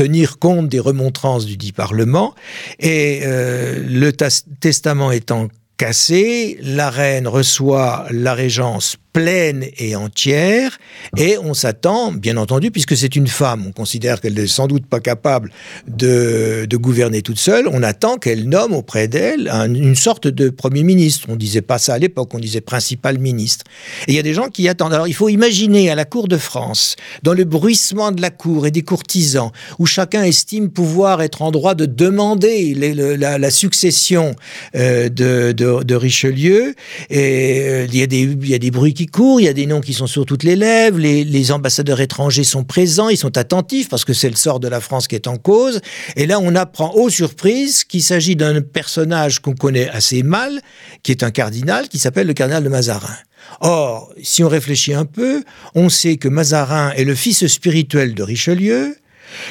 tenir 0.01 0.39
compte 0.39 0.71
des 0.71 0.81
remontrances 0.81 1.45
du 1.45 1.59
dit 1.59 1.73
Parlement. 1.73 2.35
Et 2.79 3.21
euh, 3.25 3.85
le 3.87 4.13
testament 4.13 5.13
étant 5.13 5.49
cassé, 5.77 6.59
la 6.63 6.89
reine 6.89 7.29
reçoit 7.29 8.07
la 8.11 8.33
régence 8.33 8.97
pleine 9.13 9.67
et 9.79 9.97
entière, 9.97 10.79
et 11.17 11.37
on 11.39 11.55
s'attend, 11.55 12.13
bien 12.13 12.37
entendu, 12.37 12.71
puisque 12.71 12.97
c'est 12.97 13.17
une 13.17 13.27
femme, 13.27 13.65
on 13.67 13.73
considère 13.73 14.21
qu'elle 14.21 14.35
n'est 14.35 14.47
sans 14.47 14.67
doute 14.67 14.87
pas 14.87 15.01
capable 15.01 15.51
de, 15.89 16.67
gouverner 16.73 17.21
toute 17.21 17.39
seule, 17.39 17.69
on 17.69 17.83
attend 17.83 18.17
qu'elle 18.17 18.49
nomme 18.49 18.73
auprès 18.73 19.07
d'elle 19.07 19.51
une 19.67 19.95
sorte 19.95 20.29
de 20.29 20.49
Premier 20.49 20.83
ministre. 20.83 21.27
On 21.29 21.37
disait 21.37 21.61
pas 21.61 21.79
ça 21.79 21.95
à 21.95 21.99
l'époque, 21.99 22.33
on 22.33 22.39
disait 22.39 22.63
principal 22.63 23.19
ministre. 23.19 23.65
Et 24.07 24.13
il 24.13 24.15
y 24.15 24.19
a 24.19 24.23
des 24.23 24.33
gens 24.33 24.49
qui 24.49 24.67
attendent. 24.69 24.95
Alors 24.95 25.09
il 25.09 25.15
faut 25.15 25.29
imaginer 25.29 25.91
à 25.91 25.95
la 25.95 26.05
cour 26.05 26.27
de 26.27 26.39
France, 26.39 26.97
dans 27.23 27.35
le 27.35 27.45
bruissement 27.45 28.13
de 28.13 28.23
la 28.23 28.31
cour 28.31 28.67
et 28.67 28.71
des 28.71 28.83
courtisans, 28.83 29.51
où 29.79 29.87
chacun 29.87 30.23
estime 30.23 30.71
pouvoir 30.71 31.21
être 31.21 31.43
en 31.43 31.51
droit 31.51 31.75
de 31.75 31.87
demander 31.87 32.75
la, 32.75 33.51
succession 33.51 34.35
euh, 34.75 35.09
de, 35.09 35.53
de, 35.53 35.83
de, 35.83 35.95
Richelieu, 35.95 36.75
et 37.11 37.63
euh, 37.69 37.87
il, 37.87 37.97
y 37.97 38.03
a 38.03 38.07
des, 38.07 38.21
il 38.21 38.49
y 38.49 38.55
a 38.55 38.59
des 38.59 38.71
bruits 38.71 38.95
il 39.39 39.45
y 39.45 39.49
a 39.49 39.53
des 39.53 39.67
noms 39.67 39.81
qui 39.81 39.95
sont 39.95 40.07
sur 40.07 40.27
toutes 40.27 40.43
les 40.43 40.57
lèvres, 40.57 40.99
les, 40.99 41.53
ambassadeurs 41.53 42.01
étrangers 42.01 42.45
sont 42.45 42.65
présents, 42.65 43.09
ils 43.09 43.17
sont 43.17 43.37
attentifs 43.37 43.89
parce 43.89 44.05
que 44.05 44.13
c'est 44.13 44.29
le 44.29 44.37
sort 44.37 44.61
de 44.61 44.69
la 44.69 44.81
France 44.81 45.09
qui 45.09 45.15
est 45.15 45.27
en 45.27 45.37
cause. 45.37 45.81
Et 46.17 46.27
là, 46.27 46.39
on 46.41 46.55
apprend 46.55 46.93
aux 46.95 47.11
surprises 47.11 47.85
qu'il 47.85 48.03
s'agit 48.03 48.37
d'un 48.37 48.61
personnage 48.61 49.41
qu'on 49.41 49.55
connaît 49.55 49.89
assez 49.89 50.23
mal, 50.23 50.61
qui 51.03 51.13
est 51.13 51.23
un 51.23 51.31
cardinal, 51.31 51.89
qui 51.89 51.99
s'appelle 51.99 52.27
le 52.27 52.35
cardinal 52.35 52.63
de 52.63 52.69
Mazarin. 52.69 53.17
Or, 53.61 54.13
si 54.23 54.45
on 54.45 54.49
réfléchit 54.49 54.95
un 54.95 55.07
peu, 55.07 55.43
on 55.75 55.89
sait 55.89 56.17
que 56.17 56.29
Mazarin 56.29 56.93
est 56.93 57.05
le 57.05 57.15
fils 57.15 57.47
spirituel 57.47 58.15
de 58.15 58.23
Richelieu, 58.23 58.97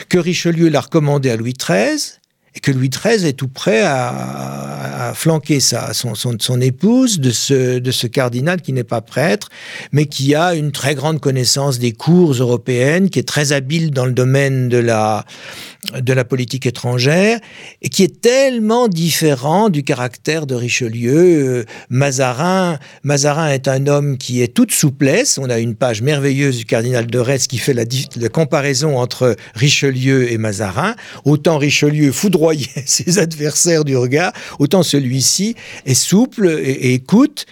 que 0.10 0.18
Richelieu 0.18 0.70
l'a 0.70 0.82
recommandé 0.82 1.30
à 1.30 1.36
Louis 1.36 1.54
XIII, 1.54 2.19
et 2.56 2.60
que 2.60 2.72
Louis 2.72 2.90
XIII 2.90 3.26
est 3.26 3.34
tout 3.34 3.48
prêt 3.48 3.82
à, 3.84 5.14
flanquer 5.16 5.60
sa, 5.60 5.94
son, 5.94 6.14
son, 6.16 6.62
épouse 6.62 7.20
de 7.20 7.32
ce, 7.32 7.80
de 7.80 7.92
ce 7.92 8.08
cardinal 8.08 8.62
qui 8.62 8.74
n'est 8.74 8.84
pas 8.84 9.02
prêtre, 9.02 9.50
mais 9.92 10.06
qui 10.06 10.36
a 10.36 10.54
une 10.54 10.72
très 10.72 10.94
grande 10.94 11.20
connaissance 11.20 11.80
des 11.80 11.94
cours 11.94 12.34
européennes, 12.34 13.10
qui 13.10 13.20
est 13.20 13.28
très 13.28 13.52
habile 13.52 13.92
dans 13.92 14.06
le 14.06 14.12
domaine 14.12 14.70
de 14.70 14.78
la, 14.78 15.26
de 15.98 16.14
la 16.14 16.26
politique 16.26 16.66
étrangère, 16.66 17.40
et 17.82 17.90
qui 17.90 18.04
est 18.04 18.22
tellement 18.22 18.88
différent 18.88 19.70
du 19.70 19.84
caractère 19.84 20.46
de 20.46 20.56
Richelieu. 20.56 21.66
Mazarin, 21.90 22.78
Mazarin 23.04 23.50
est 23.50 23.68
un 23.68 23.88
homme 23.88 24.18
qui 24.18 24.42
est 24.42 24.54
toute 24.54 24.72
souplesse. 24.72 25.38
On 25.38 25.50
a 25.50 25.60
une 25.60 25.76
page 25.76 26.02
merveilleuse 26.02 26.58
du 26.58 26.66
cardinal 26.66 27.08
de 27.08 27.20
Retz 27.20 27.48
qui 27.48 27.58
fait 27.58 27.74
la, 27.74 27.86
comparaison 28.30 28.98
entre 28.98 29.36
Richelieu 29.56 30.32
et 30.32 30.38
Mazarin. 30.38 30.96
Autant 31.26 31.58
Richelieu 31.58 32.12
ses 32.86 33.20
adversaires 33.20 33.84
du 33.84 33.96
regard, 33.96 34.34
autant 34.60 34.84
celui-ci 34.84 35.56
est 35.86 35.94
souple 35.94 36.48
et, 36.48 36.94
écoute. 36.94 37.46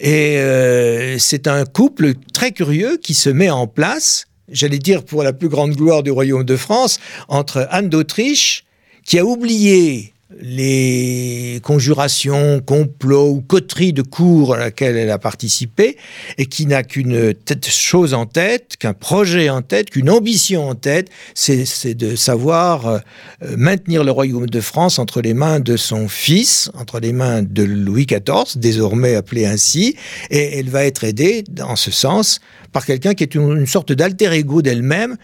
Et 0.00 0.38
euh, 0.38 1.18
c'est 1.18 1.46
un 1.46 1.64
couple 1.64 2.14
très 2.32 2.52
curieux 2.52 2.96
qui 2.96 3.14
se 3.14 3.30
met 3.30 3.50
en 3.50 3.66
place, 3.66 4.26
j'allais 4.48 4.78
dire 4.78 5.04
pour 5.04 5.22
la 5.22 5.32
plus 5.32 5.48
grande 5.48 5.72
gloire 5.76 6.02
du 6.02 6.10
royaume 6.10 6.44
de 6.44 6.56
France, 6.56 6.98
entre 7.28 7.68
Anne 7.70 7.88
d'Autriche, 7.88 8.64
qui 9.04 9.18
a 9.18 9.24
oublié 9.24 10.13
les 10.40 11.60
conjurations, 11.62 12.60
complots 12.60 13.30
ou 13.30 13.40
coteries 13.40 13.92
de 13.92 14.02
cours 14.02 14.54
à 14.54 14.58
laquelle 14.58 14.96
elle 14.96 15.10
a 15.10 15.18
participé 15.18 15.96
et 16.38 16.46
qui 16.46 16.66
n'a 16.66 16.82
qu'une 16.82 17.34
chose 17.68 18.14
en 18.14 18.26
tête, 18.26 18.76
qu'un 18.78 18.94
projet 18.94 19.48
en 19.50 19.62
tête, 19.62 19.90
qu'une 19.90 20.10
ambition 20.10 20.68
en 20.68 20.74
tête, 20.74 21.08
c'est 21.34 21.94
de 21.94 22.16
savoir 22.16 22.86
euh, 22.86 22.98
maintenir 23.56 24.04
le 24.04 24.10
royaume 24.10 24.46
de 24.46 24.60
France 24.60 24.98
entre 24.98 25.20
les 25.20 25.34
mains 25.34 25.60
de 25.60 25.76
son 25.76 26.08
fils, 26.08 26.70
entre 26.78 27.00
les 27.00 27.12
mains 27.12 27.42
de 27.42 27.62
Louis 27.62 28.06
XIV, 28.06 28.56
désormais 28.56 29.14
appelé 29.14 29.46
ainsi, 29.46 29.96
et 30.30 30.58
elle 30.58 30.70
va 30.70 30.84
être 30.84 31.04
aidée 31.04 31.44
dans 31.48 31.76
ce 31.76 31.90
sens 31.90 32.40
par 32.72 32.84
quelqu'un 32.84 33.14
qui 33.14 33.22
est 33.22 33.34
une 33.34 33.66
sorte 33.66 33.92
d'alter 33.92 34.32
ego 34.32 34.62
d'elle-même. 34.62 35.16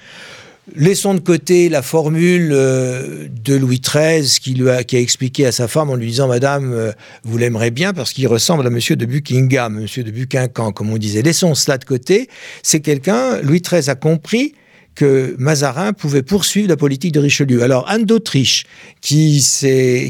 Laissons 0.76 1.14
de 1.14 1.20
côté 1.20 1.68
la 1.68 1.82
formule 1.82 2.50
euh, 2.52 3.26
de 3.44 3.54
Louis 3.56 3.80
XIII 3.80 4.38
qui, 4.40 4.56
a 4.68 5.00
expliqué 5.00 5.46
à 5.46 5.52
sa 5.52 5.68
femme 5.68 5.90
en 5.90 5.96
lui 5.96 6.08
disant 6.08 6.28
Madame, 6.28 6.72
euh, 6.72 6.92
vous 7.24 7.38
l'aimerez 7.38 7.70
bien 7.70 7.92
parce 7.92 8.12
qu'il 8.12 8.26
ressemble 8.28 8.66
à 8.66 8.70
Monsieur 8.70 8.96
de 8.96 9.06
Buckingham, 9.06 9.80
Monsieur 9.80 10.04
de 10.04 10.10
Buckingham, 10.10 10.72
comme 10.72 10.90
on 10.90 10.98
disait. 10.98 11.22
Laissons 11.22 11.54
cela 11.54 11.78
de 11.78 11.84
côté. 11.84 12.28
C'est 12.62 12.80
quelqu'un, 12.80 13.40
Louis 13.42 13.60
XIII 13.60 13.90
a 13.90 13.94
compris 13.94 14.54
que 14.94 15.34
Mazarin 15.38 15.92
pouvait 15.92 16.22
poursuivre 16.22 16.68
la 16.68 16.76
politique 16.76 17.12
de 17.12 17.20
Richelieu. 17.20 17.62
Alors 17.62 17.88
Anne 17.88 18.04
d'Autriche, 18.04 18.64
qui, 19.00 19.42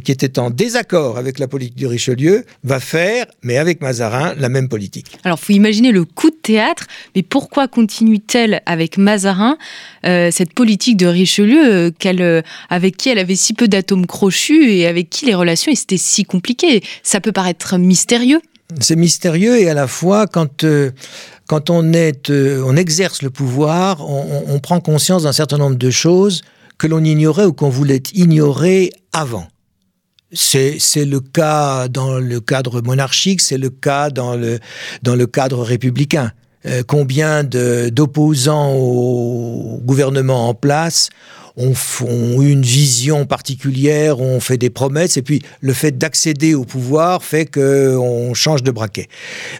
qui 0.04 0.12
était 0.12 0.38
en 0.38 0.50
désaccord 0.50 1.18
avec 1.18 1.38
la 1.38 1.48
politique 1.48 1.78
de 1.78 1.86
Richelieu, 1.86 2.44
va 2.64 2.80
faire, 2.80 3.26
mais 3.42 3.56
avec 3.56 3.80
Mazarin, 3.80 4.34
la 4.36 4.48
même 4.48 4.68
politique. 4.68 5.18
Alors 5.24 5.38
faut 5.38 5.52
imaginer 5.52 5.92
le 5.92 6.04
coup 6.04 6.30
de 6.30 6.36
théâtre, 6.36 6.86
mais 7.14 7.22
pourquoi 7.22 7.68
continue-t-elle 7.68 8.62
avec 8.66 8.98
Mazarin 8.98 9.58
euh, 10.06 10.30
cette 10.30 10.54
politique 10.54 10.96
de 10.96 11.06
Richelieu 11.06 11.72
euh, 11.72 11.90
euh, 12.06 12.42
avec 12.68 12.96
qui 12.96 13.10
elle 13.10 13.18
avait 13.18 13.36
si 13.36 13.52
peu 13.52 13.68
d'atomes 13.68 14.06
crochus 14.06 14.72
et 14.72 14.86
avec 14.86 15.10
qui 15.10 15.26
les 15.26 15.34
relations 15.34 15.72
étaient 15.72 15.96
si 15.96 16.24
compliquées? 16.24 16.82
Ça 17.02 17.20
peut 17.20 17.32
paraître 17.32 17.78
mystérieux. 17.78 18.40
C'est 18.80 18.96
mystérieux 18.96 19.58
et 19.58 19.68
à 19.68 19.74
la 19.74 19.88
fois 19.88 20.26
quand 20.26 20.64
quand 21.50 21.68
euh, 21.68 22.62
on 22.64 22.76
exerce 22.76 23.22
le 23.22 23.30
pouvoir, 23.30 24.08
on, 24.08 24.60
prend 24.60 24.78
conscience 24.78 25.24
d'un 25.24 25.32
certain 25.32 25.58
nombre 25.58 25.74
de 25.74 25.90
choses 25.90 26.42
que 26.78 26.86
l'on 26.86 27.02
ignorait 27.02 27.44
ou 27.44 27.52
qu'on 27.52 27.70
voulait 27.70 28.04
ignorer 28.14 28.92
avant. 29.12 29.48
C'est 30.32 30.78
le 31.04 31.18
cas 31.18 31.88
dans 31.88 32.20
le 32.20 32.38
cadre 32.38 32.80
monarchique, 32.82 33.40
c'est 33.40 33.58
le 33.58 33.68
cas 33.68 34.10
dans 34.10 34.36
le, 34.36 34.60
dans 35.02 35.16
le 35.16 35.26
cadre 35.26 35.64
républicain. 35.64 36.30
Euh, 36.66 36.84
combien 36.86 37.42
d'opposants 37.42 38.72
au 38.72 39.80
gouvernement 39.82 40.48
en 40.48 40.54
place 40.54 41.08
ont, 41.60 41.74
ont, 42.06 42.42
une 42.42 42.62
vision 42.62 43.26
particulière, 43.26 44.20
ont 44.20 44.40
fait 44.40 44.56
des 44.56 44.70
promesses, 44.70 45.16
et 45.16 45.22
puis 45.22 45.42
le 45.60 45.72
fait 45.72 45.96
d'accéder 45.96 46.54
au 46.54 46.64
pouvoir 46.64 47.22
fait 47.22 47.46
qu'on 47.46 48.34
change 48.34 48.62
de 48.62 48.70
braquet. 48.70 49.08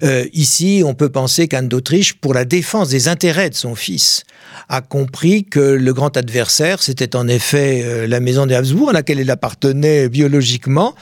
Euh, 0.02 0.26
ici, 0.32 0.82
on 0.84 0.94
peut 0.94 1.10
penser 1.10 1.48
qu'Anne 1.48 1.68
d'Autriche, 1.68 2.14
pour 2.14 2.34
la 2.34 2.44
défense 2.44 2.88
des 2.88 3.08
intérêts 3.08 3.50
de 3.50 3.54
son 3.54 3.74
fils, 3.74 4.24
a 4.68 4.80
compris 4.80 5.44
que 5.44 5.60
le 5.60 5.92
grand 5.92 6.16
adversaire, 6.16 6.82
c'était 6.82 7.16
en 7.16 7.28
effet 7.28 7.82
euh, 7.84 8.06
la 8.06 8.20
maison 8.20 8.46
des 8.46 8.54
Habsbourg, 8.54 8.90
à 8.90 8.92
laquelle 8.92 9.20
elle 9.20 9.30
appartenait 9.30 10.08
biologiquement, 10.08 10.94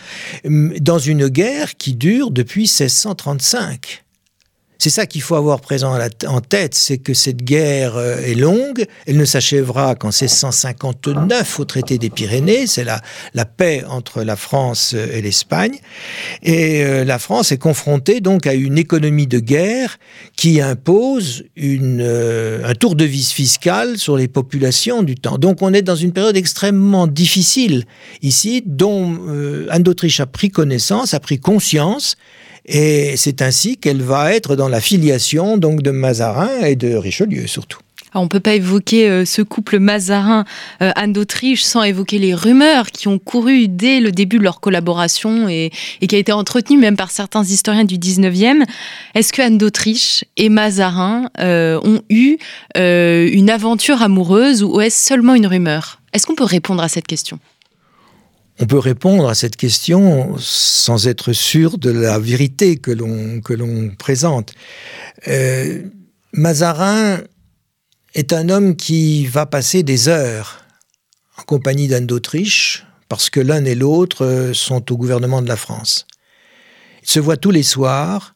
dans 0.44 0.98
une 0.98 1.28
guerre 1.28 1.76
qui 1.76 1.94
dure 1.94 2.30
depuis 2.30 2.62
1635. 2.62 4.04
C'est 4.80 4.90
ça 4.90 5.06
qu'il 5.06 5.22
faut 5.22 5.34
avoir 5.34 5.60
présent 5.60 5.98
en 6.28 6.40
tête, 6.40 6.74
c'est 6.76 6.98
que 6.98 7.12
cette 7.12 7.42
guerre 7.42 7.96
euh, 7.96 8.20
est 8.20 8.36
longue, 8.36 8.86
elle 9.08 9.16
ne 9.16 9.24
s'achèvera 9.24 9.96
qu'en 9.96 10.10
1659 10.10 11.58
au 11.58 11.64
traité 11.64 11.98
des 11.98 12.10
Pyrénées, 12.10 12.68
c'est 12.68 12.84
la, 12.84 13.02
la 13.34 13.44
paix 13.44 13.82
entre 13.88 14.22
la 14.22 14.36
France 14.36 14.94
et 14.94 15.20
l'Espagne, 15.20 15.80
et 16.44 16.84
euh, 16.84 17.04
la 17.04 17.18
France 17.18 17.50
est 17.50 17.58
confrontée 17.58 18.20
donc 18.20 18.46
à 18.46 18.54
une 18.54 18.78
économie 18.78 19.26
de 19.26 19.40
guerre 19.40 19.98
qui 20.36 20.60
impose 20.60 21.42
une, 21.56 22.00
euh, 22.00 22.64
un 22.64 22.74
tour 22.74 22.94
de 22.94 23.04
vis 23.04 23.32
fiscal 23.32 23.98
sur 23.98 24.16
les 24.16 24.28
populations 24.28 25.02
du 25.02 25.16
temps. 25.16 25.38
Donc 25.38 25.60
on 25.60 25.74
est 25.74 25.82
dans 25.82 25.96
une 25.96 26.12
période 26.12 26.36
extrêmement 26.36 27.08
difficile 27.08 27.84
ici, 28.22 28.62
dont 28.64 29.18
Anne 29.70 29.82
d'Autriche 29.82 30.20
a 30.20 30.26
pris 30.26 30.50
connaissance, 30.50 31.14
a 31.14 31.20
pris 31.20 31.40
conscience, 31.40 32.16
et 32.68 33.16
c'est 33.16 33.42
ainsi 33.42 33.78
qu'elle 33.78 34.02
va 34.02 34.32
être 34.32 34.54
dans 34.54 34.68
la 34.68 34.80
filiation 34.80 35.56
donc 35.56 35.82
de 35.82 35.90
Mazarin 35.90 36.50
et 36.62 36.76
de 36.76 36.94
Richelieu 36.94 37.46
surtout. 37.46 37.78
on 38.14 38.24
ne 38.24 38.28
peut 38.28 38.40
pas 38.40 38.54
évoquer 38.54 39.08
euh, 39.08 39.24
ce 39.24 39.40
couple 39.42 39.78
Mazarin-Anne 39.78 41.12
d'Autriche 41.12 41.62
sans 41.62 41.82
évoquer 41.82 42.18
les 42.18 42.34
rumeurs 42.34 42.90
qui 42.90 43.08
ont 43.08 43.18
couru 43.18 43.68
dès 43.68 44.00
le 44.00 44.12
début 44.12 44.38
de 44.38 44.42
leur 44.42 44.60
collaboration 44.60 45.48
et, 45.48 45.70
qui 46.06 46.14
a 46.14 46.18
été 46.18 46.32
entretenue 46.32 46.78
même 46.78 46.96
par 46.96 47.10
certains 47.10 47.44
historiens 47.44 47.84
du 47.84 47.96
19e. 47.96 48.64
Est-ce 49.14 49.32
que 49.32 49.40
Anne 49.40 49.56
d'Autriche 49.56 50.24
et 50.36 50.50
Mazarin 50.50 51.30
euh, 51.38 51.80
ont 51.82 52.02
eu 52.10 52.36
euh, 52.76 53.28
une 53.32 53.50
aventure 53.50 54.02
amoureuse 54.02 54.62
ou 54.62 54.80
est-ce 54.80 55.06
seulement 55.08 55.34
une 55.34 55.46
rumeur? 55.46 56.00
Est-ce 56.12 56.26
qu'on 56.26 56.34
peut 56.34 56.44
répondre 56.44 56.82
à 56.82 56.88
cette 56.88 57.06
question? 57.06 57.38
On 58.60 58.66
peut 58.66 58.78
répondre 58.78 59.28
à 59.28 59.34
cette 59.34 59.56
question 59.56 60.36
sans 60.38 61.06
être 61.06 61.32
sûr 61.32 61.78
de 61.78 61.90
la 61.90 62.18
vérité 62.18 62.76
que 62.76 62.90
l'on 62.90 63.90
présente. 63.96 64.52
Euh, 65.28 65.82
Mazarin 66.32 67.20
est 68.14 68.32
un 68.32 68.48
homme 68.48 68.76
qui 68.76 69.26
va 69.26 69.46
passer 69.46 69.82
des 69.82 70.08
heures 70.08 70.64
en 71.36 71.42
compagnie 71.42 71.88
d'Anne 71.88 72.06
d'Autriche 72.06 72.84
parce 73.08 73.30
que 73.30 73.40
l'un 73.40 73.64
et 73.64 73.74
l'autre 73.74 74.50
sont 74.54 74.92
au 74.92 74.96
gouvernement 74.96 75.40
de 75.40 75.48
la 75.48 75.56
France. 75.56 76.06
Ils 77.02 77.08
se 77.08 77.20
voient 77.20 77.36
tous 77.36 77.50
les 77.50 77.62
soirs. 77.62 78.34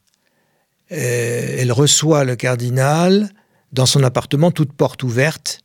Euh, 0.93 1.57
elle 1.59 1.73
reçoit 1.73 2.25
le 2.25 2.37
cardinal 2.37 3.31
dans 3.73 3.87
son 3.87 4.03
appartement, 4.03 4.51
toute 4.51 4.73
porte 4.73 5.03
ouverte, 5.03 5.61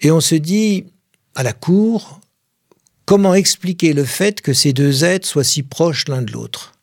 et 0.00 0.10
on 0.12 0.20
se 0.20 0.36
dit 0.36 0.86
à 1.34 1.42
la 1.42 1.52
cour, 1.52 2.20
Comment 3.10 3.34
expliquer 3.34 3.92
le 3.92 4.04
fait 4.04 4.40
que 4.40 4.52
ces 4.52 4.72
deux 4.72 5.02
êtres 5.02 5.26
soient 5.26 5.42
si 5.42 5.64
proches 5.64 6.06
l'un 6.06 6.22
de 6.22 6.30
l'autre? 6.30 6.74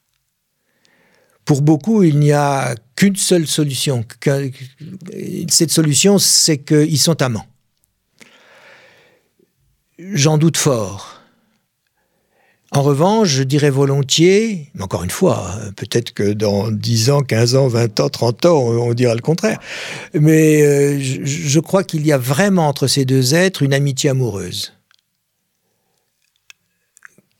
Pour 1.45 1.61
beaucoup, 1.61 2.03
il 2.03 2.19
n'y 2.19 2.33
a 2.33 2.75
qu'une 2.97 3.15
seule 3.15 3.47
solution. 3.47 4.03
Cette 5.47 5.71
solution, 5.71 6.19
c'est 6.19 6.57
qu'ils 6.57 6.99
sont 6.99 7.21
amants. 7.21 7.45
J'en 9.99 10.37
doute 10.37 10.57
fort. 10.57 11.21
En 12.71 12.81
revanche, 12.81 13.29
je 13.29 13.43
dirais 13.43 13.69
volontiers, 13.69 14.69
mais 14.75 14.83
encore 14.83 15.05
une 15.05 15.09
fois, 15.09 15.55
peut-être 15.77 16.13
que 16.13 16.33
dans 16.33 16.69
10 16.69 17.09
ans, 17.09 17.21
15 17.21 17.55
ans, 17.55 17.69
20 17.69 18.01
ans, 18.01 18.09
30 18.09 18.45
ans, 18.47 18.57
on, 18.57 18.93
dira 18.93 19.15
le 19.15 19.21
contraire. 19.21 19.59
Mais 20.13 20.61
euh, 20.61 20.99
je 20.99 21.59
crois 21.61 21.85
qu'il 21.85 22.05
y 22.05 22.11
a 22.11 22.17
vraiment 22.17 22.67
entre 22.67 22.87
ces 22.87 23.05
deux 23.05 23.33
êtres 23.33 23.63
une 23.63 23.73
amitié 23.73 24.09
amoureuse 24.09 24.73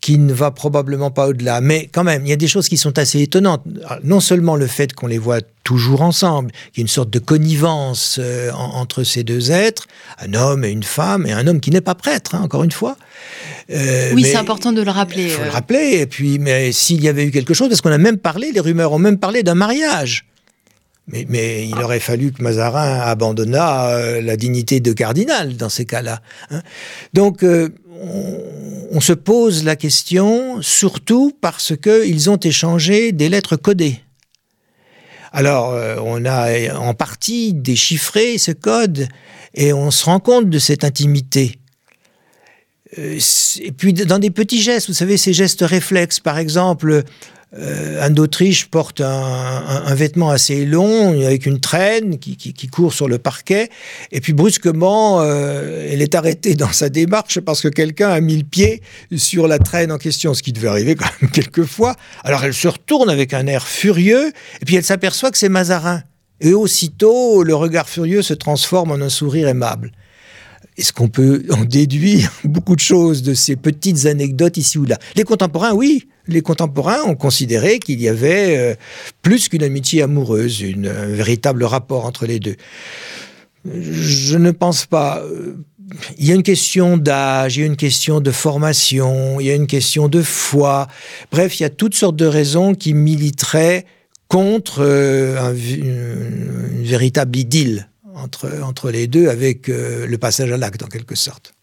qui 0.07 0.17
ne 0.17 0.31
va 0.31 0.51
probablement 0.51 1.11
pas 1.11 1.27
au-delà. 1.27 1.59
Mais 1.59 1.89
quand 1.91 2.05
même, 2.05 2.25
il 2.25 2.29
y 2.29 2.31
a 2.31 2.37
des 2.37 2.47
choses 2.47 2.69
qui 2.69 2.77
sont 2.77 2.97
assez 2.97 3.21
étonnantes. 3.21 3.61
Non 4.05 4.21
seulement 4.21 4.55
le 4.55 4.65
fait 4.65 4.93
qu'on 4.93 5.07
les 5.07 5.17
voit 5.17 5.41
toujours 5.65 6.01
ensemble, 6.01 6.51
qu'il 6.71 6.77
y 6.77 6.79
a 6.79 6.83
une 6.83 6.87
sorte 6.87 7.09
de 7.09 7.19
connivence 7.19 8.17
euh, 8.17 8.49
entre 8.53 9.03
ces 9.03 9.25
deux 9.25 9.51
êtres, 9.51 9.85
un 10.19 10.33
homme 10.33 10.63
et 10.63 10.69
une 10.69 10.83
femme, 10.83 11.25
et 11.25 11.33
un 11.33 11.45
homme 11.45 11.59
qui 11.59 11.71
n'est 11.71 11.81
pas 11.81 11.93
prêtre, 11.93 12.35
hein, 12.35 12.41
encore 12.41 12.63
une 12.63 12.71
fois. 12.71 12.95
Euh, 13.69 14.11
oui, 14.13 14.23
c'est 14.23 14.37
important 14.37 14.71
de 14.71 14.81
le 14.81 14.91
rappeler. 14.91 15.23
Il 15.23 15.29
faut 15.29 15.41
le 15.41 15.49
euh. 15.49 15.51
rappeler. 15.51 15.97
Et 15.99 16.05
puis, 16.05 16.39
mais 16.39 16.71
s'il 16.71 17.03
y 17.03 17.09
avait 17.09 17.25
eu 17.25 17.31
quelque 17.31 17.53
chose, 17.53 17.67
parce 17.67 17.81
qu'on 17.81 17.91
a 17.91 17.97
même 17.97 18.17
parlé, 18.17 18.53
les 18.53 18.61
rumeurs 18.61 18.93
ont 18.93 18.99
même 18.99 19.17
parlé 19.17 19.43
d'un 19.43 19.55
mariage. 19.55 20.25
Mais, 21.09 21.25
mais, 21.27 21.67
il 21.67 21.77
aurait 21.81 21.99
fallu 21.99 22.31
que 22.31 22.41
Mazarin 22.41 23.01
abandonnât 23.01 24.21
la 24.21 24.37
dignité 24.37 24.79
de 24.79 24.93
cardinal 24.93 25.57
dans 25.57 25.69
ces 25.69 25.83
cas-là. 25.83 26.21
Hein. 26.49 26.61
Donc, 27.13 27.43
on, 28.91 28.99
se 28.99 29.13
pose 29.13 29.63
la 29.63 29.75
question 29.75 30.61
surtout 30.61 31.31
parce 31.39 31.73
qu'ils 31.77 32.29
ont 32.29 32.37
échangé 32.37 33.11
des 33.11 33.29
lettres 33.29 33.55
codées. 33.55 34.01
Alors, 35.31 35.73
euh, 35.73 35.97
on 36.03 36.25
a 36.25 36.73
en 36.75 36.93
partie 36.93 37.53
déchiffré 37.53 38.37
ce 38.37 38.51
code 38.51 39.07
et 39.53 39.73
on 39.73 39.91
se 39.91 40.05
rend 40.05 40.19
compte 40.19 40.49
de 40.49 40.59
cette 40.59 40.83
intimité. 40.83 41.59
Euh, 42.97 43.19
et 43.59 43.71
puis, 43.71 43.93
dans 43.93 44.19
des 44.19 44.31
petits 44.31 44.61
gestes, 44.61 44.87
vous 44.87 44.93
savez, 44.93 45.17
ces 45.17 45.33
gestes 45.33 45.61
réflexes, 45.61 46.19
par 46.19 46.37
exemple, 46.37 47.03
euh, 47.59 48.03
Anne 48.03 48.13
d'Autriche 48.13 48.67
porte 48.67 49.01
un, 49.01 49.95
vêtement 49.95 50.29
assez 50.29 50.65
long 50.65 51.19
avec 51.25 51.45
une 51.45 51.59
traîne 51.59 52.19
qui, 52.19 52.67
court 52.67 52.93
sur 52.93 53.07
le 53.07 53.17
parquet. 53.17 53.69
Et 54.11 54.21
puis 54.21 54.33
brusquement, 54.33 55.21
euh, 55.21 55.89
elle 55.91 56.01
est 56.01 56.15
arrêtée 56.15 56.55
dans 56.55 56.71
sa 56.71 56.89
démarche 56.89 57.39
parce 57.39 57.61
que 57.61 57.67
quelqu'un 57.67 58.09
a 58.09 58.21
mis 58.21 58.37
le 58.37 58.43
pied 58.43 58.81
sur 59.15 59.47
la 59.47 59.59
traîne 59.59 59.91
en 59.91 59.97
question, 59.97 60.33
ce 60.33 60.43
qui 60.43 60.53
devait 60.53 60.67
arriver 60.67 60.95
quand 60.95 61.09
même 61.21 61.31
quelques 61.33 61.65
fois. 61.65 61.95
Alors 62.23 62.43
elle 62.43 62.53
se 62.53 62.67
retourne 62.67 63.09
avec 63.09 63.33
un 63.33 63.47
air 63.47 63.67
furieux 63.67 64.31
et 64.61 64.65
puis 64.65 64.75
elle 64.75 64.85
s'aperçoit 64.85 65.31
que 65.31 65.37
c'est 65.37 65.49
Mazarin. 65.49 66.03
Et 66.39 66.53
aussitôt, 66.53 67.41
le 67.41 67.55
regard 67.55 67.89
furieux 67.89 68.21
se 68.21 68.35
transforme 68.35 68.91
en 68.91 69.01
un 69.01 69.09
sourire 69.09 69.47
aimable. 69.47 69.91
Est-ce 70.77 70.93
qu'on 70.93 71.07
peut 71.07 71.43
en 71.49 71.65
déduire 71.65 72.31
beaucoup 72.43 72.75
de 72.75 72.81
choses 72.81 73.23
de 73.23 73.33
ces 73.33 73.55
petites 73.55 74.05
anecdotes 74.05 74.57
ici 74.57 74.77
ou 74.77 74.85
là? 74.85 74.99
Les 75.15 75.23
contemporains, 75.23 75.73
oui. 75.73 76.07
Les 76.27 76.41
contemporains 76.41 77.03
ont 77.03 77.15
considéré 77.15 77.79
qu'il 77.79 78.01
y 78.01 78.07
avait 78.07 78.57
euh, 78.57 78.75
plus 79.21 79.49
qu'une 79.49 79.63
amitié 79.63 80.01
amoureuse, 80.01 80.61
une, 80.61 80.87
un 80.87 81.07
véritable 81.07 81.63
rapport 81.63 82.05
entre 82.05 82.25
les 82.25 82.39
deux. 82.39 82.55
Je 83.65 84.37
ne 84.37 84.51
pense 84.51 84.85
pas. 84.85 85.23
Il 86.17 86.25
y 86.25 86.31
a 86.31 86.35
une 86.35 86.43
question 86.43 86.97
d'âge, 86.97 87.57
il 87.57 87.61
y 87.61 87.63
a 87.63 87.65
une 87.65 87.77
question 87.77 88.19
de 88.19 88.31
formation, 88.31 89.39
il 89.39 89.47
y 89.47 89.51
a 89.51 89.55
une 89.55 89.67
question 89.67 90.09
de 90.09 90.21
foi. 90.21 90.87
Bref, 91.31 91.59
il 91.59 91.63
y 91.63 91.65
a 91.65 91.69
toutes 91.69 91.95
sortes 91.95 92.17
de 92.17 92.25
raisons 92.25 92.75
qui 92.75 92.93
militeraient 92.93 93.85
contre 94.27 94.79
euh, 94.81 95.53
une 95.53 96.83
véritable 96.83 97.37
idylle 97.37 97.89
entre, 98.15 98.49
entre 98.63 98.91
les 98.91 99.07
deux 99.07 99.29
avec 99.29 99.69
euh, 99.69 100.05
le 100.05 100.17
passage 100.17 100.51
à 100.51 100.57
l'acte 100.57 100.83
en 100.83 100.87
quelque 100.87 101.15
sorte. 101.15 101.53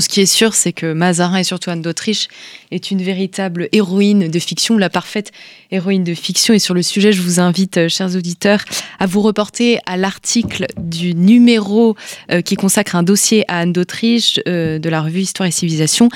Ce 0.00 0.08
qui 0.08 0.20
est 0.20 0.26
sûr, 0.26 0.54
c'est 0.54 0.72
que 0.72 0.92
Mazarin 0.92 1.38
et 1.38 1.44
surtout 1.44 1.70
Anne 1.70 1.82
d'Autriche 1.82 2.28
est 2.70 2.90
une 2.90 3.02
véritable 3.02 3.68
héroïne 3.72 4.28
de 4.28 4.38
fiction, 4.40 4.76
la 4.76 4.90
parfaite 4.90 5.30
héroïne 5.70 6.02
de 6.02 6.14
fiction. 6.14 6.52
Et 6.52 6.58
sur 6.58 6.74
le 6.74 6.82
sujet, 6.82 7.12
je 7.12 7.22
vous 7.22 7.38
invite, 7.38 7.76
euh, 7.76 7.88
chers 7.88 8.16
auditeurs, 8.16 8.64
à 8.98 9.06
vous 9.06 9.20
reporter 9.20 9.78
à 9.86 9.96
l'article 9.96 10.66
du 10.76 11.14
numéro 11.14 11.96
euh, 12.32 12.42
qui 12.42 12.56
consacre 12.56 12.96
un 12.96 13.04
dossier 13.04 13.44
à 13.48 13.60
Anne 13.60 13.72
d'Autriche 13.72 14.40
de 14.44 14.88
la 14.88 15.00
revue 15.00 15.20
Histoire 15.20 15.46
et 15.46 15.52
Civilisation, 15.52 16.08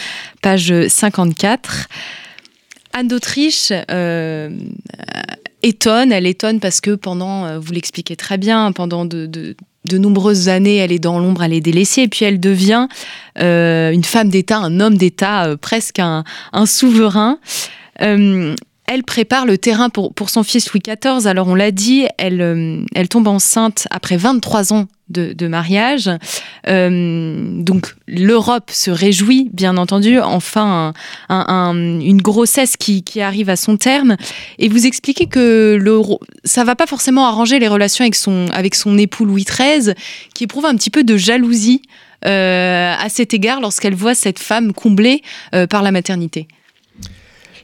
page 0.42 0.72
54. 0.88 1.88
Anne 2.94 3.08
d'Autriche 3.08 3.72
étonne, 5.62 6.12
elle 6.12 6.26
étonne 6.26 6.58
parce 6.60 6.80
que 6.80 6.94
pendant, 6.94 7.60
vous 7.60 7.72
l'expliquez 7.72 8.16
très 8.16 8.38
bien, 8.38 8.72
pendant 8.72 9.04
de 9.04 9.56
nombreuses 9.96 10.48
années, 10.48 10.76
elle 10.76 10.92
est 10.92 10.98
dans 10.98 11.18
l'ombre, 11.18 11.42
elle 11.42 11.54
est 11.54 11.60
délaissée, 11.60 12.02
et 12.02 12.08
puis 12.08 12.26
elle 12.26 12.40
devient 12.40 12.88
euh, 13.40 13.90
une 13.92 14.04
femme 14.04 14.28
d'État, 14.28 14.58
un 14.58 14.80
homme 14.80 14.96
d'État, 14.96 15.46
euh, 15.46 15.56
presque 15.56 15.98
un, 16.00 16.24
souverain. 16.66 17.38
Euh, 18.02 18.54
elle 18.88 19.04
prépare 19.04 19.46
le 19.46 19.58
terrain 19.58 19.90
pour, 19.90 20.14
pour 20.14 20.30
son 20.30 20.42
fils 20.42 20.72
Louis 20.72 20.80
XIV. 20.80 21.26
Alors 21.26 21.46
on 21.46 21.54
l'a 21.54 21.70
dit, 21.70 22.06
elle, 22.16 22.86
elle 22.94 23.08
tombe 23.08 23.28
enceinte 23.28 23.86
après 23.90 24.16
23 24.16 24.72
ans 24.72 24.86
de, 25.08 25.48
mariage. 25.48 26.10
donc 26.66 27.94
l'Europe 28.06 28.70
se 28.70 28.90
réjouit, 28.90 29.50
bien 29.52 29.76
entendu, 29.76 30.18
enfin 30.20 30.92
une 31.30 32.20
grossesse 32.22 32.76
qui, 32.76 33.02
arrive 33.20 33.50
à 33.50 33.56
son 33.56 33.76
terme. 33.76 34.16
Et 34.58 34.68
vous 34.68 34.86
expliquez 34.86 35.26
que 35.26 35.78
le, 35.80 36.00
ça 36.44 36.64
va 36.64 36.74
pas 36.74 36.86
forcément 36.86 37.26
arranger 37.26 37.58
les 37.58 37.68
relations 37.68 38.04
avec 38.04 38.14
son, 38.14 38.46
avec 38.52 38.74
son 38.74 38.96
époux 38.98 39.24
Louis 39.24 39.44
XIII, 39.44 39.94
qui 40.34 40.44
éprouve 40.44 40.66
un 40.66 40.74
petit 40.74 40.90
peu 40.90 41.04
de 41.04 41.16
jalousie 41.16 41.82
à 42.22 43.06
cet 43.08 43.34
égard 43.34 43.60
lorsqu'elle 43.60 43.94
voit 43.94 44.14
cette 44.14 44.38
femme 44.38 44.72
comblée 44.72 45.22
par 45.68 45.82
la 45.82 45.90
maternité 45.90 46.48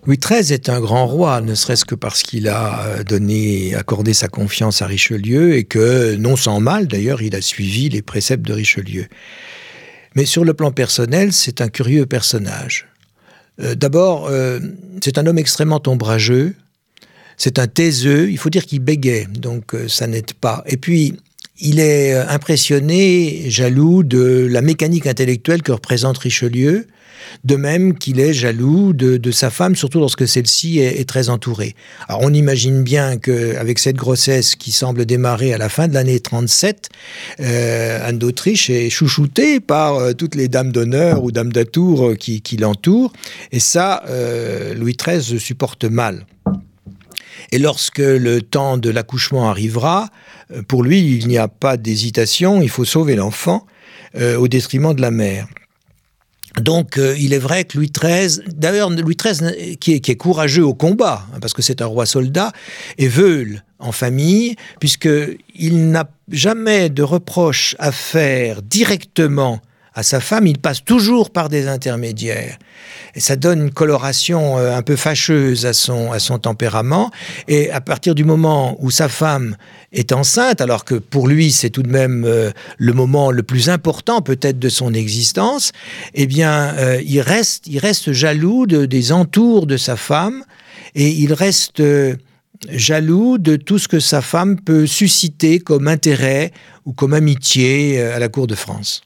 Louis 0.07 0.19
XIII 0.19 0.53
est 0.53 0.69
un 0.69 0.81
grand 0.81 1.07
roi, 1.07 1.41
ne 1.41 1.55
serait-ce 1.55 1.87
que 1.87 1.95
parce 1.95 2.23
qu'il 2.23 2.49
a 2.49 3.03
donné, 3.05 3.75
accordé 3.75 4.13
sa 4.13 4.29
confiance 4.29 4.83
à 4.83 4.87
Richelieu 4.87 5.57
et 5.57 5.65
que, 5.65 6.15
non 6.17 6.37
sans 6.37 6.61
mal 6.61 6.87
d'ailleurs, 6.87 7.23
il 7.23 7.35
a 7.35 7.41
suivi 7.41 7.89
les 7.89 8.03
préceptes 8.03 8.47
de 8.47 8.53
Richelieu. 8.53 9.07
Mais 10.15 10.27
sur 10.27 10.45
le 10.45 10.53
plan 10.53 10.73
personnel, 10.73 11.33
c'est 11.33 11.63
un 11.63 11.69
curieux 11.69 12.05
personnage. 12.05 12.87
Euh, 13.61 13.75
D'abord, 13.75 14.27
euh, 14.29 14.61
c'est 15.03 15.17
un 15.17 15.27
homme 15.27 15.39
extrêmement 15.39 15.83
ombrageux, 15.87 16.55
c'est 17.37 17.59
un 17.59 17.67
taiseux, 17.67 18.31
il 18.31 18.39
faut 18.39 18.51
dire 18.51 18.67
qu'il 18.67 18.81
bégait, 18.81 19.27
donc 19.27 19.75
euh, 19.75 19.89
ça 19.89 20.07
n'aide 20.07 20.35
pas. 20.35 20.63
Et 20.67 20.77
puis, 20.77 21.17
il 21.61 21.81
est 21.81 22.15
euh, 22.15 22.29
impressionné, 22.29 23.45
jaloux 23.49 24.03
de 24.03 24.47
la 24.51 24.63
mécanique 24.63 25.07
intellectuelle 25.07 25.63
que 25.63 25.73
représente 25.73 26.19
Richelieu, 26.19 26.87
de 27.45 27.57
même 27.57 27.97
qu'il 27.97 28.21
est 28.21 28.33
jaloux 28.33 28.93
de, 28.93 29.31
sa 29.31 29.51
femme, 29.51 29.75
surtout 29.75 30.01
lorsque 30.01 30.27
celle-ci 30.27 30.79
est, 30.79 31.09
très 31.09 31.29
entourée. 31.29 31.75
Alors 32.09 32.23
on 32.23 32.33
imagine 32.33 32.83
bien 32.83 33.19
qu'avec 33.19 33.79
cette 33.79 33.97
grossesse 33.97 34.55
qui 34.57 34.73
semble 34.73 35.05
démarrer 35.07 35.53
à 35.53 35.59
la 35.59 35.69
fin 35.69 35.89
de 35.89 35.95
l'année 35.95 36.21
37, 36.21 36.89
euh, 37.41 38.09
Anne 38.09 38.19
d'Autriche 38.19 38.71
est 38.71 38.91
chouchoutée 38.91 39.61
par 39.61 39.97
euh, 39.97 40.13
toutes 40.13 40.35
les 40.35 40.49
dames 40.49 40.73
d'honneur 40.73 41.23
ou 41.23 41.33
dames 41.33 41.53
d'atour 41.53 42.11
euh, 42.11 42.15
qui, 42.15 42.57
l'entourent, 42.57 43.13
et 43.53 43.61
ça, 43.61 44.05
Louis 44.77 44.97
XIII 44.97 45.39
supporte 45.41 45.85
mal. 45.85 46.27
Et 47.53 47.59
lorsque 47.59 47.99
le 47.99 48.41
temps 48.41 48.79
de 48.79 48.91
l'accouchement 48.91 49.49
arrivera, 49.49 50.09
pour 50.69 50.83
lui, 50.83 51.17
il 51.17 51.29
n'y 51.29 51.39
a 51.39 51.49
pas 51.49 51.77
d'hésitation, 51.77 52.63
il 52.63 52.69
faut 52.69 52.85
sauver 52.85 53.17
l'enfant 53.17 53.67
au 54.17 54.49
détriment 54.49 54.95
de 54.95 55.01
la 55.01 55.11
mère. 55.11 55.47
Donc, 56.65 56.97
euh, 56.97 57.15
il 57.19 57.35
est 57.35 57.39
vrai 57.39 57.65
que 57.65 57.77
Louis 57.77 57.93
XIII, 57.93 58.41
d'ailleurs, 58.57 58.89
Louis 58.89 59.17
XIII, 59.23 59.77
qui 59.77 59.93
est, 59.93 60.01
qui 60.01 60.11
est, 60.11 60.17
courageux 60.17 60.65
au 60.65 60.73
combat, 60.73 61.27
hein, 61.35 61.39
parce 61.39 61.53
que 61.53 61.61
c'est 61.61 61.83
un 61.83 61.87
roi 61.87 62.07
soldat, 62.07 62.53
est 62.97 63.07
veule 63.07 63.63
en 63.79 63.93
famille, 63.93 64.57
puisqu'il 64.81 65.91
n'a 65.91 66.09
jamais 66.31 66.89
de 66.89 67.03
reproche 67.03 67.77
à 67.79 67.93
faire 67.93 68.63
directement 68.63 69.61
à 69.95 70.03
sa 70.03 70.21
femme, 70.21 70.47
il 70.47 70.59
passe 70.59 70.85
toujours 70.85 71.31
par 71.31 71.49
des 71.49 71.69
intermédiaires. 71.69 72.59
Et 73.15 73.21
ça 73.21 73.37
donne 73.37 73.63
une 73.63 73.71
coloration 73.71 74.59
euh, 74.59 74.77
un 74.77 74.83
peu 74.83 74.97
fâcheuse 74.97 75.67
à 75.67 75.73
son, 75.73 76.11
à 76.11 76.19
son 76.19 76.39
tempérament. 76.39 77.13
Et 77.47 77.71
à 77.71 77.81
partir 77.81 78.17
du 78.17 78.25
moment 78.25 78.77
où 78.81 78.91
sa 78.91 79.09
femme 79.09 79.57
est 79.93 80.13
enceinte, 80.13 80.61
alors 80.61 80.85
que 80.85 80.97
pour 80.97 81.29
lui 81.29 81.53
c'est 81.53 81.71
tout 81.71 81.85
de 81.85 81.91
même 81.91 82.25
euh, 82.27 82.51
le 82.77 82.93
moment 82.93 83.31
le 83.31 83.45
plus 83.45 83.69
important 83.69 84.21
peut-être 84.21 84.59
de 84.59 84.69
son 84.69 84.93
existence, 84.95 85.71
eh 86.15 86.27
bien 86.27 86.75
euh, 86.77 87.01
il, 87.07 87.21
reste, 87.21 87.69
il 87.69 87.79
reste 87.79 88.11
jaloux 88.11 88.67
de, 88.67 88.87
des 88.87 89.13
entours 89.13 89.67
de 89.67 89.77
sa 89.77 89.97
femme 89.97 90.45
et 90.95 91.09
il 91.09 91.33
reste... 91.33 91.83
Jaloux 92.71 93.37
de 93.37 93.57
tout 93.57 93.79
ce 93.79 93.89
que 93.89 94.01
sa 94.01 94.23
femme 94.23 94.59
peut 94.59 94.87
susciter 94.87 95.59
comme 95.59 95.87
intérêt 95.87 96.51
ou 96.87 96.95
comme 96.95 97.13
amitié 97.13 98.01
à 98.01 98.19
la 98.19 98.29
cour 98.29 98.47
de 98.47 98.55
France. 98.55 99.03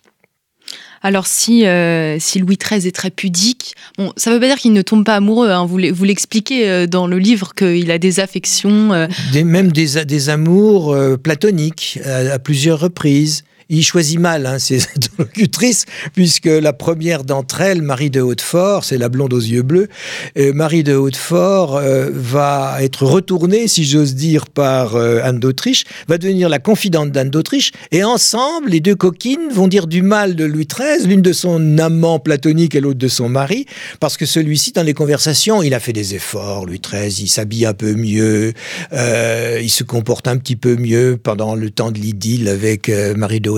Alors 1.02 1.26
si, 1.26 1.66
euh, 1.66 2.18
Louis 2.36 2.56
XIII 2.56 2.86
est 2.86 2.94
très 2.94 3.10
pudique, 3.10 3.74
bon, 3.96 4.12
ça 4.16 4.30
ne 4.30 4.34
veut 4.34 4.40
pas 4.40 4.46
dire 4.46 4.56
qu'il 4.56 4.72
ne 4.72 4.82
tombe 4.82 5.04
pas 5.04 5.16
amoureux. 5.16 5.50
Hein. 5.50 5.66
Vous 5.66 6.04
l'expliquez 6.04 6.68
euh, 6.68 6.86
dans 6.86 7.06
le 7.06 7.18
livre 7.18 7.54
qu'il 7.54 7.90
a 7.90 7.98
des 7.98 8.20
affections. 8.20 8.92
Euh... 8.92 9.06
Même 9.32 9.72
des, 9.72 10.28
amours 10.28 10.96
platoniques 11.22 11.98
à, 12.04 12.38
plusieurs 12.38 12.80
reprises. 12.80 13.44
Il 13.70 13.84
choisit 13.84 14.18
mal 14.18 14.46
hein, 14.46 14.58
ses 14.58 14.80
interlocutrices, 14.96 15.84
puisque 16.14 16.46
la 16.46 16.72
première 16.72 17.22
d'entre 17.22 17.60
elles, 17.60 17.82
Marie 17.82 18.08
de 18.08 18.22
Hautefort, 18.22 18.82
c'est 18.82 18.96
la 18.96 19.10
blonde 19.10 19.34
aux 19.34 19.40
yeux 19.40 19.62
bleus, 19.62 19.88
et 20.36 20.52
Marie 20.52 20.82
de 20.82 20.94
Hautefort 20.94 21.76
euh, 21.76 22.08
va 22.10 22.78
être 22.80 23.04
retournée, 23.04 23.68
si 23.68 23.84
j'ose 23.84 24.14
dire, 24.14 24.46
par 24.46 24.96
euh, 24.96 25.20
Anne 25.22 25.38
d'Autriche, 25.38 25.84
va 26.08 26.16
devenir 26.16 26.48
la 26.48 26.58
confidente 26.60 27.12
d'Anne 27.12 27.28
d'Autriche, 27.28 27.72
et 27.92 28.04
ensemble, 28.04 28.70
les 28.70 28.80
deux 28.80 28.94
coquines 28.94 29.50
vont 29.52 29.68
dire 29.68 29.86
du 29.86 30.00
mal 30.00 30.34
de 30.34 30.46
Louis 30.46 30.66
XIII, 30.66 31.06
l'une 31.06 31.20
de 31.20 31.34
son 31.34 31.76
amant 31.76 32.20
platonique 32.20 32.74
et 32.74 32.80
l'autre 32.80 32.98
de 32.98 33.08
son 33.08 33.28
mari, 33.28 33.66
parce 34.00 34.16
que 34.16 34.24
celui-ci, 34.24 34.72
dans 34.72 34.82
les 34.82 34.94
conversations, 34.94 35.62
il 35.62 35.74
a 35.74 35.80
fait 35.80 35.92
des 35.92 36.14
efforts, 36.14 36.64
Louis 36.64 36.80
XIII, 36.80 37.24
il 37.24 37.28
s'habille 37.28 37.66
un 37.66 37.74
peu 37.74 37.92
mieux, 37.92 38.54
euh, 38.94 39.60
il 39.62 39.70
se 39.70 39.84
comporte 39.84 40.26
un 40.26 40.38
petit 40.38 40.56
peu 40.56 40.76
mieux 40.76 41.18
pendant 41.22 41.54
le 41.54 41.68
temps 41.68 41.90
de 41.90 41.98
l'idylle 41.98 42.48
avec 42.48 42.88
euh, 42.88 43.14
Marie 43.14 43.40
de 43.40 43.50
Hautefort, 43.50 43.57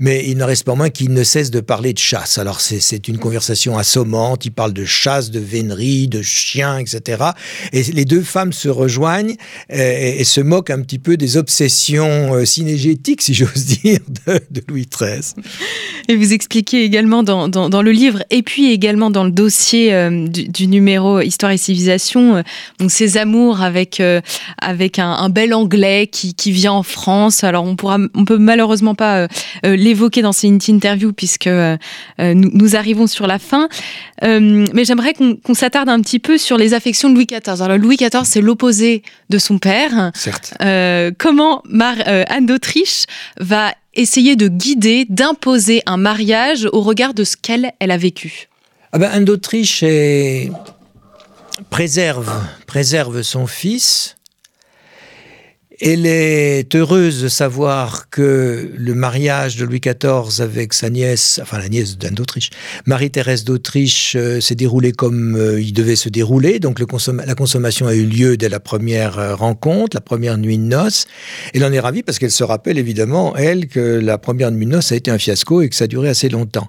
mais 0.00 0.24
il 0.26 0.36
ne 0.36 0.44
reste 0.44 0.64
pas 0.64 0.74
moins 0.74 0.90
qu'il 0.90 1.12
ne 1.12 1.24
cesse 1.24 1.50
de 1.50 1.60
parler 1.60 1.92
de 1.92 1.98
chasse. 1.98 2.38
Alors 2.38 2.60
c'est 2.60 3.08
une 3.08 3.18
conversation 3.18 3.78
assommante, 3.78 4.44
il 4.44 4.52
parle 4.52 4.72
de 4.72 4.84
chasse, 4.84 5.30
de 5.30 5.40
vénerie, 5.40 6.08
de 6.08 6.22
chiens, 6.22 6.78
etc. 6.78 7.24
Et 7.72 7.82
les 7.82 8.04
deux 8.04 8.22
femmes 8.22 8.52
se 8.52 8.68
rejoignent 8.68 9.36
et, 9.70 10.20
et 10.20 10.24
se 10.24 10.40
moquent 10.40 10.70
un 10.70 10.80
petit 10.82 10.98
peu 10.98 11.16
des 11.16 11.36
obsessions 11.36 12.34
euh, 12.34 12.44
cinégétiques, 12.44 13.22
si 13.22 13.34
j'ose 13.34 13.64
dire, 13.82 13.98
de, 14.26 14.40
de, 14.50 14.62
Louis 14.68 14.86
XIII. 14.86 15.34
Et 16.08 16.16
vous 16.16 16.32
expliquez 16.32 16.84
également 16.84 17.22
dans, 17.22 17.82
le 17.82 17.90
livre 17.90 18.22
et 18.30 18.42
puis 18.42 18.72
également 18.72 19.10
dans 19.10 19.24
le 19.24 19.30
dossier 19.30 19.92
euh, 19.94 20.26
du, 20.28 20.66
numéro 20.66 21.20
Histoire 21.20 21.52
et 21.52 21.56
civilisation, 21.56 22.36
euh, 22.36 22.42
donc 22.78 22.90
ces 22.90 23.16
amours 23.16 23.62
avec, 23.62 24.00
euh, 24.00 24.20
un, 24.60 25.28
bel 25.28 25.54
anglais 25.54 26.06
qui, 26.06 26.34
qui 26.34 26.52
vient 26.52 26.72
en 26.72 26.82
France. 26.82 27.44
Alors 27.44 27.64
on 27.64 27.76
pourra, 27.76 27.98
on 28.14 28.24
peut 28.24 28.38
malheureusement 28.38 28.94
pas 28.94 29.11
euh, 29.16 29.76
l'évoquer 29.76 30.22
dans 30.22 30.32
cette 30.32 30.68
interview 30.68 31.12
puisque 31.12 31.46
euh, 31.46 31.76
nous, 32.18 32.50
nous, 32.52 32.76
arrivons 32.76 33.06
sur 33.06 33.26
la 33.26 33.38
fin. 33.38 33.68
Euh, 34.24 34.66
mais 34.72 34.84
j'aimerais 34.84 35.14
qu'on 35.14 35.34
qu 35.34 35.54
s'attarde 35.54 35.88
un 35.88 36.00
petit 36.00 36.18
peu 36.18 36.38
sur 36.38 36.56
les 36.56 36.74
affections 36.74 37.10
de 37.10 37.14
Louis 37.14 37.26
XIV. 37.26 37.62
Alors 37.62 37.78
Louis 37.78 37.96
XIV, 37.96 38.24
c'est 38.24 38.40
l'opposé 38.40 39.02
de 39.30 39.38
son 39.38 39.58
père. 39.58 40.10
Certes. 40.14 40.54
Euh, 40.62 41.10
comment 41.16 41.62
Mar 41.68 41.96
Anne 42.06 42.46
d'Autriche 42.46 43.04
va 43.38 43.72
essayer 43.94 44.36
de 44.36 44.48
guider, 44.48 45.06
d'imposer 45.08 45.82
un 45.86 45.96
mariage 45.96 46.68
au 46.72 46.80
regard 46.80 47.14
de 47.14 47.24
ce 47.24 47.36
qu'elle 47.36 47.72
elle 47.78 47.90
a 47.90 47.98
vécu? 47.98 48.48
Ah 48.92 48.98
ben, 48.98 49.10
Anne 49.12 49.24
d'Autriche 49.24 49.82
est... 49.82 50.50
préserve, 51.70 52.30
préserve 52.66 53.22
son 53.22 53.46
fils 53.46 54.16
Elle 55.84 56.06
est 56.06 56.76
heureuse 56.76 57.24
de 57.24 57.28
savoir 57.28 58.08
que 58.08 58.70
le 58.72 58.94
mariage 58.94 59.56
de 59.56 59.64
Louis 59.64 59.80
XIV 59.80 60.40
avec 60.40 60.74
sa 60.74 60.90
nièce, 60.90 61.40
enfin 61.42 61.58
la 61.58 61.68
nièce 61.68 61.98
d'Anne 61.98 62.14
d'Autriche, 62.14 62.50
Marie-Thérèse 62.86 63.42
d'Autriche, 63.42 64.14
euh, 64.14 64.40
s'est 64.40 64.54
déroulé 64.54 64.92
comme 64.92 65.34
euh, 65.34 65.60
il 65.60 65.72
devait 65.72 65.96
se 65.96 66.08
dérouler. 66.08 66.60
Donc 66.60 66.78
la 66.78 67.34
consommation 67.34 67.88
a 67.88 67.94
eu 67.94 68.04
lieu 68.04 68.36
dès 68.36 68.48
la 68.48 68.60
première 68.60 69.18
euh, 69.18 69.34
rencontre, 69.34 69.96
la 69.96 70.00
première 70.00 70.38
nuit 70.38 70.56
de 70.56 70.62
noces. 70.62 71.08
Elle 71.52 71.64
en 71.64 71.72
est 71.72 71.80
ravie 71.80 72.04
parce 72.04 72.20
qu'elle 72.20 72.30
se 72.30 72.44
rappelle 72.44 72.78
évidemment, 72.78 73.34
elle, 73.34 73.66
que 73.66 73.80
la 73.80 74.18
première 74.18 74.52
nuit 74.52 74.66
de 74.66 74.70
noces 74.70 74.92
a 74.92 74.94
été 74.94 75.10
un 75.10 75.18
fiasco 75.18 75.62
et 75.62 75.68
que 75.68 75.74
ça 75.74 75.84
a 75.84 75.88
duré 75.88 76.08
assez 76.08 76.28
longtemps. 76.28 76.68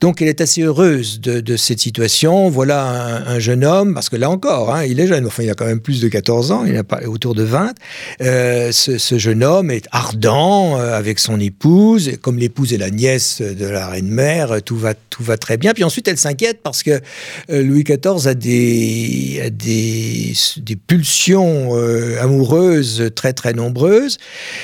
Donc 0.00 0.22
elle 0.22 0.28
est 0.28 0.40
assez 0.40 0.62
heureuse 0.62 1.20
de, 1.20 1.56
cette 1.56 1.78
situation. 1.78 2.50
Voilà 2.50 2.82
un, 2.84 3.36
un, 3.36 3.38
jeune 3.38 3.64
homme, 3.64 3.94
parce 3.94 4.08
que 4.08 4.16
là 4.16 4.28
encore, 4.28 4.74
hein, 4.74 4.84
il 4.84 4.98
est 4.98 5.06
jeune, 5.06 5.24
enfin 5.24 5.44
il 5.44 5.50
a 5.50 5.54
quand 5.54 5.66
même 5.66 5.80
plus 5.80 6.00
de 6.00 6.08
14 6.08 6.50
ans, 6.50 6.64
il 6.64 6.76
a 6.76 6.82
pas 6.82 7.02
autour 7.06 7.36
de 7.36 7.44
20. 7.44 7.74
Euh, 8.22 8.39
euh, 8.40 8.72
ce, 8.72 9.18
jeune 9.18 9.44
homme 9.44 9.70
est 9.70 9.86
ardent 9.92 10.78
euh, 10.78 10.96
avec 10.96 11.18
son 11.18 11.38
épouse, 11.40 12.08
et 12.08 12.16
comme 12.16 12.38
l'épouse 12.38 12.72
est 12.72 12.78
la 12.78 12.90
nièce 12.90 13.40
de 13.40 13.66
la 13.66 13.86
reine-mère, 13.88 14.62
tout 14.62 14.76
va, 14.76 14.94
tout 14.94 15.22
va 15.22 15.36
très 15.36 15.56
bien. 15.56 15.74
Puis 15.74 15.84
ensuite, 15.84 16.08
elle 16.08 16.16
s'inquiète 16.16 16.60
parce 16.62 16.82
que 16.82 17.00
euh, 17.50 17.62
Louis 17.62 17.84
XIV 17.84 18.26
a 18.26 18.34
des, 18.34 19.50
des, 19.50 20.76
pulsions 20.76 21.76
euh, 21.76 22.20
amoureuses 22.20 23.10
très 23.14 23.32
très 23.32 23.52
nombreuses 23.52 24.18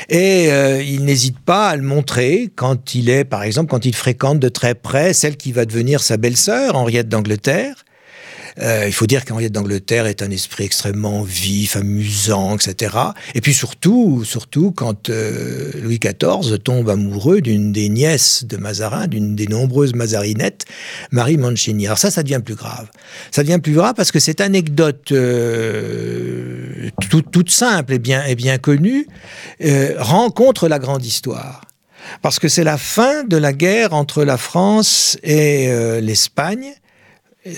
et 0.08 0.50
euh, 0.50 0.82
il 0.82 1.04
n'hésite 1.04 1.38
pas 1.38 1.68
à 1.68 1.76
le 1.76 1.82
montrer 1.82 2.50
quand 2.54 2.94
il 2.94 3.10
est, 3.10 3.24
par 3.24 3.42
exemple, 3.42 3.70
quand 3.70 3.84
il 3.84 3.94
fréquente 3.94 4.38
de 4.38 4.48
très 4.48 4.74
près 4.74 5.12
celle 5.12 5.36
qui 5.36 5.52
va 5.52 5.64
devenir 5.64 6.02
sa 6.02 6.16
belle-sœur, 6.16 6.76
Henriette 6.76 7.08
d'Angleterre. 7.08 7.85
Euh, 8.58 8.84
il 8.86 8.92
faut 8.92 9.06
dire 9.06 9.24
qu'Henriette 9.24 9.52
d'Angleterre 9.52 10.06
est 10.06 10.22
un 10.22 10.30
esprit 10.30 10.64
extrêmement 10.64 11.22
vif, 11.22 11.76
amusant, 11.76 12.56
etc. 12.56 12.96
Et 13.34 13.40
puis 13.40 13.52
surtout, 13.52 14.24
surtout 14.24 14.72
quand 14.72 15.10
euh, 15.10 15.72
Louis 15.82 15.98
XIV 15.98 16.58
tombe 16.58 16.88
amoureux 16.88 17.40
d'une 17.40 17.72
des 17.72 17.88
nièces 17.88 18.44
de 18.44 18.56
Mazarin, 18.56 19.06
d'une 19.06 19.36
des 19.36 19.46
nombreuses 19.46 19.94
Mazarinettes, 19.94 20.64
Marie 21.10 21.36
Mancini. 21.36 21.86
Alors 21.86 21.98
ça, 21.98 22.10
ça 22.10 22.22
devient 22.22 22.40
plus 22.44 22.54
grave. 22.54 22.88
Ça 23.30 23.42
devient 23.42 23.60
plus 23.62 23.74
grave 23.74 23.94
parce 23.94 24.10
que 24.10 24.20
cette 24.20 24.40
anecdote 24.40 25.12
euh, 25.12 26.90
tout, 27.10 27.22
toute 27.22 27.50
simple 27.50 27.92
et 27.92 27.98
bien, 27.98 28.24
et 28.24 28.34
bien 28.34 28.58
connue 28.58 29.06
euh, 29.64 29.94
rencontre 29.98 30.68
la 30.68 30.78
grande 30.78 31.04
histoire 31.04 31.62
parce 32.22 32.38
que 32.38 32.48
c'est 32.48 32.64
la 32.64 32.78
fin 32.78 33.24
de 33.24 33.36
la 33.36 33.52
guerre 33.52 33.92
entre 33.92 34.24
la 34.24 34.36
France 34.36 35.18
et 35.22 35.68
euh, 35.68 36.00
l'Espagne 36.00 36.72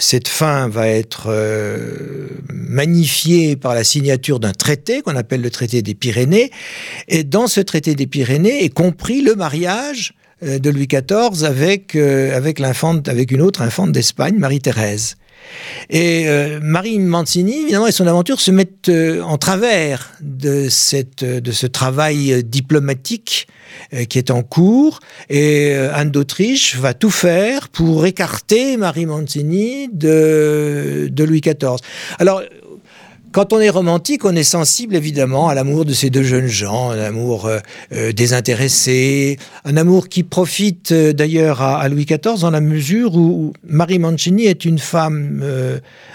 cette 0.00 0.28
fin 0.28 0.68
va 0.68 0.88
être 0.88 1.26
euh, 1.28 2.28
magnifiée 2.52 3.56
par 3.56 3.74
la 3.74 3.84
signature 3.84 4.40
d'un 4.40 4.52
traité 4.52 5.00
qu'on 5.00 5.16
appelle 5.16 5.40
le 5.40 5.50
traité 5.50 5.82
des 5.82 5.94
Pyrénées. 5.94 6.50
Et 7.08 7.24
dans 7.24 7.46
ce 7.46 7.60
traité 7.60 7.94
des 7.94 8.06
Pyrénées 8.06 8.64
est 8.64 8.72
compris 8.72 9.22
le 9.22 9.34
mariage 9.34 10.14
euh, 10.42 10.58
de 10.58 10.70
Louis 10.70 10.88
XIV 10.88 11.44
avec, 11.44 11.96
euh, 11.96 12.36
avec, 12.36 12.60
avec 12.60 13.30
une 13.30 13.40
autre 13.40 13.62
infante 13.62 13.92
d'Espagne, 13.92 14.36
Marie-Thérèse. 14.36 15.16
Et 15.90 16.28
euh, 16.28 16.58
Marie 16.62 16.98
Mancini, 16.98 17.62
évidemment, 17.62 17.86
et 17.86 17.92
son 17.92 18.06
aventure 18.06 18.40
se 18.40 18.50
mettent 18.50 18.90
en 19.22 19.38
travers 19.38 20.10
de, 20.20 20.68
cette, 20.68 21.24
de 21.24 21.52
ce 21.52 21.66
travail 21.66 22.44
diplomatique 22.44 23.48
qui 24.08 24.18
est 24.18 24.30
en 24.30 24.42
cours. 24.42 25.00
Et 25.28 25.74
Anne 25.74 26.10
d'Autriche 26.10 26.76
va 26.76 26.94
tout 26.94 27.10
faire 27.10 27.68
pour 27.68 28.06
écarter 28.06 28.76
Marie 28.76 29.06
Mancini 29.06 29.88
de, 29.92 31.08
de 31.10 31.24
Louis 31.24 31.40
XIV. 31.40 31.76
Alors, 32.18 32.42
quand 33.32 33.52
on 33.52 33.60
est 33.60 33.68
romantique, 33.68 34.24
on 34.24 34.34
est 34.34 34.42
sensible 34.42 34.96
évidemment 34.96 35.48
à 35.48 35.54
l'amour 35.54 35.84
de 35.84 35.92
ces 35.92 36.10
deux 36.10 36.22
jeunes 36.22 36.46
gens, 36.46 36.90
un 36.90 36.98
amour 36.98 37.46
euh, 37.46 37.58
euh, 37.92 38.12
désintéressé, 38.12 39.38
un 39.64 39.76
amour 39.76 40.08
qui 40.08 40.22
profite 40.22 40.92
euh, 40.92 41.12
d'ailleurs 41.12 41.60
à, 41.60 41.86
Louis 41.88 42.06
XIV 42.06 42.40
dans 42.40 42.50
la 42.50 42.60
mesure 42.60 43.16
où 43.16 43.52
Marie 43.64 43.98
Mancini 43.98 44.46
est 44.46 44.64
une 44.64 44.78
femme 44.78 45.44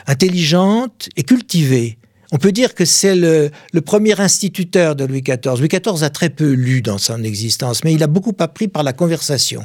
intelligente 0.08 1.10
et 1.16 1.24
cultivée. 1.24 1.98
On 2.36 2.38
peut 2.38 2.52
dire 2.52 2.74
que 2.74 2.84
c'est 2.84 3.16
le, 3.16 3.52
premier 3.86 4.20
instituteur 4.20 4.96
de 4.96 5.06
Louis 5.06 5.22
XIV. 5.22 5.60
Louis 5.60 5.68
XIV 5.68 6.02
a 6.02 6.10
très 6.10 6.32
peu 6.32 6.52
lu 6.52 6.82
dans 6.82 6.98
son 6.98 7.24
existence, 7.24 7.84
mais 7.84 7.94
il 7.94 8.02
a 8.02 8.08
beaucoup 8.08 8.34
appris 8.40 8.68
par 8.68 8.82
la 8.82 8.92
conversation. 8.92 9.64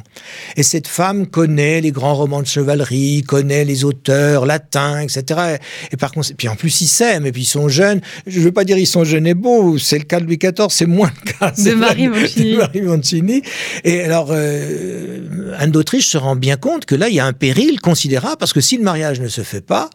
Et 0.55 0.61
cette 0.61 0.87
femme 0.87 1.25
connaît 1.25 1.81
les 1.81 1.89
grands 1.91 2.13
romans 2.13 2.43
de 2.43 2.47
chevalerie, 2.47 3.23
connaît 3.23 3.65
les 3.65 3.85
auteurs 3.85 4.45
latins, 4.45 4.99
etc. 4.99 5.57
Et 5.91 5.97
par 5.97 6.11
contre, 6.11 6.29
puis 6.37 6.47
en 6.47 6.55
plus 6.55 6.81
ils 6.81 6.87
s'aiment, 6.87 7.25
et 7.25 7.31
puis 7.31 7.41
ils 7.41 7.45
sont 7.45 7.69
jeunes. 7.69 8.01
Je 8.27 8.39
ne 8.39 8.45
veux 8.45 8.51
pas 8.51 8.65
dire 8.65 8.77
ils 8.77 8.85
sont 8.85 9.03
jeunes 9.03 9.25
et 9.25 9.33
beaux, 9.33 9.79
c'est 9.79 9.97
le 9.97 10.03
cas 10.03 10.19
de 10.19 10.25
Louis 10.25 10.37
XIV, 10.37 10.67
c'est 10.69 10.85
moins 10.85 11.11
le 11.25 11.31
cas 11.31 11.49
de 11.49 11.73
Marie 11.73 12.07
Mancini. 12.07 12.55
Marie 12.55 12.81
Mancini. 12.83 13.41
Et 13.83 14.01
alors, 14.01 14.27
euh, 14.29 15.55
Anne 15.57 15.71
d'Autriche 15.71 16.07
se 16.07 16.19
rend 16.19 16.35
bien 16.35 16.57
compte 16.57 16.85
que 16.85 16.93
là, 16.93 17.09
il 17.09 17.15
y 17.15 17.19
a 17.19 17.25
un 17.25 17.33
péril 17.33 17.81
considérable, 17.81 18.37
parce 18.37 18.53
que 18.53 18.61
si 18.61 18.77
le 18.77 18.83
mariage 18.83 19.19
ne 19.19 19.27
se 19.27 19.41
fait 19.41 19.65
pas, 19.65 19.89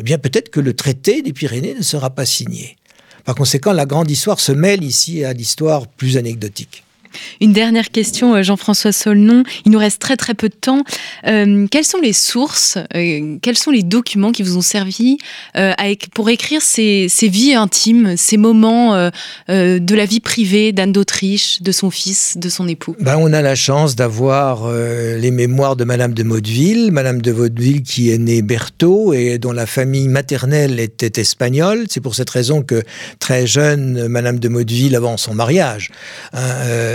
eh 0.00 0.02
bien 0.02 0.16
peut-être 0.16 0.48
que 0.48 0.60
le 0.60 0.72
traité 0.72 1.20
des 1.20 1.34
Pyrénées 1.34 1.74
ne 1.74 1.82
sera 1.82 2.08
pas 2.08 2.24
signé. 2.24 2.78
Par 3.26 3.34
conséquent, 3.34 3.74
la 3.74 3.84
grande 3.84 4.10
histoire 4.10 4.40
se 4.40 4.50
mêle 4.50 4.82
ici 4.82 5.26
à 5.26 5.34
l'histoire 5.34 5.86
plus 5.86 6.16
anecdotique. 6.16 6.84
Une 7.40 7.52
dernière 7.52 7.90
question, 7.90 8.34
euh, 8.34 8.42
Jean-François 8.42 8.92
Solnon. 8.92 9.44
Il 9.64 9.72
nous 9.72 9.78
reste 9.78 10.00
très 10.00 10.16
très 10.16 10.34
peu 10.34 10.48
de 10.48 10.54
temps. 10.54 10.84
Euh, 11.26 11.66
quelles 11.70 11.84
sont 11.84 12.00
les 12.00 12.12
sources, 12.12 12.78
euh, 12.94 13.36
quels 13.42 13.56
sont 13.56 13.70
les 13.70 13.82
documents 13.82 14.32
qui 14.32 14.42
vous 14.42 14.56
ont 14.56 14.62
servi 14.62 15.18
pour 16.14 16.30
écrire 16.30 16.62
ces, 16.62 17.08
vies 17.22 17.54
intimes, 17.54 18.16
ces 18.16 18.36
moments 18.36 19.10
de 19.48 19.94
la 19.94 20.04
vie 20.04 20.20
privée 20.20 20.72
d'Anne 20.72 20.92
d'Autriche, 20.92 21.62
de 21.62 21.72
son 21.72 21.90
fils, 21.90 22.36
de 22.36 22.48
son 22.48 22.68
époux? 22.68 22.96
Ben, 23.00 23.16
On 23.18 23.32
a 23.32 23.42
la 23.42 23.54
chance 23.54 23.96
d'avoir 23.96 24.70
les 24.72 25.30
mémoires 25.30 25.76
de 25.76 25.84
Madame 25.84 26.14
de 26.14 26.22
Motteville, 26.22 26.90
Madame 26.92 27.20
de 27.20 27.32
Motteville 27.32 27.82
qui 27.82 28.10
est 28.10 28.18
née 28.18 28.42
Berthaud 28.42 29.12
et 29.12 29.38
dont 29.38 29.52
la 29.52 29.66
famille 29.66 30.08
maternelle 30.08 30.80
était 30.80 31.20
espagnole. 31.20 31.86
C'est 31.88 32.00
pour 32.00 32.14
cette 32.14 32.30
raison 32.30 32.62
que 32.62 32.82
très 33.18 33.46
jeune, 33.46 34.08
Madame 34.08 34.38
de 34.38 34.48
Motteville, 34.48 34.96
avant 34.96 35.16
son 35.16 35.34
mariage, 35.34 35.90
hein, 36.32 36.40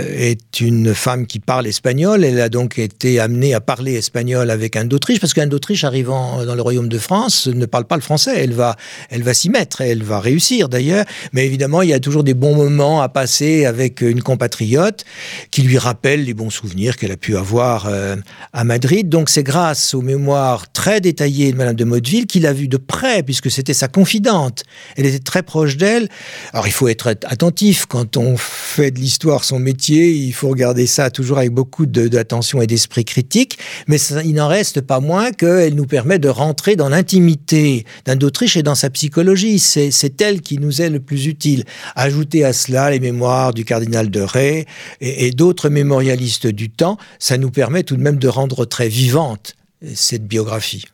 est 0.08 0.60
une 0.60 0.94
femme 0.94 1.26
qui 1.26 1.38
parle 1.38 1.66
espagnol. 1.66 2.24
Elle 2.24 2.40
a 2.40 2.48
donc 2.48 2.78
été 2.78 3.20
amenée 3.20 3.54
à 3.54 3.60
parler 3.60 3.94
espagnol 3.94 4.50
avec 4.50 4.76
Anne 4.76 4.88
d'Autriche, 4.88 5.20
parce 5.20 5.34
qu'Anne 5.34 5.48
d'Autriche, 5.48 5.84
arrivant 5.84 6.44
dans 6.44 6.54
le 6.54 6.62
royaume 6.62 6.88
de 6.88 6.98
France, 6.98 7.46
ne 7.46 7.66
parle 7.66 7.86
pas 7.86 7.96
le 7.96 8.02
français. 8.02 8.34
Elle 8.36 8.52
va, 8.52 8.76
elle 9.10 9.22
va 9.22 9.34
s'y 9.34 9.50
mettre, 9.50 9.80
elle 9.80 10.02
va 10.02 10.20
réussir 10.20 10.68
d'ailleurs. 10.68 11.04
Mais 11.32 11.46
évidemment, 11.46 11.82
il 11.82 11.90
y 11.90 11.94
a 11.94 12.00
toujours 12.00 12.24
des 12.24 12.34
bons 12.34 12.54
moments 12.54 13.02
à 13.02 13.08
passer 13.08 13.64
avec 13.64 14.00
une 14.00 14.22
compatriote 14.22 15.04
qui 15.50 15.62
lui 15.62 15.78
rappelle 15.78 16.24
les 16.24 16.34
bons 16.34 16.50
souvenirs 16.50 16.96
qu'elle 16.96 17.12
a 17.12 17.16
pu 17.16 17.36
avoir 17.36 17.86
euh, 17.86 18.16
à 18.52 18.64
Madrid. 18.64 19.08
Donc 19.08 19.28
c'est 19.28 19.42
grâce 19.42 19.94
aux 19.94 20.02
mémoires 20.02 20.70
très 20.72 21.00
détaillées 21.00 21.52
de 21.52 21.56
Madame 21.56 21.76
de 21.76 21.84
Motteville 21.84 22.26
qu'il 22.26 22.46
a 22.46 22.52
vu 22.52 22.68
de 22.68 22.76
près, 22.76 23.22
puisque 23.22 23.50
c'était 23.50 23.74
sa 23.74 23.88
confidente. 23.88 24.64
Elle 24.96 25.06
était 25.06 25.18
très 25.18 25.42
proche 25.42 25.76
d'elle. 25.76 26.08
Alors 26.52 26.66
il 26.66 26.72
faut 26.72 26.88
être 26.88 27.08
attentif 27.08 27.86
quand 27.86 28.16
on 28.16 28.36
fait 28.36 28.90
de 28.90 28.98
l'histoire 28.98 29.44
son 29.44 29.58
métier 29.58 29.95
il 29.96 30.32
faut 30.32 30.48
regarder 30.48 30.86
ça 30.86 31.10
toujours 31.10 31.38
avec 31.38 31.50
beaucoup 31.50 31.86
d'attention 31.86 32.62
et 32.62 32.66
d'esprit 32.66 33.04
critique, 33.04 33.58
mais 33.86 33.98
il 34.24 34.34
n'en 34.34 34.48
reste 34.48 34.80
pas 34.80 35.00
moins 35.00 35.32
qu'elle 35.32 35.74
nous 35.74 35.86
permet 35.86 36.18
de 36.18 36.28
rentrer 36.28 36.76
dans 36.76 36.88
l'intimité 36.88 37.84
d'Anne 38.04 38.18
d'Autriche 38.18 38.56
et 38.56 38.62
dans 38.62 38.74
sa 38.74 38.90
psychologie. 38.90 39.58
C'est 39.58 40.20
elle 40.20 40.40
qui 40.40 40.58
nous 40.58 40.82
est 40.82 40.90
le 40.90 41.00
plus 41.00 41.26
utile. 41.26 41.64
Ajouter 41.94 42.44
à 42.44 42.52
cela 42.52 42.90
les 42.90 43.00
mémoires 43.00 43.54
du 43.54 43.64
cardinal 43.64 44.10
de 44.10 44.20
Ray 44.20 44.66
et, 45.00 45.26
et 45.26 45.30
d'autres 45.30 45.68
mémorialistes 45.68 46.46
du 46.46 46.70
temps, 46.70 46.98
ça 47.18 47.38
nous 47.38 47.50
permet 47.50 47.82
tout 47.82 47.96
de 47.96 48.02
même 48.02 48.18
de 48.18 48.28
rendre 48.28 48.64
très 48.64 48.88
vivante 48.88 49.54
cette 49.94 50.26
biographie. 50.26 50.86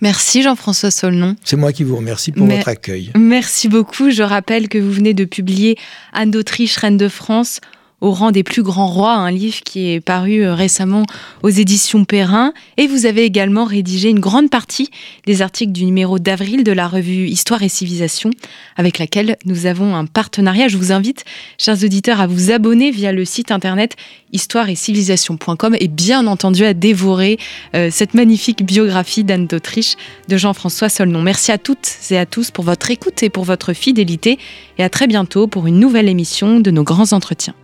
Merci 0.00 0.42
Jean-François 0.42 0.92
Solnon. 0.92 1.34
C'est 1.42 1.56
moi 1.56 1.72
qui 1.72 1.82
vous 1.82 1.96
remercie 1.96 2.30
pour 2.30 2.46
votre 2.46 2.68
accueil. 2.68 3.10
Merci 3.16 3.68
beaucoup. 3.68 4.10
Je 4.10 4.22
rappelle 4.22 4.68
que 4.68 4.78
vous 4.78 4.92
venez 4.92 5.12
de 5.12 5.24
publier 5.24 5.76
Anne 6.12 6.30
d'Autriche, 6.30 6.76
Reine 6.76 6.96
de 6.96 7.08
France 7.08 7.60
au 8.00 8.12
rang 8.12 8.30
des 8.30 8.42
plus 8.42 8.62
grands 8.62 8.86
rois, 8.86 9.14
un 9.14 9.30
livre 9.30 9.60
qui 9.64 9.90
est 9.90 10.00
paru 10.00 10.44
euh, 10.44 10.54
récemment 10.54 11.04
aux 11.42 11.48
éditions 11.48 12.04
Perrin. 12.04 12.52
Et 12.76 12.86
vous 12.86 13.06
avez 13.06 13.24
également 13.24 13.64
rédigé 13.64 14.08
une 14.08 14.20
grande 14.20 14.50
partie 14.50 14.90
des 15.26 15.42
articles 15.42 15.72
du 15.72 15.84
numéro 15.84 16.18
d'avril 16.18 16.62
de 16.62 16.72
la 16.72 16.86
revue 16.86 17.26
Histoire 17.26 17.62
et 17.62 17.68
Civilisation, 17.68 18.30
avec 18.76 18.98
laquelle 18.98 19.36
nous 19.44 19.66
avons 19.66 19.96
un 19.96 20.06
partenariat. 20.06 20.68
Je 20.68 20.76
vous 20.76 20.92
invite, 20.92 21.24
chers 21.58 21.82
auditeurs, 21.82 22.20
à 22.20 22.26
vous 22.26 22.50
abonner 22.50 22.90
via 22.90 23.12
le 23.12 23.24
site 23.24 23.50
internet 23.50 23.96
histoire 24.32 24.68
et 24.68 24.74
civilisation.com 24.74 25.76
et 25.80 25.88
bien 25.88 26.26
entendu 26.26 26.64
à 26.64 26.74
dévorer 26.74 27.38
euh, 27.74 27.88
cette 27.90 28.14
magnifique 28.14 28.64
biographie 28.64 29.24
d'Anne 29.24 29.46
d'Autriche 29.46 29.96
de 30.28 30.36
Jean-François 30.36 30.88
Solnon. 30.88 31.22
Merci 31.22 31.50
à 31.50 31.58
toutes 31.58 31.88
et 32.10 32.18
à 32.18 32.26
tous 32.26 32.50
pour 32.50 32.64
votre 32.64 32.90
écoute 32.90 33.22
et 33.22 33.30
pour 33.30 33.44
votre 33.44 33.72
fidélité 33.72 34.38
et 34.76 34.84
à 34.84 34.90
très 34.90 35.06
bientôt 35.06 35.46
pour 35.46 35.66
une 35.66 35.80
nouvelle 35.80 36.08
émission 36.08 36.60
de 36.60 36.70
nos 36.70 36.84
grands 36.84 37.12
entretiens. 37.12 37.54